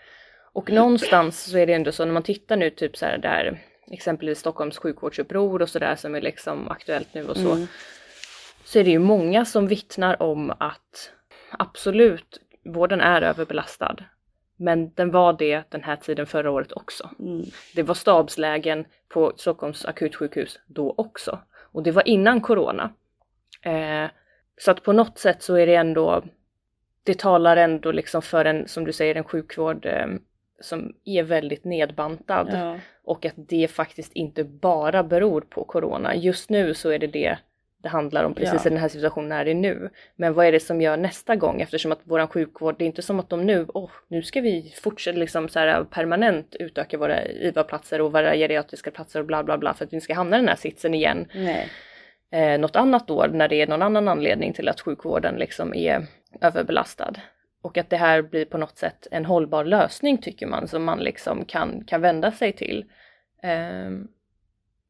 Och 0.54 0.72
någonstans 0.72 1.44
så 1.52 1.58
är 1.58 1.68
det 1.68 1.74
ändå 1.74 1.92
så 1.92 2.06
när 2.06 2.14
man 2.14 2.24
tittar 2.24 2.58
nu 2.58 2.70
typ 2.70 2.98
så 2.98 3.06
här 3.06 3.18
där 3.18 3.62
exempelvis 3.92 4.40
Stockholms 4.40 4.78
sjukvårdsuppror 4.78 5.62
och 5.62 5.70
sådär 5.70 5.96
som 5.96 6.16
är 6.16 6.22
liksom 6.22 6.68
aktuellt 6.68 7.14
nu 7.14 7.28
och 7.28 7.38
så. 7.38 7.52
Mm. 7.52 7.68
Så 8.64 8.80
är 8.80 8.84
det 8.84 8.90
ju 8.90 9.00
många 9.00 9.46
som 9.46 9.68
vittnar 9.68 10.22
om 10.22 10.52
att 10.52 11.12
absolut, 11.52 12.40
vården 12.66 13.02
är 13.02 13.22
överbelastad. 13.22 13.96
Men 14.56 14.94
den 14.94 15.12
var 15.12 15.34
det 15.34 15.64
den 15.70 15.84
här 15.84 15.96
tiden 15.96 16.26
förra 16.26 16.52
året 16.52 16.72
också. 16.72 17.10
Mm. 17.20 17.46
Det 17.76 17.84
var 17.84 17.96
stabslägen 17.96 18.86
på 19.10 19.34
Stockholms 19.38 19.86
akutsjukhus 19.86 20.60
då 20.68 20.94
också. 20.98 21.40
Och 21.72 21.84
det 21.84 21.92
var 21.92 22.08
innan 22.08 22.42
corona. 22.42 22.94
Eh, 23.62 24.10
så 24.60 24.72
att 24.72 24.84
på 24.84 24.94
något 24.94 25.18
sätt 25.18 25.44
så 25.44 25.56
är 25.56 25.68
det 25.68 25.76
ändå, 25.76 26.24
det 27.04 27.20
talar 27.20 27.58
ändå 27.58 27.92
liksom 27.92 28.22
för 28.22 28.46
en, 28.46 28.68
som 28.68 28.86
du 28.86 28.94
säger, 28.94 29.16
en 29.16 29.24
sjukvård 29.24 29.86
eh, 29.86 30.08
som 30.62 30.94
är 31.06 31.24
väldigt 31.24 31.64
nedbantad. 31.64 32.50
Ja. 32.54 32.80
Och 33.04 33.26
att 33.26 33.34
det 33.36 33.68
faktiskt 33.68 34.14
inte 34.14 34.44
bara 34.44 35.04
beror 35.04 35.42
på 35.42 35.64
corona. 35.64 36.16
Just 36.16 36.50
nu 36.50 36.74
så 36.74 36.90
är 36.90 37.00
det 37.00 37.08
det 37.08 37.38
det 37.82 37.90
handlar 37.90 38.24
om 38.24 38.34
precis 38.34 38.62
Ja. 38.64 38.68
i 38.68 38.70
den 38.70 38.78
här 38.78 38.88
situationen 38.88 39.32
är 39.32 39.46
det 39.46 39.54
nu. 39.54 39.90
Men 40.16 40.34
vad 40.34 40.46
är 40.46 40.52
det 40.52 40.60
som 40.60 40.82
gör 40.82 40.98
nästa 40.98 41.36
gång? 41.36 41.62
Eftersom 41.62 41.92
att 41.92 42.00
våran 42.04 42.28
sjukvård, 42.28 42.76
det 42.78 42.84
är 42.84 42.86
inte 42.86 43.02
som 43.02 43.20
att 43.20 43.30
de 43.30 43.46
nu, 43.46 43.66
åh, 43.74 43.90
nu 44.08 44.22
ska 44.22 44.42
vi 44.42 44.74
fortsätta 44.84 45.20
liksom 45.20 45.50
så 45.50 45.60
här 45.60 45.84
permanent 45.84 46.56
utöka 46.60 46.98
våra 46.98 47.26
IVA-platser 47.26 48.02
och 48.02 48.12
våra 48.12 48.36
geriatriska 48.36 48.92
platser 48.92 49.20
och 49.20 49.26
bla 49.26 49.44
bla 49.44 49.58
bla 49.58 49.74
för 49.74 49.86
att 49.86 49.94
vi 49.94 50.02
ska 50.02 50.14
hamna 50.14 50.38
i 50.38 50.40
den 50.40 50.50
här 50.50 50.56
sitsen 50.56 50.94
igen 50.94 51.28
Nej 51.34 51.70
eh, 52.32 52.60
något 52.60 52.76
annat 52.76 53.10
år 53.10 53.28
när 53.28 53.48
det 53.48 53.62
är 53.62 53.68
någon 53.68 53.82
annan 53.82 54.08
anledning 54.08 54.54
till 54.54 54.70
att 54.70 54.82
sjukvården 54.82 55.36
liksom 55.36 55.74
är 55.74 56.06
överbelastad. 56.42 57.14
Och 57.62 57.78
att 57.78 57.90
det 57.90 57.98
här 57.98 58.22
blir 58.22 58.46
på 58.46 58.58
något 58.58 58.78
sätt 58.78 59.08
en 59.12 59.26
hållbar 59.26 59.64
lösning 59.64 60.18
tycker 60.18 60.48
man 60.48 60.68
som 60.68 60.84
man 60.84 61.00
liksom 61.00 61.46
kan, 61.46 61.84
kan 61.84 62.02
vända 62.02 62.32
sig 62.32 62.52
till. 62.52 62.86
Eh, 63.44 63.92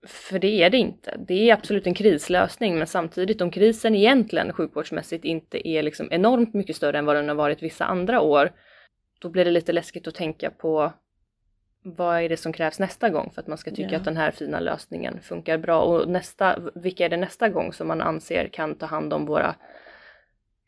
för 0.07 0.39
det 0.39 0.63
är 0.63 0.69
det 0.69 0.77
inte. 0.77 1.17
Det 1.27 1.49
är 1.49 1.53
absolut 1.53 1.87
en 1.87 1.93
krislösning 1.93 2.77
men 2.77 2.87
samtidigt 2.87 3.41
om 3.41 3.51
krisen 3.51 3.95
egentligen 3.95 4.53
sjukvårdsmässigt 4.53 5.25
inte 5.25 5.67
är 5.67 5.83
liksom 5.83 6.07
enormt 6.11 6.53
mycket 6.53 6.75
större 6.75 6.97
än 6.97 7.05
vad 7.05 7.15
den 7.15 7.27
har 7.27 7.35
varit 7.35 7.63
vissa 7.63 7.85
andra 7.85 8.21
år, 8.21 8.51
då 9.19 9.29
blir 9.29 9.45
det 9.45 9.51
lite 9.51 9.71
läskigt 9.71 10.07
att 10.07 10.15
tänka 10.15 10.49
på 10.49 10.93
vad 11.83 12.21
är 12.21 12.29
det 12.29 12.37
som 12.37 12.53
krävs 12.53 12.79
nästa 12.79 13.09
gång 13.09 13.31
för 13.33 13.41
att 13.41 13.47
man 13.47 13.57
ska 13.57 13.71
tycka 13.71 13.89
Ja. 13.91 13.97
att 13.97 14.05
den 14.05 14.17
här 14.17 14.31
fina 14.31 14.59
lösningen 14.59 15.19
funkar 15.21 15.57
bra 15.57 15.81
och 15.81 16.09
nästa, 16.09 16.59
vilka 16.75 17.05
är 17.05 17.09
det 17.09 17.17
nästa 17.17 17.49
gång 17.49 17.73
som 17.73 17.87
man 17.87 18.01
anser 18.01 18.47
kan 18.47 18.75
ta 18.75 18.85
hand 18.85 19.13
om 19.13 19.25
våra 19.25 19.55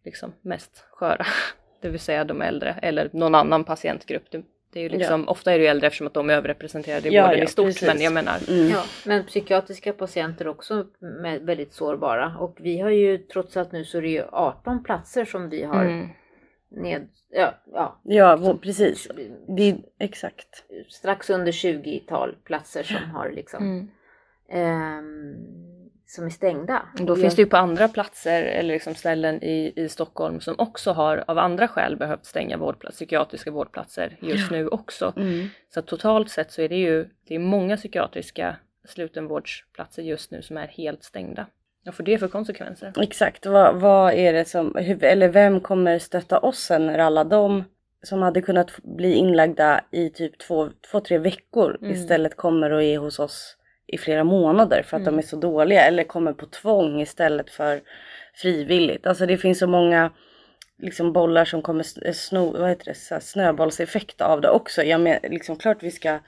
liksom 0.05 0.33
mest 0.41 0.83
sköra. 0.91 1.25
Det 1.81 1.89
vill 1.89 1.99
säga 1.99 2.23
de 2.23 2.41
äldre 2.41 2.75
eller 2.81 3.09
någon 3.13 3.35
annan 3.35 3.63
patientgrupp. 3.63 4.23
Det, 4.31 4.41
det 4.73 4.79
är 4.79 4.83
ju 4.83 4.89
liksom, 4.89 5.27
Ofta 5.29 5.53
är 5.53 5.57
det 5.57 5.63
ju 5.63 5.69
äldre 5.69 5.87
eftersom 5.87 6.07
att 6.07 6.13
de 6.13 6.29
är 6.29 6.33
överrepresenterade 6.33 7.09
i 7.09 7.13
Ja, 7.13 7.23
vården 7.23 7.37
ja, 7.37 7.43
i 7.43 7.47
stort. 7.47 7.65
precis. 7.65 7.87
Men 7.87 8.01
jag 8.01 8.13
menar, 8.13 8.37
Mm. 8.49 8.69
Ja, 8.69 8.83
men 9.05 9.25
psykiatriska 9.25 9.93
patienter 9.93 10.47
också 10.47 10.85
med 10.99 11.41
väldigt 11.41 11.73
sårbara. 11.73 12.35
Och 12.39 12.57
vi 12.59 12.79
har 12.79 12.89
ju 12.89 13.17
trots 13.17 13.57
allt 13.57 13.71
nu 13.71 13.85
så 13.85 13.97
är 13.97 14.01
det 14.01 14.07
ju 14.07 14.23
18 14.31 14.83
platser 14.83 15.25
som 15.25 15.49
vi 15.49 15.63
har 15.63 15.85
mm, 15.85 16.09
ned... 16.71 17.07
Ja, 17.29 17.53
ja. 17.73 17.99
Ja, 18.03 18.35
vår, 18.35 18.53
precis. 18.53 19.07
Det 19.47 19.69
är, 19.69 19.77
exakt. 19.99 20.63
Strax 20.89 21.29
under 21.29 21.51
20-tal 21.51 22.35
platser 22.43 22.83
som 22.83 23.09
har 23.09 23.29
liksom... 23.29 23.63
mm. 23.63 23.87
ehm, 24.49 25.81
som 26.11 26.25
är 26.25 26.29
stängda. 26.29 26.85
Då 26.95 27.15
finns 27.15 27.35
det 27.35 27.41
ju 27.41 27.47
på 27.47 27.57
andra 27.57 27.87
platser 27.87 28.43
eller 28.43 28.73
liksom 28.73 28.95
ställen 28.95 29.43
i, 29.43 29.73
i 29.75 29.89
Stockholm 29.89 30.41
som 30.41 30.55
också 30.57 30.91
har 30.91 31.23
av 31.27 31.37
andra 31.37 31.67
skäl 31.67 31.97
behövt 31.97 32.25
stänga 32.25 32.57
vårdplats, 32.57 32.95
psykiatriska 32.95 33.51
vårdplatser 33.51 34.17
just 34.21 34.51
nu 34.51 34.67
också. 34.67 35.13
Mm. 35.17 35.47
Så 35.73 35.81
totalt 35.81 36.29
sett 36.29 36.51
så 36.51 36.61
är 36.61 36.69
det 36.69 36.75
ju 36.75 37.09
det 37.27 37.35
är 37.35 37.39
många 37.39 37.77
psykiatriska 37.77 38.55
slutenvårdsplatser 38.85 40.03
just 40.03 40.31
nu 40.31 40.41
som 40.41 40.57
är 40.57 40.67
helt 40.67 41.03
stängda. 41.03 41.45
Vad 41.85 41.95
får 41.95 42.03
det 42.03 42.17
för 42.17 42.27
konsekvenser? 42.27 42.93
Exakt, 43.01 43.45
vad, 43.45 43.75
vad 43.75 44.13
är 44.13 44.33
det 44.33 44.45
som, 44.45 44.75
eller 45.01 45.27
vem 45.27 45.59
kommer 45.59 45.99
stötta 45.99 46.39
oss 46.39 46.59
sen 46.59 46.85
när 46.87 46.99
alla 46.99 47.23
de 47.23 47.63
som 48.03 48.21
hade 48.21 48.41
kunnat 48.41 48.71
bli 48.83 49.13
inlagda 49.13 49.81
i 49.91 50.09
typ 50.09 50.37
två, 50.39 50.69
två 50.91 50.99
tre 50.99 51.17
veckor 51.17 51.77
Mm. 51.81 51.93
istället 51.93 52.35
kommer 52.37 52.71
och 52.71 52.83
är 52.83 52.97
hos 52.97 53.19
oss 53.19 53.57
i 53.87 53.97
flera 53.97 54.23
månader 54.23 54.83
för 54.83 54.97
att 54.97 55.01
Mm. 55.01 55.13
de 55.15 55.19
är 55.23 55.27
så 55.27 55.35
dåliga 55.35 55.81
eller 55.85 56.03
kommer 56.03 56.33
på 56.33 56.45
tvång 56.45 57.01
istället 57.01 57.49
för 57.49 57.81
frivilligt. 58.35 59.07
Alltså 59.07 59.25
det 59.25 59.37
finns 59.37 59.59
så 59.59 59.67
många 59.67 60.11
liksom 60.77 61.13
bollar 61.13 61.45
som 61.45 61.61
kommer 61.61 61.81
s- 61.81 62.27
sno, 62.27 62.51
vad 62.59 62.69
heter 62.69 62.85
det, 62.85 63.21
snöbollseffekt 63.21 64.21
av 64.21 64.41
det 64.41 64.49
också. 64.49 64.83
Jag 64.83 65.01
men, 65.01 65.19
liksom 65.23 65.55
klart 65.55 65.83
vi 65.83 65.91
ska, 65.91 66.19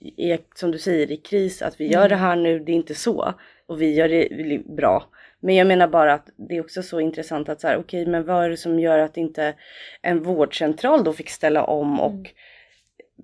i, 0.00 0.38
som 0.54 0.70
du 0.70 0.78
säger 0.78 1.12
i 1.12 1.16
kris, 1.16 1.62
att 1.62 1.80
vi 1.80 1.92
gör 1.92 2.08
det 2.08 2.16
här 2.16 2.36
nu, 2.36 2.58
det 2.58 2.72
är 2.72 2.76
inte 2.76 2.94
så. 2.94 3.34
Och 3.66 3.82
vi 3.82 3.94
gör 3.94 4.08
det 4.08 4.62
bra. 4.66 5.04
Men 5.40 5.54
jag 5.54 5.66
menar 5.66 5.88
bara 5.88 6.12
att 6.12 6.30
det 6.36 6.56
är 6.56 6.60
också 6.60 6.82
så 6.82 7.00
intressant 7.00 7.48
att 7.48 7.60
så 7.60 7.68
här, 7.68 7.76
okej 7.76 8.06
men 8.06 8.24
vad 8.24 8.44
är 8.44 8.50
det 8.50 8.56
som 8.56 8.80
gör 8.80 8.98
att 8.98 9.16
inte 9.16 9.54
en 10.02 10.22
vårdcentral 10.22 11.04
då 11.04 11.12
fick 11.12 11.30
ställa 11.30 11.64
om 11.64 12.00
och 12.00 12.30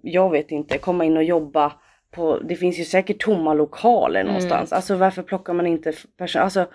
jag 0.03 0.31
vet 0.31 0.51
inte, 0.51 0.79
komma 0.79 1.05
in 1.05 1.17
och 1.17 1.25
jobba 1.25 1.73
på, 2.11 2.39
det 2.39 2.57
finns 2.57 2.79
ju 2.79 2.85
säkert 2.85 3.21
tomma 3.23 3.55
lokaler 3.55 4.25
någonstans. 4.25 4.73
Alltså 4.73 4.97
varför 4.97 5.23
plockar 5.23 5.53
man 5.53 5.67
inte 5.67 5.93
personal, 6.17 6.45
alltså 6.45 6.67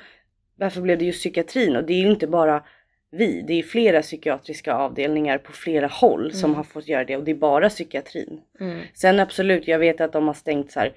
varför 0.56 0.82
blev 0.82 0.98
det 0.98 1.06
just 1.06 1.20
psykiatrin? 1.20 1.76
Och 1.76 1.84
det 1.84 1.94
är 1.94 2.02
ju 2.02 2.12
inte 2.12 2.28
bara 2.28 2.64
vi, 3.12 3.42
det 3.42 3.54
är 3.54 3.64
flera 3.64 4.02
psykiatriska 4.02 4.74
avdelningar 4.76 5.38
på 5.38 5.52
flera 5.52 5.88
håll 5.88 6.32
som 6.32 6.50
Mm. 6.50 6.58
har 6.58 6.64
fått 6.64 6.88
göra 6.88 7.04
det 7.06 7.18
och 7.18 7.24
det 7.24 7.32
är 7.32 7.36
bara 7.36 7.70
psykiatrin. 7.70 8.42
Mm. 8.60 8.82
Sen 8.94 9.20
absolut, 9.20 9.68
jag 9.68 9.80
vet 9.80 10.02
att 10.02 10.14
de 10.14 10.28
har 10.28 10.34
stängt 10.34 10.72
så 10.72 10.80
här, 10.80 10.94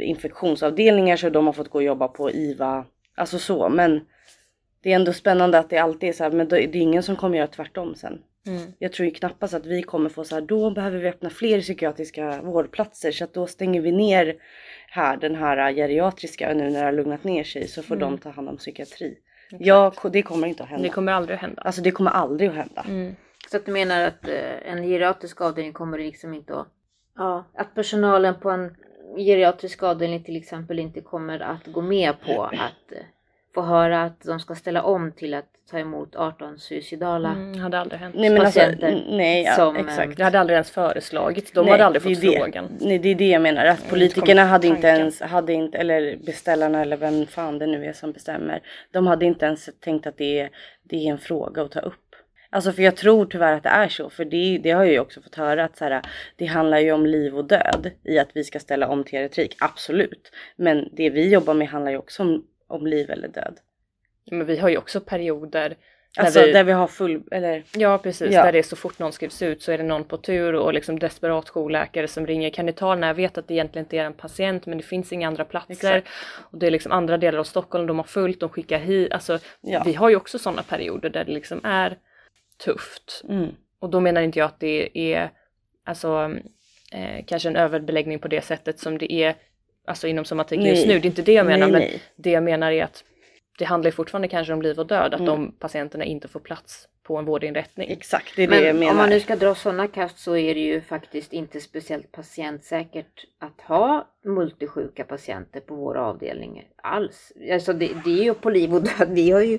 infektionsavdelningar 0.00 1.16
så 1.16 1.30
de 1.30 1.46
har 1.46 1.52
fått 1.52 1.68
gå 1.70 1.78
och 1.78 1.84
jobba 1.84 2.08
på 2.08 2.30
IVA, 2.30 2.84
alltså 3.14 3.38
så, 3.38 3.68
men 3.68 4.00
det 4.82 4.92
är 4.92 4.96
ändå 4.96 5.12
spännande 5.12 5.58
att 5.58 5.70
det 5.70 5.78
alltid 5.78 6.08
är 6.08 6.12
så 6.12 6.24
här, 6.24 6.30
men 6.30 6.48
det 6.48 6.62
är 6.64 6.76
ingen 6.76 7.02
som 7.02 7.16
kommer 7.16 7.38
göra 7.38 7.46
tvärtom 7.46 7.94
sen. 7.94 8.18
Mm. 8.46 8.72
Jag 8.78 8.92
tror 8.92 9.06
ju 9.08 9.14
knappast 9.14 9.54
att 9.54 9.66
vi 9.66 9.82
kommer 9.82 10.08
få 10.08 10.24
så 10.24 10.34
här, 10.34 10.42
då 10.42 10.70
behöver 10.70 10.98
vi 10.98 11.08
öppna 11.08 11.30
fler 11.30 11.60
psykiatriska 11.60 12.40
vårdplatser 12.42 13.12
så 13.12 13.24
att 13.24 13.34
då 13.34 13.46
stänger 13.46 13.80
vi 13.80 13.92
ner 13.92 14.36
här 14.88 15.16
den 15.16 15.34
här 15.34 15.72
geriatriska 15.72 16.54
nu 16.54 16.70
när 16.70 16.78
det 16.80 16.84
har 16.84 16.92
lugnat 16.92 17.24
ner 17.24 17.44
sig 17.44 17.68
så 17.68 17.82
får 17.82 17.96
Mm. 17.96 18.10
de 18.10 18.18
ta 18.18 18.30
hand 18.30 18.48
om 18.48 18.56
psykiatri. 18.56 19.18
Ja, 19.58 19.90
ko- 19.96 20.08
det 20.08 20.22
kommer 20.22 20.46
inte 20.48 20.62
att 20.62 20.68
hända. 20.68 20.82
Det 20.82 20.88
kommer 20.88 21.12
aldrig 21.12 21.34
att 21.34 21.40
hända. 21.40 21.62
Alltså 21.62 21.82
det 21.82 21.90
kommer 21.90 22.10
aldrig 22.10 22.48
att 22.48 22.54
hända. 22.54 22.84
Mm. 22.88 23.16
Så 23.50 23.56
att 23.56 23.66
du 23.66 23.72
menar 23.72 24.06
att 24.06 24.28
eh, 24.28 24.72
en 24.72 24.82
geriatrisk 24.82 25.40
avdelning 25.40 25.72
kommer 25.72 25.98
liksom 25.98 26.34
inte 26.34 26.54
att... 26.54 26.66
Ja, 27.16 27.44
att 27.54 27.74
personalen 27.74 28.34
på 28.40 28.50
en 28.50 28.76
geriatrisk 29.16 29.82
avdelning 29.82 30.22
till 30.22 30.36
exempel 30.36 30.78
inte 30.78 31.00
kommer 31.00 31.40
att 31.40 31.66
gå 31.66 31.80
med 31.82 32.14
på 32.26 32.42
att 32.44 32.92
få 33.54 33.62
höra 33.62 34.02
att 34.02 34.20
de 34.20 34.40
ska 34.40 34.54
ställa 34.54 34.82
om 34.82 35.12
till 35.12 35.34
att 35.34 35.44
ta 35.70 35.78
emot 35.78 36.16
18 36.16 36.58
suicidala. 36.58 37.28
Mm, 37.30 37.52
det 37.56 37.58
hade 37.62 37.78
aldrig 37.78 38.00
hänt. 38.00 38.14
Nej 38.18 38.30
men 38.30 38.42
alltså, 38.42 38.60
Patienter 38.60 38.88
n- 38.88 39.02
nej 39.10 39.42
ja, 39.42 39.54
som, 39.54 39.76
exakt. 39.76 40.16
Det 40.16 40.24
hade 40.24 40.40
aldrig 40.40 40.54
ens 40.54 40.70
föreslagits. 40.70 41.52
De 41.52 41.60
Nej, 41.64 41.70
hade 41.70 41.84
aldrig 41.84 42.02
fått 42.02 42.20
det. 42.20 42.36
frågan. 42.38 42.68
Nej 42.80 42.98
det 42.98 43.08
är 43.08 43.14
det 43.14 43.28
jag 43.28 43.42
menar, 43.42 43.66
att 43.66 43.78
inte 43.78 43.90
politikerna 43.90 44.42
på 44.42 44.48
hade 44.48 44.66
inte 44.66 44.86
ens, 44.86 45.20
hade 45.20 45.52
inte, 45.52 45.78
eller 45.78 46.16
beställarna 46.16 46.82
eller 46.82 46.96
vem 46.96 47.26
fan 47.26 47.58
det 47.58 47.66
nu 47.66 47.84
är 47.84 47.92
som 47.92 48.12
bestämmer. 48.12 48.60
De 48.90 49.06
hade 49.06 49.24
inte 49.26 49.46
ens 49.46 49.68
tänkt 49.80 50.06
att 50.06 50.16
det 50.18 50.40
är, 50.40 50.50
det 50.82 50.96
är 51.06 51.10
en 51.10 51.18
fråga 51.18 51.62
att 51.62 51.70
ta 51.70 51.80
upp. 51.80 52.03
Alltså 52.54 52.72
för 52.72 52.82
jag 52.82 52.96
tror 52.96 53.26
tyvärr 53.26 53.52
att 53.52 53.62
det 53.62 53.68
är 53.68 53.88
så, 53.88 54.10
för 54.10 54.24
det, 54.24 54.58
det 54.62 54.70
har 54.70 54.84
jag 54.84 54.92
ju 54.92 54.98
också 55.00 55.22
fått 55.22 55.34
höra 55.34 55.64
att 55.64 55.76
så 55.76 55.84
här, 55.84 56.02
det 56.36 56.46
handlar 56.46 56.78
ju 56.78 56.92
om 56.92 57.06
liv 57.06 57.36
och 57.38 57.44
död 57.44 57.90
i 58.04 58.18
att 58.18 58.28
vi 58.34 58.44
ska 58.44 58.60
ställa 58.60 58.88
om 58.88 59.04
till 59.04 59.18
eritrik, 59.18 59.56
absolut. 59.60 60.32
Men 60.56 60.88
det 60.92 61.10
vi 61.10 61.28
jobbar 61.28 61.54
med 61.54 61.68
handlar 61.68 61.92
ju 61.92 61.98
också 61.98 62.22
om, 62.22 62.44
om 62.66 62.86
liv 62.86 63.10
eller 63.10 63.28
död. 63.28 63.58
Men 64.30 64.46
vi 64.46 64.56
har 64.56 64.68
ju 64.68 64.76
också 64.78 65.00
perioder 65.00 65.68
där 66.16 66.24
Alltså 66.24 66.40
vi, 66.40 66.52
där 66.52 66.64
vi 66.64 66.72
har 66.72 66.86
full, 66.86 67.22
eller 67.30 67.62
Ja 67.72 67.98
precis, 67.98 68.32
Ja. 68.32 68.44
där 68.44 68.52
det 68.52 68.58
är 68.58 68.62
så 68.62 68.76
fort 68.76 68.98
någon 68.98 69.12
skrivs 69.12 69.42
ut 69.42 69.62
så 69.62 69.72
är 69.72 69.78
det 69.78 69.84
någon 69.84 70.04
på 70.04 70.16
tur 70.16 70.54
och 70.54 70.74
liksom 70.74 70.98
desperat 70.98 71.48
jourläkare 71.48 72.08
som 72.08 72.26
ringer. 72.26 72.50
Kan 72.50 72.66
ni 72.66 72.72
ta 72.72 72.94
den 72.94 73.02
här? 73.02 73.10
Jag 73.10 73.14
vet 73.14 73.38
att 73.38 73.48
det 73.48 73.54
egentligen 73.54 73.84
inte 73.84 73.96
är 73.98 74.04
en 74.04 74.12
patient 74.12 74.66
men 74.66 74.78
det 74.78 74.84
finns 74.84 75.12
inga 75.12 75.28
andra 75.28 75.44
platser. 75.44 75.72
Exakt. 75.72 76.08
Och 76.50 76.58
det 76.58 76.66
är 76.66 76.70
liksom 76.70 76.92
andra 76.92 77.16
delar 77.18 77.38
av 77.38 77.44
Stockholm, 77.44 77.86
de 77.86 77.96
har 77.96 78.04
fullt, 78.04 78.40
de 78.40 78.48
skickar 78.48 78.78
hit. 78.78 79.12
Alltså 79.12 79.38
Ja. 79.60 79.82
vi 79.86 79.92
har 79.94 80.08
ju 80.08 80.16
också 80.16 80.38
sådana 80.38 80.62
perioder 80.62 81.10
där 81.10 81.24
det 81.24 81.32
liksom 81.32 81.60
är 81.64 81.98
tufft. 82.64 83.22
mm, 83.28 83.48
Och 83.78 83.90
då 83.90 84.00
menar 84.00 84.22
inte 84.22 84.38
jag 84.38 84.46
att 84.46 84.60
det 84.60 84.98
är 85.12 85.30
alltså 85.84 86.30
eh, 86.92 87.24
kanske 87.26 87.48
en 87.48 87.56
överbeläggning 87.56 88.18
på 88.18 88.28
det 88.28 88.40
sättet 88.44 88.78
som 88.78 88.98
det 88.98 89.12
är 89.12 89.34
alltså 89.86 90.06
inom 90.06 90.24
somatiken 90.24 90.64
just 90.66 90.86
nu. 90.86 90.92
Det 90.98 91.06
är 91.06 91.10
inte 91.10 91.22
det 91.22 91.32
jag 91.32 91.46
menar 91.46 91.66
nej, 91.66 91.72
men 91.72 91.80
nej. 91.80 92.02
det 92.16 92.30
jag 92.30 92.42
menar 92.42 92.72
är 92.72 92.84
att 92.84 93.04
det 93.58 93.64
handlar 93.64 93.90
fortfarande 93.90 94.28
kanske 94.28 94.52
om 94.52 94.62
liv 94.62 94.78
och 94.78 94.86
död, 94.86 95.14
att 95.14 95.20
Mm. 95.20 95.26
de 95.32 95.52
patienterna 95.52 96.04
inte 96.04 96.28
får 96.28 96.40
plats 96.40 96.88
på 97.06 97.16
en 97.16 97.24
vårdinrättning. 97.24 97.90
Exakt, 97.90 98.36
det 98.36 98.42
är 98.42 98.48
det 98.48 98.56
jag 98.56 98.64
Men 98.64 98.78
menar. 98.78 98.90
om 98.90 98.96
man 98.96 99.08
nu 99.08 99.20
ska 99.20 99.36
dra 99.36 99.54
sådana 99.54 99.88
kast 99.88 100.18
så 100.18 100.36
är 100.36 100.54
det 100.54 100.60
ju 100.60 100.80
faktiskt 100.80 101.32
inte 101.32 101.60
speciellt 101.60 102.12
patientsäkert 102.12 103.24
att 103.40 103.60
ha 103.68 104.08
multisjuka 104.24 105.04
patienter 105.04 105.60
på 105.60 105.74
våra 105.74 106.06
avdelningar 106.06 106.64
alls. 106.82 107.32
Alltså 107.52 107.72
det, 107.72 107.90
det 108.04 108.20
är 108.20 108.24
ju 108.24 108.34
på 108.34 108.50
liv 108.50 108.74
och 108.74 108.82
död. 108.82 109.08
Vi 109.10 109.30
har 109.30 109.40
ju, 109.40 109.58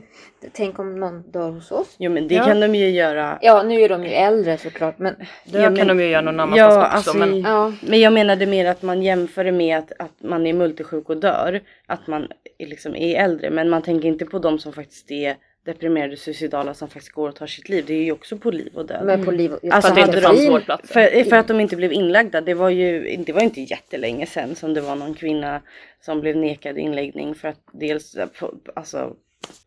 tänk 0.52 0.80
om 0.80 1.00
någon 1.00 1.32
dör 1.32 1.50
hos 1.50 1.72
oss. 1.72 1.96
Jo 2.00 2.12
men 2.12 2.28
det 2.28 2.36
Ja. 2.36 2.44
kan 2.46 2.60
de 2.60 2.76
ju 2.76 2.90
göra. 2.90 3.40
Ja, 3.42 3.64
nu 3.64 3.82
är 3.82 3.90
de 3.90 4.04
ju 4.04 4.10
äldre 4.10 4.58
såklart, 4.58 5.00
men 5.00 5.16
Det 5.46 5.58
Ja, 5.60 5.64
kan 5.66 5.74
men- 5.74 5.88
de 5.88 6.00
ju 6.00 6.08
göra 6.10 6.22
någon 6.22 6.40
annanstans 6.40 6.74
Ja, 6.76 6.86
också. 6.86 6.96
alltså 6.96 7.18
men, 7.18 7.42
ja. 7.42 7.74
Men 7.88 8.00
jag 8.00 8.14
menade 8.14 8.46
mer 8.46 8.66
att 8.66 8.82
man 8.82 9.02
jämför 9.04 9.44
det 9.44 9.52
med 9.52 9.78
att, 9.78 9.92
att 10.00 10.22
man 10.22 10.48
är 10.48 10.54
multisjuk 10.54 11.10
och 11.10 11.18
dör. 11.18 11.62
Att 11.86 12.08
man 12.08 12.28
är 12.58 12.68
liksom 12.68 12.96
är 12.96 13.24
äldre. 13.24 13.50
Men 13.50 13.70
man 13.70 13.82
tänker 13.82 14.08
inte 14.08 14.26
på 14.26 14.40
de 14.40 14.60
som 14.60 14.74
faktiskt 14.74 15.12
är 15.12 15.36
deprimerade 15.66 16.18
suicidala 16.18 16.74
som 16.74 16.90
faktiskt 16.90 17.12
går 17.12 17.30
och 17.30 17.36
tar 17.36 17.48
sitt 17.48 17.70
liv. 17.70 17.86
Det 17.88 17.94
är 17.94 18.04
ju 18.04 18.12
också 18.12 18.38
på 18.38 18.52
liv 18.52 18.72
och 18.76 18.86
död. 18.86 19.06
Men 19.06 19.26
på 19.26 19.32
liv 19.32 19.54
och 19.54 19.60
Alltså, 19.64 19.94
för 19.94 20.02
att 20.02 20.12
det 20.12 20.18
inte 20.18 20.22
fanns 20.22 20.42
de- 20.42 20.50
vårdplatser. 20.50 20.88
För, 20.88 21.30
för 21.30 21.36
att 21.36 21.48
de 21.48 21.60
inte 21.60 21.76
blev 21.76 21.94
inlagda. 21.94 22.42
Det 22.42 22.54
var 22.54 22.70
ju 22.70 23.16
det 23.18 23.34
var 23.34 23.42
inte 23.42 23.62
jättelänge 23.62 24.26
sedan 24.26 24.56
som 24.56 24.74
det 24.74 24.82
var 24.82 24.96
någon 24.96 25.14
kvinna 25.14 25.62
som 26.02 26.22
blev 26.22 26.38
nekad 26.38 26.78
inläggning 26.78 27.36
för 27.36 27.48
att 27.48 27.60
dels 27.72 28.16
på, 28.40 28.54
alltså, 28.76 29.16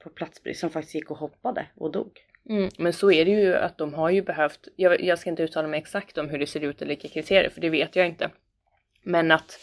på 0.03 0.11
platsbrist 0.11 0.61
som 0.61 0.71
faktiskt 0.71 0.95
gick 0.95 1.11
och 1.11 1.19
hoppade 1.19 1.67
och 1.75 1.93
dog. 1.93 2.11
Mm, 2.51 2.71
men 2.79 2.93
så 2.93 3.13
är 3.13 3.25
det 3.25 3.31
ju 3.31 3.55
att 3.55 3.79
de 3.79 3.95
har 3.95 4.11
ju 4.11 4.23
behövt, 4.23 4.69
jag, 4.77 5.01
jag 5.01 5.19
ska 5.19 5.31
inte 5.31 5.43
uttala 5.43 5.69
mig 5.69 5.79
exakt 5.81 6.19
om 6.19 6.29
hur 6.29 6.39
det 6.39 6.47
ser 6.47 6.61
ut 6.61 6.83
eller 6.83 6.89
vilka 6.89 7.09
kriterier 7.09 7.51
för 7.51 7.61
det 7.61 7.71
vet 7.71 7.97
jag 7.97 8.07
inte. 8.07 8.31
Men 9.03 9.31
att 9.31 9.59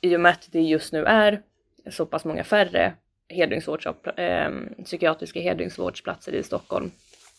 i 0.00 0.16
och 0.16 0.20
med 0.20 0.32
att 0.32 0.48
det 0.52 0.60
just 0.60 0.92
nu 0.92 1.04
är 1.04 1.42
så 1.90 2.06
pass 2.06 2.24
många 2.24 2.44
färre 2.44 2.92
hedringsvårds, 3.32 3.86
eh, 4.16 4.50
psykiatriska 4.84 5.40
hedringsvårdsplatser 5.40 6.32
i 6.34 6.42
Stockholm 6.42 6.90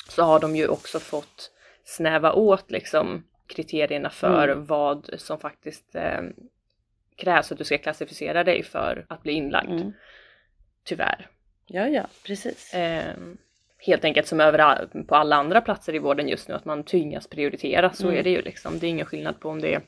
så 0.09 0.23
har 0.23 0.39
de 0.39 0.55
ju 0.55 0.67
också 0.67 0.99
fått 0.99 1.51
snäva 1.83 2.33
åt 2.33 2.71
liksom 2.71 3.23
kriterierna 3.47 4.09
för 4.09 4.47
Mm. 4.47 4.65
vad 4.65 5.09
som 5.17 5.39
faktiskt 5.39 5.95
eh, 5.95 6.21
krävs 7.15 7.51
att 7.51 7.57
du 7.57 7.63
ska 7.63 7.77
klassificera 7.77 8.43
dig 8.43 8.63
för 8.63 9.05
att 9.09 9.23
bli 9.23 9.33
inlagd. 9.33 9.71
Mm. 9.71 9.91
Tyvärr. 10.83 11.27
Ja, 11.65 11.87
ja, 11.87 12.07
precis. 12.25 12.73
Eh, 12.73 13.13
helt 13.77 14.05
enkelt 14.05 14.27
som 14.27 14.39
över 14.39 14.87
på 15.07 15.15
alla 15.15 15.35
andra 15.35 15.61
platser 15.61 15.95
i 15.95 15.99
vården 15.99 16.27
just 16.27 16.47
nu 16.47 16.53
att 16.53 16.65
man 16.65 16.83
tvingas 16.83 17.27
prioritera. 17.27 17.93
Så 17.93 18.07
Mm. 18.07 18.19
är 18.19 18.23
det 18.23 18.29
ju 18.29 18.41
liksom. 18.41 18.79
Det 18.79 18.87
är 18.87 18.89
ingen 18.89 19.05
skillnad 19.05 19.39
på 19.39 19.49
om 19.49 19.61
det 19.61 19.73
är 19.73 19.81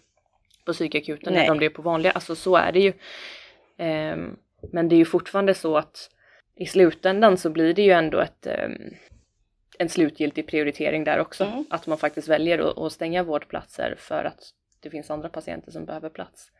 på 0.66 0.74
psykakuten 0.74 1.34
Nej. 1.34 1.43
eller 1.43 1.51
om 1.51 1.60
det 1.60 1.66
är 1.66 1.70
på 1.70 1.82
vanliga. 1.82 2.12
Alltså 2.12 2.36
så 2.36 2.56
är 2.56 2.72
det 2.72 2.80
ju. 2.80 2.93
Ehm, 3.78 4.36
men 4.72 4.89
det 4.89 4.95
är 4.95 4.97
ju 4.97 5.05
fortfarande 5.05 5.53
så 5.53 5.78
att 5.78 6.09
i 6.55 6.66
slutändan 6.66 7.38
så 7.38 7.49
blir 7.49 7.74
det 7.74 7.82
ju 7.82 7.91
ändå 7.91 8.20
ett, 8.20 8.47
ehm, 8.47 8.93
en 9.80 9.89
slutgiltig 9.89 10.47
prioritering 10.47 11.03
där 11.03 11.20
också. 11.20 11.43
Mm. 11.43 11.66
Att 11.70 11.88
man 11.88 11.97
faktiskt 11.97 12.28
väljer 12.28 12.86
att, 12.86 12.91
stänga 12.91 13.24
vårdplatser 13.24 13.95
för 13.97 14.24
att 14.24 14.39
det 14.80 14.89
finns 14.89 15.11
andra 15.11 15.30
patienter 15.30 15.72
som 15.72 15.86
behöver 15.86 16.09
plats. 16.09 16.51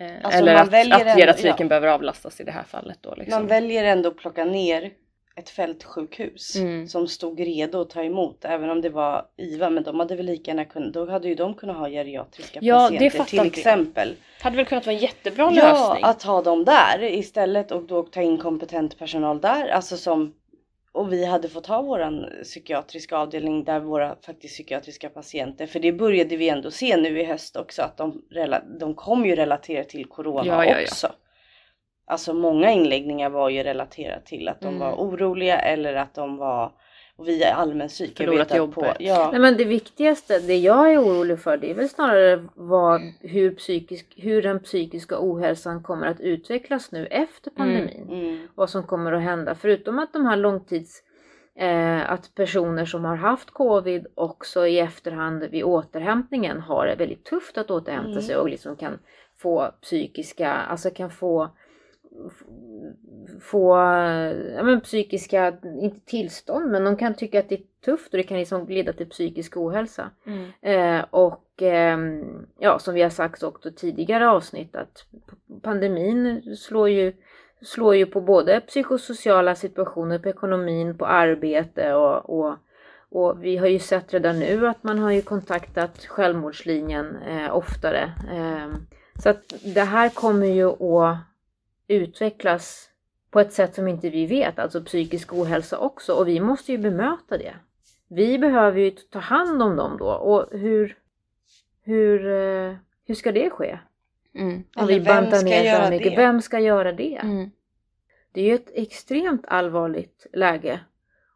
Eh, 0.00 0.12
Alltså, 0.22 0.38
eller 0.40 0.54
att, 0.54 0.74
att 0.74 1.16
geriatriken 1.16 1.56
ja. 1.58 1.68
behöver 1.68 1.88
avlastas 1.88 2.40
i 2.40 2.44
det 2.44 2.52
här 2.52 2.62
fallet 2.62 2.98
då. 3.00 3.14
Liksom. 3.14 3.40
Man 3.40 3.46
väljer 3.48 3.84
ändå 3.84 4.08
att 4.08 4.16
plocka 4.16 4.44
ner 4.44 4.92
ett 5.38 5.50
fältsjukhus 5.50 6.56
Mm. 6.56 6.88
som 6.88 7.08
stod 7.08 7.40
redo 7.40 7.80
att 7.80 7.90
ta 7.90 8.02
emot 8.02 8.44
även 8.44 8.70
om 8.70 8.80
det 8.80 8.88
var 8.88 9.26
IVA 9.36 9.70
men 9.70 9.82
de 9.82 10.00
hade 10.00 10.16
väl 10.16 10.26
lika 10.26 10.50
gärna 10.50 10.64
kunnat, 10.64 10.92
då 10.92 11.10
hade 11.10 11.28
ju 11.28 11.34
de 11.34 11.54
kunnat 11.54 11.76
ha 11.76 11.88
geriatriska 11.88 12.58
Ja, 12.62 12.90
det 12.90 12.98
patienter 12.98 13.24
till 13.24 13.46
exempel. 13.58 14.14
Hade 14.40 14.56
väl 14.56 14.66
kunnat 14.66 14.86
vara 14.86 14.96
en 14.96 15.02
jättebra 15.02 15.50
Ja, 15.54 15.72
lösning. 15.72 16.04
att 16.04 16.22
ha 16.22 16.42
dem 16.42 16.64
där 16.64 17.02
istället 17.02 17.72
och 17.72 17.82
då 17.82 18.02
ta 18.02 18.22
in 18.22 18.38
kompetent 18.38 18.98
personal 18.98 19.40
där. 19.40 19.68
Alltså 19.68 19.96
som, 19.96 20.34
och 20.92 21.12
vi 21.12 21.24
hade 21.24 21.48
fått 21.48 21.66
ha 21.66 21.82
våran 21.82 22.26
psykiatriska 22.42 23.16
avdelning 23.16 23.64
där 23.64 23.80
våra 23.80 24.16
faktiskt 24.26 24.54
psykiatriska 24.54 25.08
patienter, 25.08 25.66
för 25.66 25.80
det 25.80 25.92
började 25.92 26.36
vi 26.36 26.48
ändå 26.48 26.70
se 26.70 26.96
nu 26.96 27.20
i 27.20 27.24
höst 27.24 27.56
också 27.56 27.82
att 27.82 27.96
de, 27.96 28.22
de 28.80 28.94
kom 28.94 29.26
ju 29.26 29.36
relatera 29.36 29.84
till 29.84 30.04
corona 30.04 30.46
Ja, 30.46 30.64
ja, 30.64 30.80
ja. 31.02 31.08
Alltså 32.08 32.34
många 32.34 32.70
inläggningar 32.72 33.30
var 33.30 33.48
ju 33.48 33.62
relaterat 33.62 34.26
till 34.26 34.48
att 34.48 34.60
de 34.60 34.66
Mm. 34.68 34.78
var 34.80 34.92
oroliga 34.92 35.58
eller 35.58 35.94
att 35.94 36.14
de 36.14 36.36
var, 36.36 36.72
och 37.16 37.28
vi 37.28 37.42
är 37.42 37.52
allmän 37.52 37.88
psyk. 37.88 38.20
jag 38.20 38.26
Förlorat 38.28 38.56
jobbet. 38.56 38.96
ja, 39.00 39.28
Nej 39.32 39.40
men 39.40 39.56
det 39.56 39.64
viktigaste, 39.64 40.38
det 40.38 40.56
jag 40.56 40.92
är 40.92 40.98
orolig 41.02 41.40
för 41.40 41.56
det 41.56 41.70
är 41.70 41.74
väl 41.74 41.88
snarare 41.88 42.44
vad, 42.54 43.00
hur, 43.20 43.54
psykisk, 43.54 44.06
hur 44.16 44.42
den 44.42 44.60
psykiska 44.60 45.16
ohälsan 45.18 45.82
kommer 45.82 46.06
att 46.06 46.20
utvecklas 46.20 46.92
nu 46.92 47.06
efter 47.06 47.50
pandemin. 47.50 48.06
mm, 48.10 48.48
Vad 48.54 48.70
som 48.70 48.82
kommer 48.82 49.12
att 49.12 49.22
hända. 49.22 49.54
Förutom 49.54 49.98
att 49.98 50.12
de 50.12 50.26
här 50.26 50.36
långtids... 50.36 51.02
Eh, 51.60 52.10
att 52.12 52.34
personer 52.34 52.84
som 52.84 53.04
har 53.04 53.16
haft 53.16 53.50
covid 53.50 54.06
också 54.14 54.66
i 54.66 54.78
efterhand 54.78 55.42
vid 55.44 55.64
återhämtningen 55.64 56.60
har 56.60 56.86
det 56.86 56.94
väldigt 56.94 57.24
tufft 57.24 57.58
att 57.58 57.70
återhämta 57.70 58.10
Mm. 58.10 58.22
sig 58.22 58.36
och 58.36 58.48
liksom 58.48 58.76
kan 58.76 58.98
få 59.38 59.70
psykiska, 59.82 60.52
alltså 60.52 60.90
kan 60.90 61.10
få 61.10 61.48
få 63.40 63.76
ja, 64.56 64.62
men 64.62 64.80
psykiska, 64.80 65.56
inte 65.80 66.00
tillstånd, 66.00 66.70
men 66.70 66.84
de 66.84 66.96
kan 66.96 67.14
tycka 67.14 67.40
att 67.40 67.48
det 67.48 67.54
är 67.54 67.62
tufft 67.84 68.12
och 68.12 68.16
det 68.16 68.22
kan 68.22 68.38
liksom 68.38 68.68
leda 68.68 68.92
till 68.92 69.08
psykisk 69.08 69.56
ohälsa. 69.56 70.10
Mm. 70.26 70.50
Eh, 70.62 71.04
och 71.10 71.62
ehm, 71.62 72.46
ja, 72.58 72.78
som 72.78 72.94
vi 72.94 73.02
har 73.02 73.10
sagt 73.10 73.42
också 73.42 73.70
tidigare 73.76 74.28
avsnitt 74.28 74.76
att 74.76 75.04
pandemin 75.62 76.56
slår 76.56 76.88
ju, 76.88 77.12
slår 77.62 77.94
ju 77.94 78.06
på 78.06 78.20
både 78.20 78.60
psykosociala 78.60 79.54
situationer, 79.54 80.18
på 80.18 80.28
ekonomin, 80.28 80.98
på 80.98 81.06
arbete 81.06 81.94
och, 81.94 82.30
och, 82.38 82.54
och 83.10 83.44
vi 83.44 83.56
har 83.56 83.66
ju 83.66 83.78
sett 83.78 84.14
redan 84.14 84.38
nu 84.38 84.68
att 84.68 84.82
man 84.82 84.98
har 84.98 85.10
ju 85.10 85.22
kontaktat 85.22 86.06
självmordslinjen 86.06 87.16
eh, 87.16 87.56
oftare. 87.56 88.12
Ehm, 88.32 88.86
så 89.22 89.28
att 89.28 89.54
det 89.74 89.84
här 89.84 90.08
kommer 90.08 90.46
ju 90.46 90.70
att 90.70 91.16
utvecklas 91.88 92.90
på 93.30 93.40
ett 93.40 93.52
sätt 93.52 93.74
som 93.74 93.88
inte 93.88 94.10
vi 94.10 94.26
vet, 94.26 94.58
alltså 94.58 94.84
psykisk 94.84 95.32
ohälsa 95.32 95.78
också 95.78 96.12
och 96.12 96.28
vi 96.28 96.40
måste 96.40 96.72
ju 96.72 96.78
bemöta 96.78 97.38
det. 97.38 97.54
Vi 98.08 98.38
behöver 98.38 98.80
ju 98.80 98.90
ta 98.90 99.18
hand 99.18 99.62
om 99.62 99.76
dem 99.76 99.96
då 99.98 100.10
och 100.10 100.58
hur, 100.58 100.96
hur, 101.82 102.26
eh, 102.26 102.74
hur 103.06 103.14
ska 103.14 103.32
det 103.32 103.50
ske? 103.50 103.78
Mm. 104.34 104.64
Om 104.76 104.86
vi 104.86 105.00
bantar 105.00 105.42
ner 105.42 105.84
så 105.84 105.90
mycket, 105.90 106.10
det? 106.10 106.16
vem 106.16 106.42
ska 106.42 106.58
göra 106.58 106.92
det? 106.92 107.20
Mm. 107.22 107.50
Det 108.32 108.40
är 108.40 108.44
ju 108.44 108.54
ett 108.54 108.70
extremt 108.74 109.44
allvarligt 109.48 110.26
läge. 110.32 110.80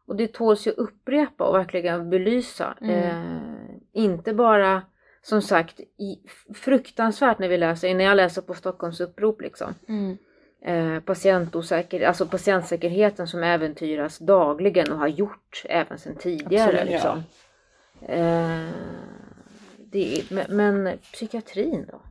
Och 0.05 0.15
det 0.15 0.33
tåls 0.33 0.67
ju 0.67 0.71
upprepa 0.71 1.43
och 1.43 1.55
verkligen 1.55 2.09
belysa. 2.09 2.77
Mm. 2.81 2.99
Eh, 2.99 3.75
inte 3.93 4.33
bara 4.33 4.81
som 5.21 5.41
sagt 5.41 5.79
i, 5.79 6.19
fruktansvärt 6.53 7.39
när 7.39 7.47
vi 7.47 7.57
läser, 7.57 7.95
när 7.95 8.05
jag 8.05 8.15
läser 8.15 8.41
på 8.41 8.53
Stockholms 8.53 8.99
upprop 8.99 9.41
liksom. 9.41 9.73
Mm. 9.87 10.17
Eh, 10.65 10.99
patientosäker, 10.99 12.01
alltså 12.07 12.27
patientsäkerheten 12.27 13.27
som 13.27 13.43
äventyras 13.43 14.17
dagligen 14.17 14.91
och 14.91 14.97
har 14.97 15.07
gjort 15.07 15.63
även 15.69 15.97
sedan 15.97 16.15
tidigare. 16.15 16.81
Absolut, 16.81 16.91
ja. 16.91 17.15
liksom. 17.15 17.23
eh, 18.01 18.69
det 19.77 20.19
är, 20.19 20.33
men, 20.33 20.55
men 20.83 20.97
psykiatrin 20.97 21.87
då? 21.91 22.01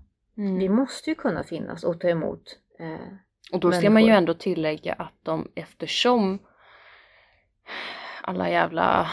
Mm. 0.42 0.58
Vi 0.58 0.68
måste 0.68 1.10
ju 1.10 1.14
kunna 1.14 1.42
finnas 1.44 1.84
och 1.84 2.00
ta 2.00 2.08
emot. 2.08 2.58
Eh, 2.78 2.96
Och 3.52 3.60
då 3.60 3.72
ska 3.72 3.90
man 3.90 4.04
ju 4.04 4.12
ändå 4.12 4.34
tillägga 4.34 4.92
att 4.92 5.14
de 5.22 5.48
eftersom 5.54 6.38
alla 8.22 8.50
jävla 8.50 9.10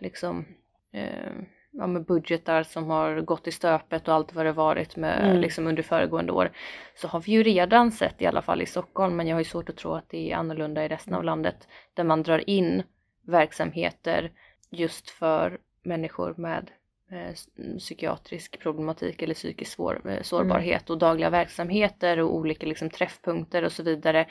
liksom 0.00 0.44
eh, 0.92 1.32
ja, 1.78 1.86
med 1.86 2.04
budgetar 2.04 2.62
som 2.62 2.90
har 2.90 3.20
gått 3.20 3.46
i 3.46 3.52
stöpet 3.52 4.08
och 4.08 4.14
allt 4.14 4.34
vad 4.34 4.46
det 4.46 4.52
varit 4.52 4.96
med 4.96 5.24
Mm. 5.24 5.40
liksom 5.40 5.66
under 5.66 5.82
föregående 5.82 6.32
år 6.32 6.50
så 6.94 7.08
har 7.08 7.20
vi 7.20 7.32
ju 7.32 7.42
redan 7.42 7.92
sett 7.92 8.22
i 8.22 8.26
alla 8.26 8.42
fall 8.42 8.62
i 8.62 8.66
Stockholm 8.66 9.16
men 9.16 9.26
jag 9.26 9.36
har 9.36 9.40
ju 9.40 9.44
svårt 9.44 9.68
att 9.68 9.76
tro 9.76 9.94
att 9.94 10.08
det 10.08 10.32
är 10.32 10.36
annorlunda 10.36 10.84
i 10.84 10.88
resten 10.88 11.14
av 11.14 11.24
landet 11.24 11.68
där 11.94 12.04
man 12.04 12.22
drar 12.22 12.50
in 12.50 12.82
verksamheter 13.26 14.30
just 14.70 15.10
för 15.10 15.58
människor 15.82 16.34
med 16.36 16.70
eh, 17.10 17.34
psykiatrisk 17.78 18.58
problematik 18.60 19.22
eller 19.22 19.34
psykisk 19.34 19.72
svår, 19.72 20.00
eh, 20.04 20.22
sårbarhet 20.22 20.90
och 20.90 20.98
dagliga 20.98 21.30
verksamheter 21.30 22.18
och 22.18 22.34
olika 22.34 22.66
liksom, 22.66 22.90
träffpunkter 22.90 23.64
och 23.64 23.72
så 23.72 23.82
vidare 23.82 24.26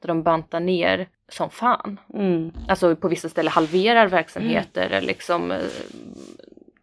där 0.00 0.08
de 0.08 0.22
bantar 0.22 0.60
ner 0.60 1.08
som 1.28 1.50
fan. 1.50 2.00
mm. 2.14 2.52
Alltså 2.68 2.96
på 2.96 3.08
vissa 3.08 3.28
ställen 3.28 3.52
halverar 3.52 4.06
verksamheter 4.08 4.90
eller 4.90 5.06
liksom 5.06 5.50
eh, 5.50 5.58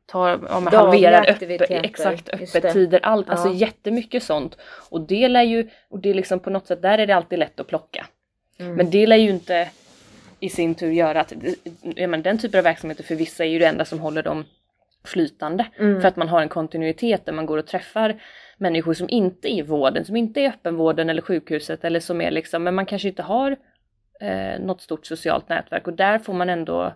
tar, 0.10 0.38
men 0.38 0.64
Dagliga 0.64 0.80
halverar 0.80 1.30
öppet, 1.30 1.72
exakt 1.86 2.30
öppettider, 2.30 3.00
allt, 3.04 3.30
alltså 3.30 3.48
Ja. 3.48 3.54
jättemycket 3.54 4.24
sånt. 4.24 4.58
Och 4.90 5.02
det 5.02 5.28
lär 5.28 5.44
ju, 5.44 5.70
och 5.90 6.00
det 6.00 6.10
är 6.10 6.14
liksom 6.14 6.40
på 6.40 6.50
något 6.50 6.68
sätt, 6.68 6.82
där 6.82 6.98
är 6.98 7.08
det 7.08 7.14
alltid 7.14 7.40
lätt 7.40 7.60
att 7.60 7.68
plocka. 7.68 8.06
mm. 8.60 8.74
Men 8.76 8.90
det 8.90 9.08
lär 9.08 9.16
ju 9.16 9.30
inte 9.30 9.70
i 10.40 10.50
sin 10.50 10.76
tur 10.76 10.92
göra 10.92 11.22
att, 11.22 11.34
ja, 11.82 12.08
men 12.08 12.22
den 12.24 12.38
typen 12.38 12.58
av 12.58 12.64
verksamheter 12.64 13.04
för 13.04 13.16
vissa 13.16 13.46
är 13.46 13.50
ju 13.50 13.60
det 13.60 13.66
enda 13.66 13.86
som 13.86 14.00
håller 14.00 14.24
dem 14.24 14.46
flytande. 15.04 15.66
Mm. 15.80 16.02
För 16.02 16.08
att 16.08 16.16
man 16.16 16.28
har 16.28 16.42
en 16.42 16.50
kontinuitet 16.50 17.26
där 17.26 17.34
man 17.34 17.46
går 17.46 17.58
och 17.58 17.68
träffar 17.68 18.22
människor 18.58 18.94
som 18.94 19.10
inte 19.10 19.54
är 19.54 19.58
i 19.58 19.62
vården, 19.62 20.06
som 20.06 20.16
inte 20.16 20.40
är 20.40 20.44
i 20.44 20.48
öppenvården 20.48 21.10
eller 21.10 21.22
sjukhuset 21.22 21.84
eller 21.86 22.00
som 22.00 22.22
är 22.22 22.32
liksom, 22.32 22.64
men 22.64 22.76
man 22.76 22.86
kanske 22.86 23.08
inte 23.08 23.22
har 23.22 23.56
eh, 24.22 24.60
något 24.60 24.82
stort 24.82 25.06
socialt 25.06 25.50
nätverk 25.50 25.88
och 25.88 25.94
där 25.94 26.20
får 26.20 26.34
man 26.34 26.50
ändå 26.50 26.94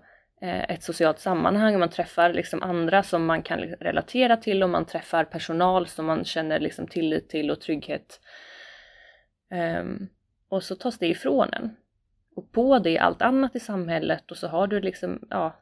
ett 0.49 0.83
socialt 0.83 1.19
sammanhang, 1.19 1.79
man 1.79 1.89
träffar 1.89 2.33
liksom 2.33 2.63
andra 2.63 3.03
som 3.03 3.25
man 3.25 3.43
kan 3.43 3.59
relatera 3.59 4.37
till 4.37 4.63
och 4.63 4.69
man 4.69 4.85
träffar 4.85 5.23
personal 5.23 5.87
som 5.87 6.05
man 6.05 6.25
känner 6.25 6.59
liksom 6.59 6.87
tillit 6.87 7.29
till 7.29 7.51
och 7.51 7.61
trygghet. 7.61 8.19
Ehm, 9.51 10.07
och 10.49 10.63
så 10.63 10.75
tas 10.75 10.97
det 10.97 11.07
ifrån 11.07 11.53
en. 11.53 11.75
Och 12.35 12.51
på 12.51 12.79
det 12.79 12.97
allt 12.99 13.21
annat 13.21 13.55
i 13.55 13.59
samhället 13.59 14.31
och 14.31 14.37
så 14.37 14.47
har 14.47 14.67
du 14.67 14.79
liksom, 14.81 15.27
ja, 15.29 15.55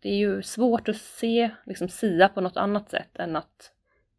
det 0.00 0.08
är 0.08 0.16
ju 0.16 0.42
svårt 0.42 0.88
att 0.88 0.96
se, 0.96 1.50
liksom 1.66 1.88
sia 1.88 2.28
på 2.28 2.40
något 2.40 2.56
annat 2.56 2.90
sätt 2.90 3.18
än 3.18 3.36
att 3.36 3.72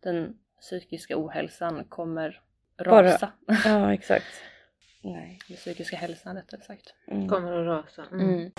den 0.04 0.38
psykiska 0.62 1.14
ohälsan 1.18 1.84
kommer 1.90 2.42
Bara- 2.86 3.04
rasa. 3.04 3.32
Ja 3.66 3.94
exakt. 3.94 4.42
Nej. 5.04 5.40
Den 5.48 5.58
psykiska 5.58 5.98
hälsan 5.98 6.36
rättare 6.36 6.62
sagt. 6.62 6.94
Mm. 7.08 7.30
kommer 7.30 7.52
att 7.54 7.66
rasa. 7.86 8.04
Mm. 8.12 8.30
Mm. 8.30 8.52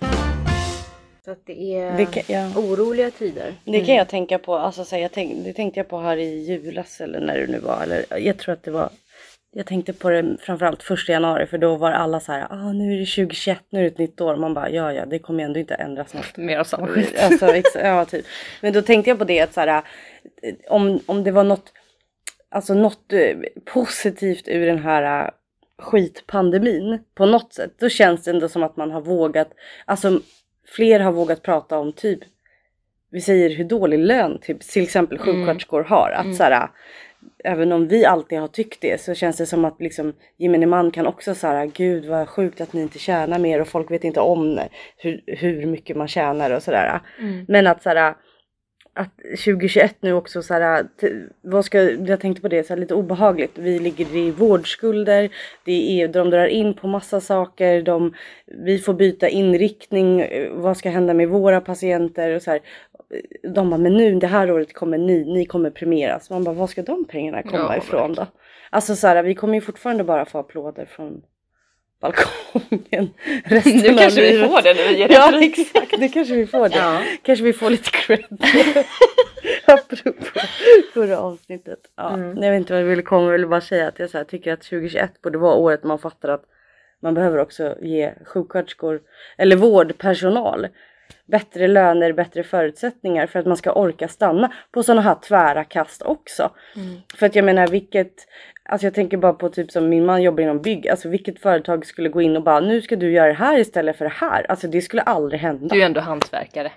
Så 1.29 1.33
att 1.33 1.47
det 1.47 1.75
är 1.75 1.97
Det 1.97 2.07
kan, 2.07 2.23
ja. 2.27 2.61
oroliga 2.61 3.11
tider. 3.11 3.55
Det 3.65 3.85
kan 3.85 3.95
jag 3.95 4.09
tänka 4.09 4.39
på, 4.39 4.55
alltså 4.55 4.85
så 4.85 4.95
här, 4.95 5.03
jag 5.03 5.13
tänk, 5.13 5.45
det 5.45 5.53
tänkte 5.53 5.81
jag 5.81 5.89
på 5.89 5.99
här 5.99 6.17
i 6.17 6.45
julas 6.45 7.01
eller 7.01 7.21
när 7.21 7.39
det 7.39 7.47
nu 7.47 7.59
var. 7.59 7.83
Eller, 7.83 8.19
jag 8.19 8.39
tror 8.39 8.53
att 8.53 8.63
det 8.63 8.71
var, 8.71 8.91
jag 9.53 9.67
tänkte 9.67 9.93
på 9.93 10.11
det 10.11 10.37
framförallt 10.41 10.83
första 10.83 11.13
januari 11.13 11.47
för 11.47 11.59
då 11.59 11.77
var 11.77 11.93
alla 11.93 12.21
så 12.21 12.33
här, 12.33 12.47
ah, 12.51 12.73
nu 12.73 12.95
är 12.95 12.99
det 12.99 13.07
2021, 13.07 13.59
nu 13.71 13.79
är 13.79 13.83
det 13.83 13.89
ett 13.89 13.99
nytt 13.99 14.21
år. 14.21 14.37
Man 14.37 14.55
bara, 14.55 14.71
ja 14.71 14.93
ja, 14.93 15.07
det 15.07 15.19
kommer 15.19 15.41
ju 15.41 15.45
ändå 15.45 15.61
inte 15.61 15.75
ändras 15.75 16.15
något. 16.15 16.37
Mer 16.37 16.59
av 16.59 16.65
samma 16.65 16.87
skit. 16.87 17.15
Alltså, 17.23 17.79
ja, 17.79 18.05
typ. 18.05 18.27
Men 18.61 18.73
då 18.73 18.83
tänkte 18.83 19.11
jag 19.11 19.19
på 19.19 19.25
det 19.25 19.41
att 19.41 19.55
så 19.55 19.61
här, 19.61 19.83
eh, 20.43 20.55
om, 20.69 21.01
om 21.07 21.25
det 21.25 21.31
var 21.31 21.45
något, 21.45 21.73
alltså 22.51 22.75
något 22.75 23.13
eh, 23.13 23.37
positivt 23.65 24.49
ur 24.49 24.67
den 24.67 24.79
här 24.79 25.25
eh, 25.25 25.31
skitpandemin 25.79 26.99
på 27.15 27.27
något 27.27 27.53
sätt. 27.53 27.71
Då 27.79 27.89
känns 27.89 28.25
det 28.25 28.31
ändå 28.31 28.49
som 28.49 28.63
att 28.63 28.77
man 28.77 28.91
har 28.91 29.01
vågat, 29.01 29.49
alltså 29.85 30.21
fler 30.77 31.01
har 31.01 31.13
vågat 31.13 31.43
prata 31.43 31.79
om 31.79 31.93
typ, 31.93 32.19
vi 33.11 33.21
säger 33.21 33.51
hur 33.51 33.65
dålig 33.65 33.99
lön 33.99 34.39
typ, 34.43 34.61
till 34.61 34.83
exempel 34.83 35.19
sjuksköterskor 35.19 35.83
har. 35.83 36.11
Att 36.11 36.37
så 36.37 36.43
här, 36.43 36.69
även 37.45 37.73
om 37.73 37.89
vi 37.89 38.05
alltid 38.05 38.39
har 38.39 38.49
tyckt 38.49 38.81
det 38.81 39.01
så 39.01 39.15
känns 39.15 39.37
det 39.37 39.47
som 39.47 39.65
att 39.65 39.81
liksom 39.81 40.13
gemene 40.37 40.67
man 40.67 40.91
kan 40.91 41.07
också 41.07 41.35
säga 41.35 41.67
gud 41.67 42.07
vad 42.07 42.29
sjukt 42.29 42.61
att 42.61 42.73
ni 42.73 42.83
inte 42.83 42.99
tjänar 42.99 43.39
mer 43.39 43.61
och 43.61 43.69
folk 43.69 43.91
vet 43.91 44.05
inte 44.05 44.21
om 44.21 44.61
hur, 44.97 45.23
hur 45.27 45.67
mycket 45.67 45.97
man 45.97 46.09
tjänar 46.09 46.51
och 46.51 46.63
sådär. 46.63 47.01
Mm. 47.19 47.45
Men 47.49 47.67
att 47.67 47.83
såhär 47.83 48.15
att 48.99 49.17
2021 49.45 49.97
nu 50.01 50.13
också 50.13 50.43
så 50.43 50.55
här, 50.55 50.83
t- 51.01 51.13
vad 51.41 51.65
ska, 51.65 51.83
jag 51.91 52.21
tänkte 52.21 52.43
på 52.43 52.49
det, 52.49 52.67
så 52.67 52.73
här, 52.75 52.81
lite 52.81 52.95
obehagligt. 52.95 53.59
Vi 53.59 53.79
ligger 53.79 54.17
i 54.17 54.31
vårdskulder, 54.31 55.29
det 55.65 56.03
är, 56.03 56.09
de 56.09 56.31
drar 56.31 56.47
in 56.47 56.75
på 56.75 56.89
massa 56.89 57.21
saker, 57.21 57.83
de, 57.83 58.15
vi 58.47 58.79
får 58.79 58.95
byta 58.95 59.29
inriktning, 59.29 60.21
eh, 60.21 60.53
vad 60.53 60.77
ska 60.77 60.91
hända 60.91 61.15
med 61.15 61.29
våra 61.29 61.61
patienter 61.61 62.35
och 62.37 62.43
så 62.43 62.51
här. 62.51 62.61
De 63.55 63.71
bara, 63.71 63.79
men 63.81 63.95
nu 63.95 64.15
det 64.19 64.27
här 64.27 64.51
året 64.53 64.75
kommer 64.75 64.99
ni, 64.99 65.25
ni 65.35 65.45
kommer 65.47 65.71
premieras. 65.71 66.31
Man 66.31 66.45
bara, 66.45 66.55
var 66.55 66.67
ska 66.67 66.83
de 66.83 67.05
pengarna 67.05 67.43
komma 67.43 67.73
Ja, 67.75 67.77
ifrån 67.77 68.15
då? 68.15 68.27
Alltså 68.71 68.97
så 68.97 69.07
här, 69.07 69.23
vi 69.23 69.35
kommer 69.35 69.55
ju 69.55 69.61
fortfarande 69.61 70.05
bara 70.05 70.25
få 70.25 70.39
applåder 70.39 70.85
från 70.85 71.23
balkongen 72.01 73.15
resten 73.45 73.77
Nu 73.77 73.99
kanske 73.99 74.21
vi 74.21 74.49
får 74.49 74.63
det 74.63 74.75
när 74.75 74.89
vi 74.89 74.99
ger 74.99 75.09
Ja 75.13 75.43
exakt, 75.43 76.01
det 76.01 76.09
kanske 76.09 76.35
vi 76.35 76.47
får 76.47 76.69
det. 76.69 76.77
Ja. 76.77 77.03
Kanske 77.23 77.45
vi 77.45 77.53
får 77.53 77.71
lite 77.71 77.91
cred. 77.91 78.25
Apropå 79.65 80.41
förra 80.95 81.19
avsnittet. 81.19 81.79
Ja, 81.97 82.15
Mm. 82.15 82.43
Jag 82.43 82.51
vet 82.51 82.59
inte 82.59 82.73
vad 82.73 82.83
jag 82.83 82.87
ville 82.87 83.03
komma, 83.03 83.25
jag 83.25 83.33
ville 83.33 83.47
bara 83.47 83.61
säga 83.61 83.89
att 83.89 83.99
jag 83.99 84.09
här, 84.13 84.25
tycker 84.25 84.53
att 84.53 84.61
2021 84.61 85.23
borde 85.23 85.39
vara 85.39 85.55
året 85.55 85.85
man 85.85 85.99
fattar 85.99 86.29
att 86.29 86.45
man 87.03 87.15
behöver 87.15 87.39
också 87.39 87.77
ge 87.81 88.13
sjuksköterskor 88.25 89.01
eller 89.39 89.57
vårdpersonal 89.57 90.69
bättre 91.27 91.69
löner, 91.69 92.13
bättre 92.13 92.43
förutsättningar 92.43 93.27
för 93.27 93.39
att 93.39 93.47
man 93.47 93.57
ska 93.57 93.73
orka 93.73 94.09
stanna 94.09 94.53
på 94.73 94.83
sådana 94.83 95.01
här 95.03 95.15
tvära 95.15 95.65
kast 95.65 96.03
också. 96.03 96.51
Mm. 96.77 96.97
För 97.17 97.27
att 97.27 97.35
jag 97.35 97.45
menar 97.45 97.67
vilket, 97.67 98.13
alltså 98.65 98.87
jag 98.87 98.95
tänker 98.95 99.17
bara 99.17 99.33
på 99.33 99.49
typ 99.49 99.71
som 99.71 99.89
min 99.89 100.05
man 100.07 100.23
jobbar 100.23 100.43
inom 100.43 100.63
bygg, 100.63 100.89
alltså 100.89 101.09
vilket 101.09 101.41
företag 101.41 101.87
skulle 101.87 102.09
gå 102.09 102.23
in 102.23 102.37
och 102.37 102.43
bara 102.43 102.61
nu 102.61 102.83
ska 102.83 102.97
du 102.97 103.13
göra 103.13 103.27
det 103.29 103.33
här 103.33 103.59
istället 103.59 103.97
för 103.97 104.05
det 104.05 104.15
här. 104.15 104.47
Alltså 104.51 104.69
det 104.69 104.81
skulle 104.81 105.03
aldrig 105.03 105.41
hända. 105.41 105.69
Du 105.69 105.75
är 105.75 105.79
ju 105.79 105.85
ändå 105.87 106.01
hantverkare. 106.01 106.73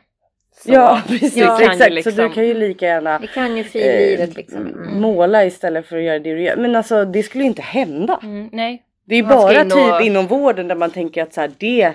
Så 0.53 0.71
Ja 0.73 1.01
precis, 1.07 1.37
ju 1.37 1.41
exakt. 1.43 1.83
Så 1.83 1.89
liksom- 1.89 2.15
du 2.15 2.29
kan 2.29 2.47
ju 2.47 2.53
lika 2.53 2.85
gärna 2.85 3.19
Vi 3.19 3.27
kan 3.27 3.57
ju 3.57 3.63
eh, 3.81 4.29
liksom. 4.35 4.61
Mm. 4.61 5.01
måla 5.01 5.45
istället 5.45 5.85
för 5.85 5.97
att 5.97 6.03
göra 6.03 6.19
det 6.19 6.33
du 6.33 6.41
gör. 6.43 6.55
Men 6.55 6.75
alltså 6.75 7.05
det 7.05 7.23
skulle 7.23 7.43
ju 7.43 7.47
inte 7.49 7.61
hända. 7.61 8.19
Mm, 8.23 8.49
nej, 8.51 8.83
Det 9.05 9.15
är 9.15 9.23
bara 9.23 9.61
in 9.61 9.71
och- 9.71 9.99
typ 9.99 10.07
inom 10.07 10.27
vården 10.27 10.67
där 10.67 10.75
man 10.75 10.91
tänker 10.91 11.23
att 11.23 11.33
så 11.33 11.41
här, 11.41 11.51
det 11.57 11.93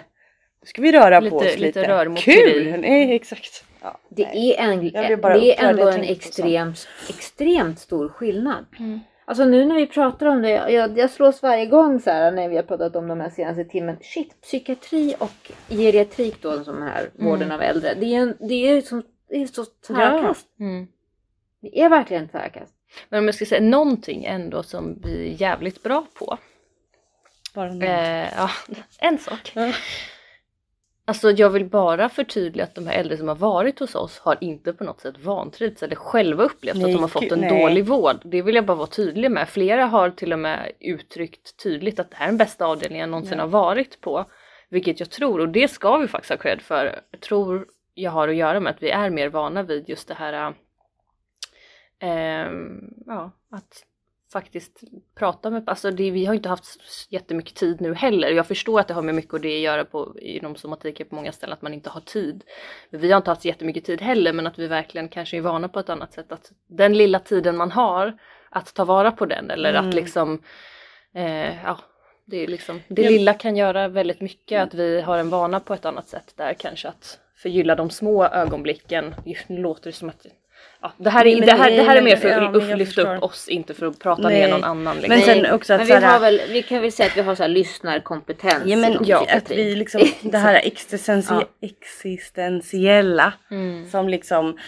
ska 0.66 0.82
vi 0.82 0.92
röra 0.92 1.20
Lite- 1.20 1.30
på 1.30 1.36
oss 1.36 1.58
lite 1.58 1.80
lite. 1.80 2.14
Kul! 2.16 2.80
Nej 2.80 3.14
exakt. 3.14 3.64
Ja, 3.82 4.00
Det 4.08 4.26
nej. 4.26 4.54
är, 4.58 4.72
en, 4.72 4.80
det 4.80 5.58
är 5.58 5.68
ändå 5.68 5.88
en 5.88 6.02
extremt, 6.02 6.88
extremt 7.08 7.78
stor 7.78 8.08
skillnad. 8.08 8.66
Mm. 8.78 9.00
Alltså 9.24 9.44
nu 9.44 9.64
när 9.66 9.74
vi 9.74 9.86
pratar 9.86 10.26
om 10.26 10.42
det, 10.42 10.50
jag, 10.50 10.98
jag 10.98 11.10
slås 11.10 11.42
varje 11.42 11.66
gång 11.66 12.00
så 12.00 12.10
här 12.10 12.32
när 12.32 12.48
vi 12.48 12.56
har 12.56 12.62
pratat 12.62 12.96
om 12.96 13.08
de 13.08 13.20
här 13.20 13.30
senaste 13.30 13.64
timmen. 13.64 13.96
Shit, 14.02 14.40
psykiatri 14.42 15.14
och 15.18 15.52
geriatrik 15.68 16.42
då, 16.42 16.64
som 16.64 16.82
här 16.82 17.10
vården 17.14 17.52
av 17.52 17.62
äldre. 17.62 17.94
Det 17.94 18.06
är, 18.14 18.20
en, 18.20 18.36
det 18.40 18.54
är, 18.54 18.80
som, 18.80 19.02
det 19.28 19.42
är 19.42 19.46
så 19.46 19.64
tvärkast. 19.86 20.46
Mm. 20.60 20.86
Det 21.60 21.80
är 21.80 21.88
verkligen 21.88 22.28
tvärkast. 22.28 22.72
Men 23.08 23.18
om 23.18 23.24
jag 23.24 23.34
ska 23.34 23.46
säga 23.46 23.60
någonting 23.60 24.24
ändå 24.24 24.62
som 24.62 25.00
vi 25.04 25.28
är 25.28 25.40
jävligt 25.40 25.82
bra 25.82 26.06
på. 26.14 26.38
Bara 27.54 27.68
någon. 27.68 27.82
Eh, 27.82 28.26
ja, 28.36 28.50
en 28.98 29.18
sak. 29.18 29.52
Alltså 31.09 31.30
jag 31.30 31.50
vill 31.50 31.64
bara 31.64 32.09
förtydliga 32.09 32.64
att 32.64 32.74
de 32.74 32.86
här 32.86 32.98
äldre 32.98 33.16
som 33.16 33.28
har 33.28 33.34
varit 33.34 33.78
hos 33.78 33.94
oss 33.94 34.18
har 34.18 34.36
inte 34.40 34.72
på 34.72 34.84
något 34.84 35.00
sätt 35.00 35.18
vantrivts 35.18 35.82
eller 35.82 35.96
själva 35.96 36.44
upplevt 36.44 36.76
Nej, 36.76 36.84
att 36.84 36.92
de 36.92 37.00
har 37.00 37.09
fått 37.09 37.32
en 37.32 37.40
nej. 37.40 37.62
dålig 37.62 37.86
vård. 37.86 38.16
Det 38.24 38.42
vill 38.42 38.54
jag 38.54 38.66
bara 38.66 38.76
vara 38.76 38.86
tydlig 38.86 39.30
med. 39.30 39.48
Flera 39.48 39.86
har 39.86 40.11
till 40.11 40.32
och 40.32 40.38
med 40.38 40.72
uttryckt 40.80 41.57
tydligt 41.62 41.98
att 42.00 42.11
det 42.11 42.16
här 42.16 42.26
är 42.26 42.30
den 42.30 42.38
bästa 42.38 42.66
avdelningen 42.66 43.00
jag 43.00 43.11
någonsin 43.11 43.38
Ja. 43.38 43.44
har 43.44 43.48
varit 43.48 44.00
på. 44.00 44.24
Vilket 44.68 45.00
jag 45.00 45.11
tror, 45.11 45.40
och 45.40 45.48
det 45.48 45.68
ska 45.68 45.96
vi 45.96 46.09
faktiskt 46.09 46.30
ha 46.30 46.36
cred 46.36 46.62
för. 46.62 47.00
Jag 47.11 47.20
tror 47.20 47.66
jag 47.94 48.11
har 48.11 48.28
att 48.28 48.36
göra 48.36 48.61
med 48.61 48.70
att 48.70 48.82
vi 48.82 48.90
är 48.90 49.11
mer 49.11 49.28
vana 49.28 49.62
vid 49.62 49.88
just 49.88 50.09
det 50.09 50.14
här 50.14 50.54
ehm, 51.98 52.80
ja, 53.07 53.30
att 53.50 53.82
faktiskt 54.32 54.80
prata 55.18 55.50
med, 55.50 55.68
alltså 55.68 55.90
det, 55.90 56.10
vi 56.10 56.24
har 56.24 56.34
inte 56.34 56.48
haft 56.48 56.80
jättemycket 57.10 57.54
tid 57.54 57.80
nu 57.80 57.94
heller. 57.94 58.30
Jag 58.30 58.46
förstår 58.46 58.80
att 58.80 58.88
det 58.88 58.94
har 58.94 59.02
med 59.02 59.14
mycket 59.14 59.34
av 59.34 59.40
det 59.40 59.54
att 59.56 59.60
göra 59.62 59.84
på, 59.84 60.14
inom 60.20 60.56
somatiken 60.56 61.06
på 61.08 61.14
många 61.14 61.32
ställen, 61.32 61.52
att 61.52 61.62
man 61.62 61.74
inte 61.74 61.90
har 61.90 62.00
tid. 62.00 62.44
Men 62.90 63.00
vi 63.00 63.10
har 63.12 63.16
inte 63.16 63.30
haft 63.30 63.44
jättemycket 63.44 63.84
tid 63.84 64.00
heller, 64.02 64.32
men 64.32 64.46
att 64.46 64.58
vi 64.58 64.66
verkligen 64.66 65.08
kanske 65.08 65.36
är 65.36 65.40
vana 65.40 65.68
på 65.68 65.80
ett 65.80 65.88
annat 65.88 66.12
sätt. 66.12 66.32
Att 66.32 66.52
den 66.68 66.94
lilla 66.94 67.18
tiden 67.18 67.56
man 67.56 67.70
har, 67.72 68.18
att 68.50 68.74
ta 68.74 68.84
vara 68.84 69.12
på 69.12 69.26
den 69.26 69.50
eller 69.50 69.70
Mm. 69.74 69.88
att 69.88 69.94
liksom, 69.94 70.42
eh, 71.14 71.62
ja, 71.64 71.78
det 72.24 72.36
är 72.36 72.46
liksom, 72.46 72.80
det 72.88 73.02
Ja. 73.02 73.10
lilla 73.10 73.34
kan 73.34 73.56
göra 73.56 73.88
väldigt 73.88 74.20
mycket, 74.20 74.62
att 74.62 74.74
vi 74.74 75.00
har 75.00 75.18
en 75.18 75.30
vana 75.30 75.60
på 75.60 75.74
ett 75.74 75.84
annat 75.84 76.08
sätt 76.08 76.32
där 76.36 76.54
kanske 76.54 76.88
att 76.88 77.18
förgylla 77.36 77.74
de 77.74 77.90
små 77.90 78.24
ögonblicken. 78.24 79.14
Nu 79.46 79.58
låter 79.58 79.90
det 79.90 79.96
som 79.96 80.08
att 80.08 80.26
Ja, 80.82 80.92
det, 80.96 81.10
här 81.10 81.26
är, 81.26 81.40
det, 81.40 81.52
här, 81.52 81.70
det 81.70 81.82
här 81.82 81.96
är 81.96 82.02
mer 82.02 82.16
för 82.16 82.28
ja, 82.28 82.48
att 82.48 82.54
upp- 82.56 82.68
jag 82.68 82.78
lyfta 82.78 83.16
upp 83.16 83.22
oss, 83.22 83.48
inte 83.48 83.74
för 83.74 83.86
att 83.86 83.98
prata 83.98 84.22
Nej. 84.22 84.40
ner 84.40 84.48
någon 84.48 84.64
annan. 84.64 84.96
Liksom. 84.96 85.08
Men 85.08 85.20
sen 85.20 85.52
också 85.52 85.72
att 85.72 85.80
men 85.80 85.86
så 85.86 85.94
vi, 85.94 86.00
här- 86.00 86.12
har 86.12 86.20
väl, 86.20 86.40
vi 86.50 86.62
kan 86.62 86.80
väl 86.82 86.92
säga 86.92 87.06
att 87.06 87.16
vi 87.16 87.20
har 87.20 87.34
så 87.34 87.42
här 87.42 87.48
lyssnarkompetens 87.50 88.62
Ja 88.66 88.76
men 88.76 88.98
ja, 89.04 89.26
att 89.30 89.50
vi 89.50 89.74
liksom, 89.76 90.00
det 90.22 90.38
här 90.38 90.60
existentie- 90.64 91.44
Ja. 91.60 91.68
existentiella 91.68 93.32
Mm. 93.50 93.86
som 93.90 94.08
liksom 94.08 94.58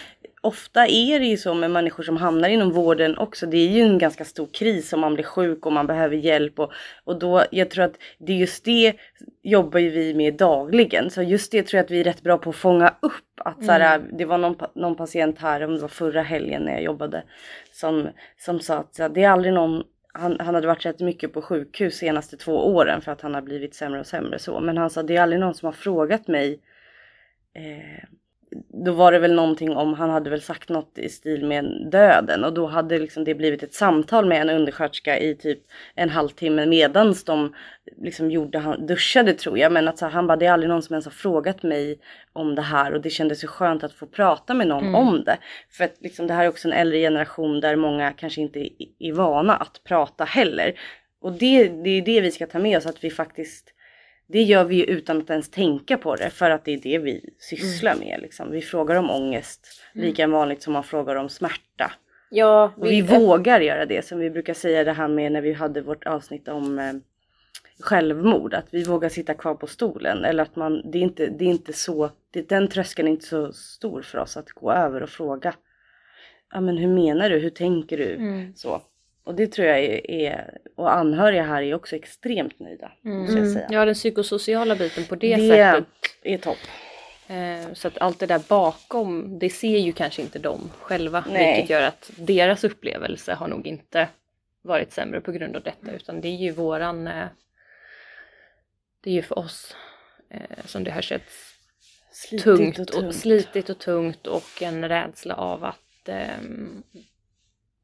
Ofta 0.41 0.87
är 0.87 1.19
det 1.19 1.25
ju 1.25 1.37
så 1.37 1.53
med 1.53 1.71
människor 1.71 2.03
som 2.03 2.17
hamnar 2.17 2.49
inom 2.49 2.71
vården 2.71 3.17
också. 3.17 3.45
Det 3.45 3.57
är 3.57 3.69
ju 3.69 3.81
en 3.81 3.97
ganska 3.97 4.25
stor 4.25 4.47
kris 4.53 4.93
om 4.93 4.99
man 4.99 5.13
blir 5.13 5.23
sjuk 5.23 5.65
och 5.65 5.73
man 5.73 5.87
behöver 5.87 6.15
hjälp. 6.15 6.59
Och, 6.59 6.71
och 7.03 7.19
då, 7.19 7.43
jag 7.51 7.69
tror 7.69 7.85
att 7.85 7.95
det 8.17 8.33
är 8.33 8.37
just 8.37 8.65
det 8.65 8.95
jobbar 9.43 9.79
ju 9.79 9.89
vi 9.89 10.13
med 10.13 10.33
dagligen. 10.33 11.09
Så 11.09 11.21
just 11.21 11.51
det 11.51 11.63
tror 11.63 11.77
jag 11.77 11.85
att 11.85 11.91
vi 11.91 11.99
är 11.99 12.03
rätt 12.03 12.21
bra 12.23 12.37
på 12.37 12.49
att 12.49 12.55
fånga 12.55 12.95
upp. 12.99 13.13
Att 13.45 13.65
så 13.65 13.71
här, 13.71 14.01
Det 14.17 14.25
var 14.25 14.37
någon, 14.37 14.55
någon 14.75 14.95
patient 14.95 15.39
här, 15.39 15.63
om 15.63 15.75
det 15.75 15.81
var 15.81 15.87
förra 15.87 16.21
helgen 16.21 16.61
när 16.61 16.71
jag 16.71 16.83
jobbade, 16.83 17.23
som, 17.71 18.09
som 18.37 18.59
sa 18.59 18.77
att 18.77 18.97
här, 18.99 19.09
det 19.09 19.23
är 19.23 19.29
aldrig 19.29 19.53
någon 19.53 19.83
han, 20.13 20.39
han 20.39 20.55
hade 20.55 20.67
varit 20.67 20.85
rätt 20.85 20.99
mycket 20.99 21.33
på 21.33 21.41
sjukhus 21.41 21.95
senaste 21.95 22.37
två 22.37 22.75
åren 22.75 23.01
för 23.01 23.11
att 23.11 23.21
han 23.21 23.33
har 23.33 23.41
blivit 23.41 23.75
sämre 23.75 23.99
och 23.99 24.07
sämre 24.07 24.39
så. 24.39 24.59
Men 24.59 24.77
han 24.77 24.89
sa 24.89 25.03
det 25.03 25.15
är 25.15 25.21
aldrig 25.21 25.39
någon 25.39 25.53
som 25.53 25.65
har 25.65 25.73
frågat 25.73 26.27
mig 26.27 26.59
eh, 27.53 28.03
då 28.85 28.91
var 28.91 29.11
det 29.11 29.19
väl 29.19 29.33
någonting 29.33 29.75
om, 29.75 29.93
han 29.93 30.09
hade 30.09 30.29
väl 30.29 30.41
sagt 30.41 30.69
något 30.69 30.97
i 30.97 31.09
stil 31.09 31.45
med 31.45 31.87
döden 31.91 32.43
och 32.43 32.53
då 32.53 32.67
hade 32.67 32.99
liksom 32.99 33.23
det 33.23 33.35
blivit 33.35 33.63
ett 33.63 33.73
samtal 33.73 34.25
med 34.25 34.41
en 34.41 34.49
undersköterska 34.49 35.19
i 35.19 35.35
typ 35.35 35.59
en 35.95 36.09
halvtimme 36.09 36.65
medans 36.65 37.23
de 37.23 37.55
liksom 37.97 38.31
gjorde, 38.31 38.59
han 38.59 38.85
duschade 38.85 39.33
tror 39.33 39.57
jag. 39.59 39.71
Men 39.71 39.87
att 39.87 39.97
så 39.97 40.05
här, 40.05 40.11
han 40.11 40.27
bara, 40.27 40.37
det 40.37 40.45
är 40.45 40.51
aldrig 40.51 40.69
någon 40.69 40.81
som 40.81 40.93
ens 40.93 41.05
har 41.05 41.11
frågat 41.11 41.63
mig 41.63 41.99
om 42.33 42.55
det 42.55 42.61
här 42.61 42.93
och 42.93 43.01
det 43.01 43.09
kändes 43.09 43.39
så 43.39 43.47
skönt 43.47 43.83
att 43.83 43.93
få 43.93 44.05
prata 44.05 44.53
med 44.53 44.67
någon 44.67 44.79
Mm. 44.79 44.95
om 44.95 45.23
det. 45.23 45.37
För 45.69 45.83
att 45.83 45.95
liksom, 45.99 46.27
det 46.27 46.33
här 46.33 46.43
är 46.43 46.49
också 46.49 46.67
en 46.67 46.73
äldre 46.73 46.99
generation 46.99 47.59
där 47.59 47.75
många 47.75 48.11
kanske 48.11 48.41
inte 48.41 48.59
är, 48.59 48.69
är 48.99 49.13
vana 49.13 49.55
att 49.55 49.81
prata 49.83 50.23
heller. 50.23 50.79
Och 51.21 51.31
det, 51.31 51.67
det 51.67 51.89
är 51.89 52.01
det 52.01 52.21
vi 52.21 52.31
ska 52.31 52.47
ta 52.47 52.59
med 52.59 52.77
oss, 52.77 52.85
att 52.85 53.03
vi 53.03 53.09
faktiskt 53.09 53.73
det 54.31 54.41
gör 54.43 54.65
vi 54.65 54.75
ju 54.75 54.83
utan 54.83 55.17
att 55.17 55.29
ens 55.29 55.49
tänka 55.49 55.97
på 55.97 56.15
det 56.15 56.29
för 56.29 56.49
att 56.49 56.65
det 56.65 56.73
är 56.73 56.77
det 56.77 56.97
vi 56.97 57.29
sysslar 57.39 57.95
med. 57.95 58.19
Liksom. 58.21 58.51
Vi 58.51 58.61
frågar 58.61 58.95
om 58.95 59.09
ångest 59.09 59.67
lika 59.93 60.27
vanligt 60.27 60.61
som 60.61 60.73
man 60.73 60.83
frågar 60.83 61.15
om 61.15 61.29
smärta. 61.29 61.91
Ja, 62.29 62.73
Och 62.77 62.85
vi 62.85 63.01
vågar 63.01 63.59
göra 63.59 63.85
det 63.85 64.05
som 64.05 64.19
vi 64.19 64.29
brukar 64.29 64.53
säga 64.53 64.83
det 64.83 64.93
här 64.93 65.07
med 65.07 65.31
när 65.31 65.41
vi 65.41 65.53
hade 65.53 65.81
vårt 65.81 66.05
avsnitt 66.05 66.47
om 66.47 66.79
eh, 66.79 66.93
självmord. 67.79 68.53
Att 68.53 68.67
vi 68.71 68.83
vågar 68.83 69.09
sitta 69.09 69.33
kvar 69.33 69.55
på 69.55 69.67
stolen. 69.67 70.25
Eller 70.25 70.43
att 70.43 70.55
man, 70.55 70.91
det 70.91 70.97
är 70.97 71.01
inte, 71.01 71.27
det 71.27 71.45
är 71.45 71.49
inte 71.49 71.73
så, 71.73 72.11
det, 72.31 72.49
den 72.49 72.67
tröskeln 72.67 73.07
är 73.07 73.11
inte 73.11 73.25
så 73.25 73.53
stor 73.53 74.01
för 74.01 74.17
oss 74.17 74.37
att 74.37 74.49
gå 74.49 74.71
över 74.71 75.03
och 75.03 75.09
fråga. 75.09 75.53
Ja 76.51 76.61
men 76.61 76.77
hur 76.77 76.87
menar 76.87 77.29
du? 77.29 77.39
Hur 77.39 77.49
tänker 77.49 77.97
du? 77.97 78.15
Mm. 78.15 78.55
Så. 78.55 78.81
Och 79.29 79.35
det 79.35 79.47
tror 79.47 79.67
jag 79.67 79.79
är, 79.79 80.11
är, 80.11 80.57
och 80.75 80.93
anhöriga 80.93 81.43
här 81.43 81.61
är 81.61 81.73
också 81.73 81.95
extremt 81.95 82.59
nöjda. 82.59 82.91
Mm. 83.05 83.53
säga. 83.53 83.67
Ja, 83.71 83.85
den 83.85 83.93
psykosociala 83.93 84.75
biten 84.75 85.05
på 85.05 85.15
det, 85.15 85.35
Det 85.35 85.49
sättet. 85.49 85.85
är 86.23 86.37
topp. 86.37 86.57
Eh, 87.27 87.73
så 87.73 87.87
att 87.87 87.97
allt 87.97 88.19
det 88.19 88.25
där 88.25 88.41
bakom, 88.47 89.39
det 89.39 89.49
ser 89.49 89.77
ju 89.77 89.93
kanske 89.93 90.21
inte 90.21 90.39
de 90.39 90.69
själva. 90.79 91.23
Nej. 91.29 91.53
Vilket 91.55 91.69
gör 91.69 91.81
att 91.81 92.11
deras 92.17 92.63
upplevelse 92.63 93.33
har 93.33 93.47
nog 93.47 93.67
inte 93.67 94.07
varit 94.61 94.93
sämre 94.93 95.21
på 95.21 95.31
grund 95.31 95.55
av 95.55 95.63
detta. 95.63 95.91
Utan 95.91 96.21
det 96.21 96.27
är 96.27 96.37
ju 96.37 96.51
våran, 96.51 97.07
eh, 97.07 97.25
det 99.03 99.09
är 99.09 99.13
ju 99.13 99.21
för 99.21 99.39
oss 99.39 99.75
eh, 100.29 100.65
som 100.65 100.83
det 100.83 100.91
har 100.91 101.01
känts 101.01 101.53
Slitigt 102.11 102.43
tungt 102.43 102.79
och 102.79 102.85
och, 102.95 103.01
tungt. 103.01 103.15
slitigt 103.15 103.69
och 103.69 103.79
tungt 103.79 104.27
och 104.27 104.61
en 104.61 104.89
rädsla 104.89 105.35
av 105.35 105.63
att, 105.63 106.07
ehm, 106.09 106.83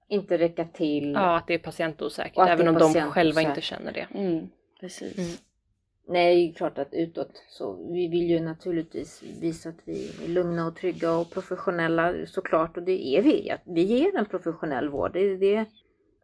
inte 0.08 0.38
räcka 0.38 0.66
till. 0.66 1.12
ja, 1.14 1.38
att 1.38 1.48
det 1.48 1.54
är 1.54 1.58
patientosäkert. 1.60 2.48
Även 2.50 2.68
är 2.68 2.72
om 2.72 2.94
de 2.94 2.94
själva 3.12 3.42
inte 3.42 3.62
känner 3.62 3.92
det. 3.92 4.08
Mm, 4.14 4.48
precis. 4.80 5.18
Mm. 5.18 5.30
Nej, 6.08 6.36
det 6.36 6.52
är 6.52 6.54
klart 6.54 6.78
att 6.78 6.94
utåt 6.94 7.44
så 7.50 7.74
vi 7.92 8.08
vill 8.08 8.30
ju 8.30 8.40
naturligtvis 8.40 9.24
visa 9.42 9.70
att 9.70 9.76
vi 9.86 10.12
är 10.24 10.28
lugna 10.28 10.68
och 10.68 10.76
trygga 10.76 11.12
och 11.18 11.32
professionella 11.32 12.14
såklart 12.26 12.78
och 12.78 12.84
det 12.84 13.08
är 13.18 13.22
vi. 13.22 13.52
Att 13.52 13.62
Vi 13.66 13.82
ger 13.82 14.16
en 14.18 14.26
professionell 14.26 14.90
vård, 14.90 15.14
det 15.14 15.20
är 15.20 15.38
det. 15.38 15.66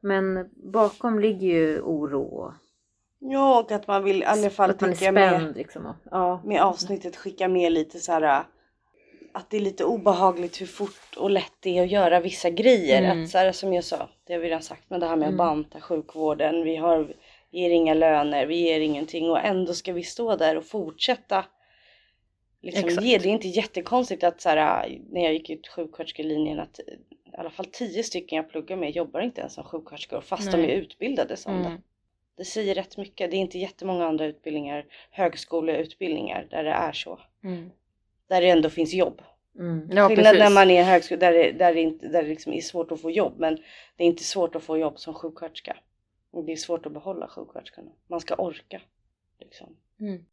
Men 0.01 0.49
bakom 0.71 1.19
ligger 1.19 1.47
ju 1.47 1.81
oro 1.81 2.53
Ja, 3.23 3.59
och 3.59 3.71
att 3.71 3.87
man 3.87 4.03
vill 4.03 4.21
i 4.21 4.25
alla 4.25 4.49
fall 4.49 4.69
att 4.69 4.81
man 4.81 4.89
är 4.89 4.93
tycka 4.93 5.11
med, 5.11 5.29
spänd 5.39 5.55
liksom. 5.55 5.85
och- 5.85 5.95
Ja. 6.11 6.41
med 6.45 6.61
avsnittet 6.61 7.15
skicka 7.15 7.47
med 7.47 7.71
lite 7.71 7.99
så 7.99 8.11
här 8.11 8.43
att 9.33 9.49
det 9.49 9.57
är 9.57 9.61
lite 9.61 9.85
obehagligt 9.85 10.61
hur 10.61 10.65
fort 10.65 11.17
och 11.17 11.29
lätt 11.29 11.53
det 11.59 11.77
är 11.77 11.83
att 11.83 11.91
göra 11.91 12.19
vissa 12.19 12.49
grejer. 12.49 13.03
Mm. 13.03 13.23
Att 13.23 13.29
så 13.29 13.37
här, 13.37 13.51
som 13.51 13.73
jag 13.73 13.83
sa, 13.83 14.09
det 14.27 14.33
har 14.33 14.39
vi 14.39 14.47
redan 14.47 14.61
sagt, 14.61 14.83
men 14.87 14.99
det 14.99 15.05
här 15.05 15.15
med 15.15 15.27
Mm. 15.27 15.39
att 15.39 15.47
banta 15.47 15.81
sjukvården. 15.81 16.63
Vi 16.63 16.75
har, 16.75 17.13
ger 17.49 17.69
inga 17.69 17.93
löner, 17.93 18.45
vi 18.45 18.55
ger 18.55 18.79
ingenting 18.79 19.29
och 19.29 19.39
ändå 19.39 19.73
ska 19.73 19.93
vi 19.93 20.03
stå 20.03 20.35
där 20.35 20.57
och 20.57 20.65
fortsätta. 20.65 21.45
Liksom 22.61 22.89
Exakt. 22.89 23.05
ge. 23.07 23.17
Det 23.17 23.29
är 23.29 23.33
inte 23.33 23.47
jättekonstigt 23.47 24.23
att 24.23 24.41
så 24.41 24.49
här, 24.49 24.99
när 25.09 25.21
jag 25.21 25.33
gick 25.33 25.49
ut 25.49 25.67
sjuksköterskelinjen 25.67 26.59
att 26.59 26.79
i 26.79 27.37
alla 27.37 27.49
fall 27.49 27.65
tio 27.65 28.03
stycken 28.03 28.35
jag 28.35 28.49
pluggar 28.49 28.75
med 28.75 28.91
jobbar 28.91 29.21
inte 29.21 29.41
ens 29.41 29.53
som 29.53 29.63
sjuksköterskor 29.63 30.21
fast 30.21 30.51
de 30.51 30.57
Nej. 30.57 30.71
är 30.71 30.75
utbildade 30.75 31.37
som 31.37 31.53
det. 31.53 31.65
Mm. 31.67 31.81
Det 32.37 32.45
säger 32.45 32.75
rätt 32.75 32.97
mycket. 32.97 33.31
Det 33.31 33.37
är 33.37 33.39
inte 33.39 33.59
jättemånga 33.59 34.05
andra 34.05 34.25
utbildningar, 34.25 34.85
högskoleutbildningar 35.11 36.47
där 36.51 36.63
det 36.63 36.71
är 36.71 36.91
så. 36.91 37.19
Mm. 37.43 37.71
Där 38.31 38.41
det 38.41 38.49
ändå 38.49 38.69
finns 38.69 38.93
jobb. 38.93 39.21
Mm. 39.59 39.89
Ja, 39.91 40.07
Skillnad 40.07 40.37
när 40.37 40.49
man 40.49 40.69
är 40.69 40.83
högskola 40.83 41.19
där 41.19 41.33
det, 41.33 41.51
där 41.51 41.73
det, 41.73 41.81
inte, 41.81 42.07
där 42.07 42.23
det 42.23 42.29
liksom 42.29 42.53
är 42.53 42.61
svårt 42.61 42.91
att 42.91 43.01
få 43.01 43.11
jobb. 43.11 43.33
Men 43.37 43.55
det 43.95 44.03
är 44.03 44.07
inte 44.07 44.23
svårt 44.23 44.55
att 44.55 44.63
få 44.63 44.77
jobb 44.77 44.99
som 44.99 45.13
sjuksköterska. 45.13 45.77
Och 46.31 46.45
Det 46.45 46.51
är 46.51 46.55
svårt 46.55 46.85
att 46.85 46.91
behålla 46.91 47.27
sjuksköterskorna. 47.27 47.91
Man 48.07 48.21
ska 48.21 48.35
orka. 48.35 48.81
Liksom. 49.39 49.75
Mm. 49.99 50.25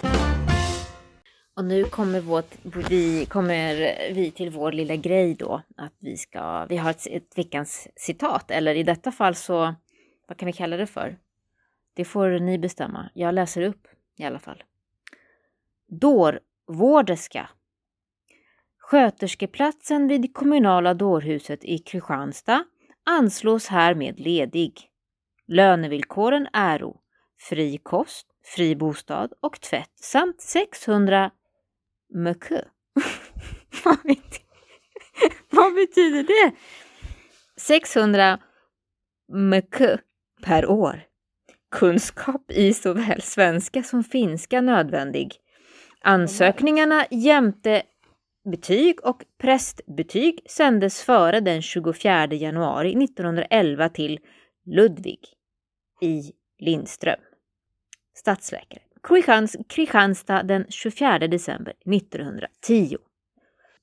Och 1.54 1.64
nu 1.64 1.84
kommer, 1.84 2.20
vårt, 2.20 2.54
vi, 2.88 3.26
kommer 3.26 3.74
vi 4.12 4.30
till 4.30 4.50
vår 4.50 4.72
lilla 4.72 4.96
grej 4.96 5.34
då. 5.34 5.62
Att 5.76 5.94
vi 5.98 6.16
ska, 6.16 6.64
vi 6.64 6.76
har 6.76 6.90
ett, 6.90 7.06
ett 7.06 7.38
veckans 7.38 7.88
citat. 7.96 8.50
Eller 8.50 8.74
i 8.74 8.82
detta 8.82 9.12
fall 9.12 9.34
så, 9.34 9.74
vad 10.26 10.36
kan 10.36 10.46
vi 10.46 10.52
kalla 10.52 10.76
det 10.76 10.86
för? 10.86 11.18
Det 11.94 12.04
får 12.04 12.28
ni 12.28 12.58
bestämma. 12.58 13.10
Jag 13.14 13.34
läser 13.34 13.62
upp 13.62 13.88
i 14.16 14.24
alla 14.24 14.38
fall. 14.38 14.62
Dårvårderska. 15.86 17.48
Sköterskeplatsen 18.90 20.08
vid 20.08 20.34
kommunala 20.34 20.94
dårhuset 20.94 21.64
i 21.64 21.78
Kristianstad 21.78 22.64
anslås 23.06 23.66
härmed 23.66 24.20
ledig. 24.20 24.72
Lönevillkoren 25.48 26.46
äro 26.52 26.96
fri 27.48 27.78
kost, 27.82 28.26
fri 28.44 28.76
bostad 28.76 29.32
och 29.40 29.60
tvätt 29.60 29.98
samt 30.00 30.40
600 30.40 31.30
mk. 32.14 32.50
Vad 33.84 33.98
bet- 34.04 34.42
Vad 35.50 35.74
betyder 35.74 36.22
det? 36.22 36.52
600 37.56 38.38
mk 39.32 40.00
per 40.42 40.66
år. 40.66 41.02
Kunskap 41.70 42.50
i 42.50 42.74
såväl 42.74 43.22
svenska 43.22 43.82
som 43.82 44.04
finska 44.04 44.60
nödvändig. 44.60 45.34
Ansökningarna 46.00 47.06
jämte 47.10 47.82
betyg 48.44 49.04
och 49.04 49.24
prästbetyg 49.38 50.40
sändes 50.50 51.02
före 51.02 51.40
den 51.40 51.62
24 51.62 52.26
januari 52.26 53.04
1911 53.04 53.88
till 53.88 54.18
Ludvig 54.66 55.20
i 56.00 56.32
Lindström, 56.58 57.20
stadsläkare. 58.14 58.82
Kristians- 59.02 59.56
Kristianstad 59.68 60.42
den 60.42 60.66
24 60.68 61.18
december 61.18 61.74
1910. 61.96 62.96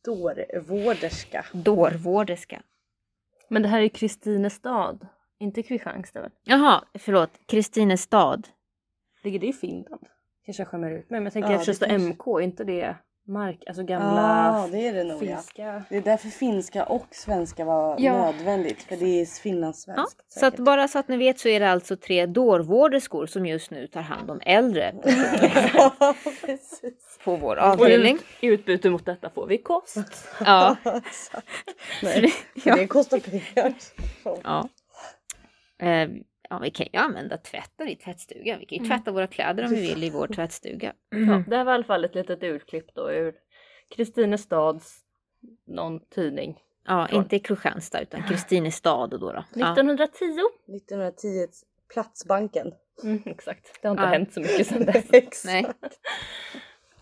Dårvårderska. 0.06 1.46
Dårvårderska. 1.54 2.62
Men 3.50 3.62
det 3.62 3.68
här 3.68 3.82
är 3.82 3.88
Kristinestad, 3.88 5.08
inte 5.40 5.64
Kristianstad 5.64 6.22
väl? 6.22 6.32
Jaha, 6.44 6.84
förlåt. 6.94 7.30
Kristinestad. 7.46 8.48
Ligger 9.24 9.40
det 9.40 9.48
i 9.48 9.54
Finland? 9.54 10.08
Kanske 10.46 10.64
jag 10.64 10.68
skämmer 10.68 10.92
ut 10.92 11.10
mig, 11.10 11.20
men 11.20 11.24
jag 11.24 11.34
tänker 11.34 11.50
Ja, 11.50 11.56
eftersom 11.56 11.72
det 11.72 11.76
står 11.76 11.88
finns. 11.88 12.10
MK, 12.10 12.42
inte 12.42 12.64
det 12.64 12.96
mark, 13.28 13.64
alltså 13.68 13.84
gamla 13.84 14.22
Ja, 14.62 14.70
det 14.72 14.88
är 14.88 14.94
det 14.94 15.04
nog 15.04 15.24
ja. 15.24 15.36
finska? 15.38 15.84
Det 15.90 15.98
är 15.98 16.02
därför 16.02 16.28
finska 16.30 16.84
och 16.86 17.06
svenska 17.12 17.66
var 17.66 17.96
Ja. 18.00 18.14
nödvändigt. 18.32 18.84
För 18.84 18.96
det 18.96 19.06
är 19.06 19.20
Ja, 19.20 19.26
finlandssvenskt. 19.44 20.24
så 20.28 20.46
att 20.46 20.58
bara 20.58 20.88
så 20.88 21.00
att 21.00 21.08
ni 21.08 21.18
vet 21.18 21.40
så 21.40 21.48
är 21.48 21.60
det 21.60 21.70
alltså 21.72 21.96
tre 21.98 22.26
dårvårderskor 22.26 23.26
som 23.26 23.46
just 23.46 23.72
nu 23.72 23.88
tar 23.88 24.02
hand 24.02 24.32
om 24.32 24.40
äldre 24.46 24.96
Ja, 25.74 26.16
precis. 26.46 27.20
på 27.24 27.36
vår 27.36 27.56
avdelning. 27.56 28.18
i 28.40 28.48
utbyte 28.48 28.90
mot 28.90 29.06
detta 29.06 29.30
får 29.30 29.48
vi 29.48 29.58
kost. 29.58 30.28
Ja. 30.46 30.76
Nej, 32.04 32.34
ja. 32.66 32.76
det 32.76 32.88
kostar 32.88 33.20
pengar. 33.20 33.74
ja. 34.44 34.70
Eh, 35.80 36.10
ja, 36.50 36.60
vi 36.60 36.70
kan 36.72 36.88
ju 36.94 37.00
använda 37.00 37.38
tvätten 37.38 37.88
i 37.88 37.96
tvättstugan. 37.96 38.60
Vi 38.60 38.66
kan 38.66 38.78
ju 38.78 38.86
tvätta 38.90 39.12
våra 39.12 39.28
kläder 39.28 39.64
om 39.64 39.70
vi 39.70 39.82
vill 39.82 40.04
i 40.04 40.10
vår 40.10 40.28
tvättstuga. 40.36 40.94
Ja, 41.10 41.44
det 41.48 41.58
här 41.58 41.64
var 41.64 41.72
i 41.72 41.76
alla 41.76 41.84
fall 41.84 42.06
ett 42.06 42.16
litet 42.16 42.44
urklipp 42.44 42.96
då 42.96 43.12
ur 43.12 43.34
Kristinestads 43.96 45.00
någon 45.68 46.00
tidning. 46.00 46.60
Ja, 46.88 47.08
inte 47.10 47.40
Kristianstad 47.40 48.02
utan 48.02 48.24
Kristinestad 48.24 49.10
då. 49.10 49.18
då. 49.18 49.44
Ja. 49.56 49.72
1910. 49.74 50.26
1910 50.68 51.48
Platsbanken. 51.94 52.74
Mm, 53.04 53.22
exakt, 53.26 53.80
det 53.82 53.88
har 53.88 53.94
inte 53.94 54.04
Ja. 54.04 54.10
hänt 54.10 54.34
så 54.34 54.40
mycket 54.40 54.68
sedan 54.68 54.86
dess. 54.86 55.06
Exakt. 55.14 55.46
Nej. 55.46 55.66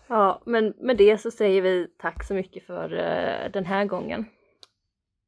Ja, 0.06 0.42
men 0.46 0.74
med 0.78 0.96
det 0.96 1.18
så 1.18 1.30
säger 1.30 1.62
vi 1.62 1.86
tack 1.98 2.24
så 2.24 2.34
mycket 2.34 2.66
för 2.66 2.92
eh, 2.92 3.50
den 3.50 3.64
här 3.64 3.84
gången. 3.84 4.26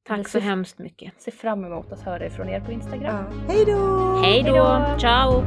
Tack 0.07 0.28
så 0.28 0.38
hemskt 0.38 0.78
mycket. 0.78 1.12
Ser 1.18 1.32
fram 1.32 1.64
emot 1.64 1.92
att 1.92 2.00
höra 2.00 2.26
ifrån 2.26 2.48
er 2.48 2.61
på 2.61 2.72
Instagram. 2.72 3.24
Ja. 3.48 3.54
Hej 3.54 3.64
då! 3.64 4.20
Hej 4.24 4.42
då! 4.42 4.84
Ciao! 4.98 5.42